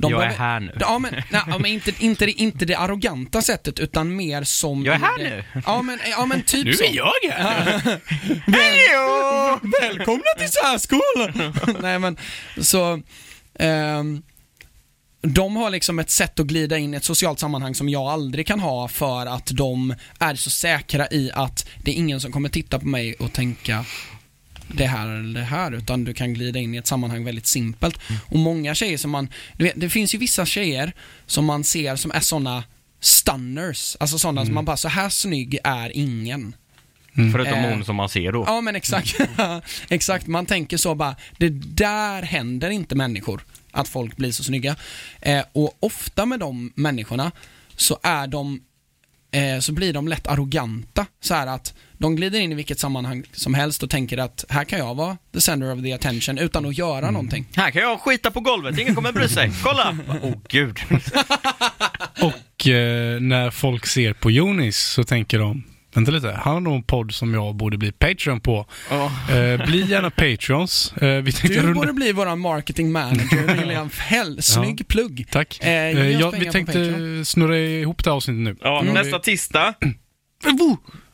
De 0.00 0.12
jag 0.12 0.22
är 0.22 0.26
behöver- 0.28 0.38
här 0.44 0.60
nu. 0.60 0.72
Ja 0.80 0.98
men, 0.98 1.14
nej, 1.30 1.42
men 1.46 1.66
inte, 1.66 1.92
inte, 1.98 2.26
det- 2.26 2.32
inte 2.32 2.64
det 2.64 2.74
arroganta 2.74 3.42
sättet 3.42 3.78
utan 3.78 4.16
mer 4.16 4.44
som... 4.44 4.84
Jag 4.84 4.94
är 4.94 4.98
här 4.98 5.18
det, 5.18 5.24
nu. 5.24 5.44
Ja 5.66 5.82
men, 5.82 5.98
ja, 6.10 6.26
men 6.26 6.42
typ 6.42 6.64
Nu 6.64 6.72
så. 6.74 6.84
är 6.84 6.94
jag 6.96 7.12
här! 7.32 8.00
Hallå! 8.46 9.60
Välkomna 9.80 10.22
till 10.38 10.50
särskolan! 10.50 11.54
Nej 11.82 11.98
men, 11.98 12.16
så... 12.60 13.00
ehm, 13.58 14.22
de 15.22 15.56
har 15.56 15.70
liksom 15.70 15.98
ett 15.98 16.10
sätt 16.10 16.40
att 16.40 16.46
glida 16.46 16.78
in 16.78 16.94
i 16.94 16.96
ett 16.96 17.04
socialt 17.04 17.38
sammanhang 17.40 17.74
som 17.74 17.88
jag 17.88 18.02
aldrig 18.02 18.46
kan 18.46 18.60
ha 18.60 18.88
för 18.88 19.26
att 19.26 19.46
de 19.52 19.94
är 20.18 20.34
så 20.34 20.50
säkra 20.50 21.08
i 21.10 21.30
att 21.34 21.68
det 21.84 21.90
är 21.90 21.94
ingen 21.94 22.20
som 22.20 22.32
kommer 22.32 22.48
titta 22.48 22.78
på 22.78 22.86
mig 22.86 23.14
och 23.14 23.32
tänka 23.32 23.84
det 24.74 24.86
här 24.86 25.08
eller 25.08 25.40
det 25.40 25.46
här, 25.46 25.72
utan 25.72 26.04
du 26.04 26.14
kan 26.14 26.34
glida 26.34 26.58
in 26.58 26.74
i 26.74 26.78
ett 26.78 26.86
sammanhang 26.86 27.24
väldigt 27.24 27.46
simpelt. 27.46 27.98
Och 28.28 28.38
många 28.38 28.74
tjejer 28.74 28.98
som 28.98 29.10
man, 29.10 29.28
vet, 29.58 29.72
det 29.76 29.90
finns 29.90 30.14
ju 30.14 30.18
vissa 30.18 30.46
tjejer 30.46 30.92
som 31.26 31.44
man 31.44 31.64
ser 31.64 31.96
som 31.96 32.10
är 32.10 32.20
såna 32.20 32.64
stunners, 33.00 33.96
alltså 34.00 34.18
sådana 34.18 34.44
som 34.44 34.54
man 34.54 34.64
bara, 34.64 34.76
så 34.76 34.88
här 34.88 35.08
snygg 35.08 35.58
är 35.64 35.96
ingen. 35.96 36.54
Förutom 37.32 37.54
Eh. 37.54 37.70
hon 37.70 37.84
som 37.84 37.96
man 37.96 38.08
ser 38.08 38.32
då. 38.32 38.44
Ja 38.46 38.60
men 38.60 38.76
exakt. 38.76 39.16
exakt, 39.88 40.26
man 40.26 40.46
tänker 40.46 40.76
så 40.76 40.94
bara, 40.94 41.16
det 41.38 41.48
där 41.76 42.22
händer 42.22 42.70
inte 42.70 42.94
människor. 42.94 43.40
Att 43.72 43.88
folk 43.88 44.16
blir 44.16 44.32
så 44.32 44.44
snygga. 44.44 44.76
Eh, 45.20 45.44
och 45.52 45.76
ofta 45.80 46.26
med 46.26 46.40
de 46.40 46.72
människorna 46.74 47.32
så 47.76 47.98
är 48.02 48.26
de, 48.26 48.60
eh, 49.30 49.58
så 49.60 49.72
blir 49.72 49.92
de 49.92 50.08
lätt 50.08 50.26
arroganta. 50.26 51.06
Så 51.20 51.34
här 51.34 51.46
att 51.46 51.74
de 51.98 52.16
glider 52.16 52.40
in 52.40 52.52
i 52.52 52.54
vilket 52.54 52.78
sammanhang 52.78 53.24
som 53.32 53.54
helst 53.54 53.82
och 53.82 53.90
tänker 53.90 54.18
att 54.18 54.44
här 54.48 54.64
kan 54.64 54.78
jag 54.78 54.94
vara 54.94 55.16
the 55.32 55.40
center 55.40 55.72
of 55.72 55.82
the 55.82 55.92
attention 55.92 56.38
utan 56.38 56.66
att 56.66 56.78
göra 56.78 57.10
någonting. 57.10 57.46
Här 57.56 57.70
kan 57.70 57.82
jag 57.82 58.00
skita 58.00 58.30
på 58.30 58.40
golvet, 58.40 58.78
ingen 58.78 58.94
kommer 58.94 59.12
bry 59.12 59.28
sig. 59.28 59.50
Kolla! 59.62 59.96
Åh 60.08 60.16
oh, 60.16 60.34
gud. 60.48 60.78
Och 62.20 62.68
eh, 62.68 63.20
när 63.20 63.50
folk 63.50 63.86
ser 63.86 64.12
på 64.12 64.30
Jonis 64.30 64.78
så 64.78 65.04
tänker 65.04 65.38
de 65.38 65.62
Vänta 65.94 66.10
lite, 66.10 66.30
han 66.42 66.52
har 66.54 66.60
nog 66.60 66.74
en 66.74 66.82
podd 66.82 67.14
som 67.14 67.34
jag 67.34 67.54
borde 67.54 67.78
bli 67.78 67.92
Patreon 67.92 68.40
på. 68.40 68.66
Eh, 68.90 69.66
bli 69.66 69.86
gärna 69.90 70.10
Patrons. 70.10 70.92
Eh, 70.96 71.08
vi 71.22 71.30
Du 71.30 71.54
runda... 71.60 71.72
borde 71.74 71.92
bli 71.92 72.12
våran 72.12 72.38
marketing 72.40 72.92
manager, 72.92 73.54
William 73.60 73.90
Fäll. 73.90 74.42
Snygg 74.42 74.88
plugg. 74.88 75.26
Tack. 75.30 75.58
Eh, 75.62 75.70
Eh, 75.70 76.10
ja, 76.20 76.30
vi 76.30 76.50
tänkte 76.50 76.94
snurra 77.24 77.58
ihop 77.58 78.04
det 78.04 78.10
här 78.10 78.16
avsnittet 78.16 78.40
nu. 78.40 78.56
Ja, 78.62 78.80
Mm. 78.80 78.94
nästa 78.94 79.18
tisdag, 79.18 79.74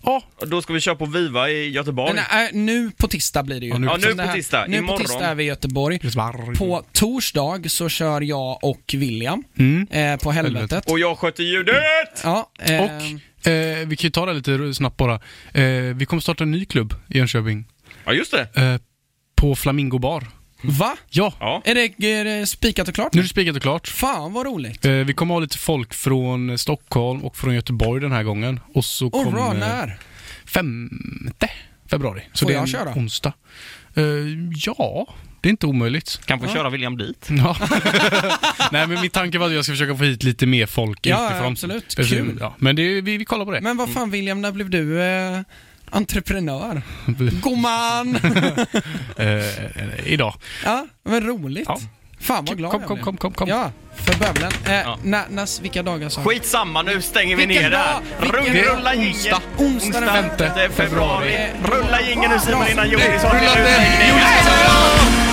Ja, 0.05 0.23
då 0.47 0.63
ska 0.63 0.73
vi 0.73 0.81
köra 0.81 0.95
på 0.95 1.07
Viva 1.07 1.51
i 1.51 1.71
Göteborg. 1.71 2.19
Äh, 2.19 2.25
nu 2.53 2.91
på 2.97 3.09
tisdag 3.09 3.43
blir 3.43 3.61
det 3.61 3.67
ju. 3.67 3.73
Ja, 3.73 3.79
nu 3.79 3.87
Ja, 3.87 3.93
på 3.93 3.99
nu 4.09 4.15
på 4.15 4.23
här- 4.23 4.35
tisdag. 4.35 4.65
Nu 4.69 4.77
Imorgon. 4.77 4.97
på 4.99 5.03
tisdag 5.05 5.27
är 5.27 5.35
vi 5.35 5.45
i 5.45 5.47
Göteborg. 5.47 5.99
På... 6.59 6.83
Torsdag 6.93 7.71
så 7.71 7.89
kör 7.89 8.21
jag 8.21 8.65
och 8.65 8.95
William 8.97 9.43
Mm. 9.59 9.87
eh, 9.91 10.17
på 10.17 10.31
helvetet. 10.31 10.61
Helvetet. 10.71 10.91
Och 10.93 10.99
jag 10.99 11.19
sköter 11.19 11.43
ljudet! 11.43 12.21
Ja, 12.25 12.51
eh, 12.61 12.81
Och 12.83 12.91
eh, 13.47 13.87
vi 13.87 13.97
kan 13.97 14.07
ju 14.07 14.11
ta 14.11 14.27
det 14.27 14.33
lite 14.35 14.75
snabbt 14.75 14.97
bara. 14.97 15.15
Eh, 15.53 15.63
vi 15.95 16.07
kommer 16.07 16.21
starta 16.21 16.45
en 16.45 16.51
ny 16.51 16.65
klubb 16.65 16.95
i 17.09 17.19
Jönköping. 17.19 17.65
Ja, 18.05 18.13
just 18.13 18.31
det. 18.33 18.49
Eh, 18.63 18.77
på 19.35 19.55
Flamingo 19.55 19.99
Bar. 19.99 20.27
Va? 20.63 20.97
Ja, 21.11 21.33
Ja. 21.41 21.63
Är 21.65 21.75
det, 21.75 22.05
är 22.07 22.25
det 22.25 22.47
spikat 22.47 22.89
och 22.89 22.95
klart? 22.95 23.13
nu 23.15 23.19
är 23.19 23.23
det 23.23 23.29
spikat 23.29 23.57
och 23.57 23.63
klart. 23.63 23.89
Fan 23.89 24.33
vad 24.33 24.47
roligt. 24.47 24.85
Eh, 24.85 24.93
vi 24.93 25.13
kommer 25.15 25.35
ha 25.35 25.41
lite 25.41 25.59
folk 25.59 25.95
från 25.95 26.59
Stockholm 26.59 27.25
och 27.25 27.37
från 27.37 27.55
Göteborg 27.55 28.01
den 28.03 28.13
här 28.13 28.23
gången. 28.23 28.61
Och 28.75 28.85
så 28.85 29.07
Och 29.07 29.13
kommer... 29.13 29.31
bra, 29.31 29.53
när? 29.53 29.99
Femte 30.45 31.51
februari. 31.91 32.23
Så 32.33 32.45
Får 32.45 32.47
det 32.47 32.53
är 32.53 32.57
jag 32.57 32.63
en 32.63 32.67
köra? 32.69 32.95
onsdag. 32.95 33.33
Eh, 33.95 34.05
ja, 34.67 35.07
det 35.41 35.49
är 35.49 35.51
inte 35.51 35.67
omöjligt. 35.67 36.21
Kan 36.25 36.39
få 36.41 36.47
Ja. 36.47 36.53
köra 36.53 36.71
William 36.71 36.97
dit. 36.99 37.29
Ja. 37.31 37.57
Nej, 38.73 38.87
men 38.87 39.01
min 39.01 39.11
tanke 39.11 39.39
var 39.39 39.47
att 39.47 39.53
jag 39.53 39.65
ska 39.65 39.73
försöka 39.73 39.97
få 39.97 40.05
hit 40.05 40.23
lite 40.23 40.47
mer 40.47 40.67
folk 40.67 41.07
Ja, 41.07 41.27
utifrån. 41.31 41.53
absolut. 41.53 41.99
Eh, 41.99 42.07
Kul. 42.07 42.37
Ja, 42.41 42.55
men 42.59 42.77
det, 42.77 43.01
vi, 43.01 43.17
vi 43.19 43.25
kollar 43.25 43.45
på 43.45 43.51
det. 43.51 43.61
Men 43.61 43.77
vad 43.77 43.93
fan 43.93 44.11
William, 44.11 44.43
när 44.43 44.53
blev 44.53 44.71
du 44.71 45.03
eh, 45.03 45.41
entreprenör? 45.91 46.83
Gumman! 47.43 48.19
Eh, 49.19 50.07
idag. 50.13 50.35
ja, 50.65 50.87
men 51.05 51.21
roligt. 51.27 51.65
Ja. 51.69 51.79
Fan 52.21 52.45
vad 52.45 52.57
glad 52.59 52.71
Kom, 52.73 52.83
kom, 52.83 52.99
kom, 53.01 53.17
kom, 53.17 53.33
kom. 53.33 53.49
Ja, 53.49 53.71
för 53.97 54.19
bövelen. 54.19 54.53
Eh, 54.67 54.73
Ja. 54.73 54.99
när, 55.03 55.25
när, 55.31 55.63
vilka 55.63 55.83
dagar 55.83 56.09
sa 56.09 56.21
du? 56.23 56.29
Skitsamma, 56.29 56.83
nu 56.83 57.03
stänger 57.03 57.37
vi 57.37 57.47
Vilken 57.47 57.63
ner 57.65 57.71
där. 57.71 57.79
dag? 57.79 58.43
Vilken 58.45 58.65
Rulla, 58.77 58.95
jingeln. 58.95 59.15
Onsdag. 59.15 59.41
Onsdag 59.59 60.01
den 60.01 60.09
Onsdag 60.09 60.23
femte 60.23 60.53
5 60.57 60.73
februari. 60.73 61.31
februari. 61.31 61.83
Rulla 61.85 62.01
jingeln 62.01 62.33
nu 62.33 62.39
Simon 62.41 62.69
innan 62.73 62.91
Jonas 62.91 63.23
har 63.25 63.39
Rulla 63.39 65.26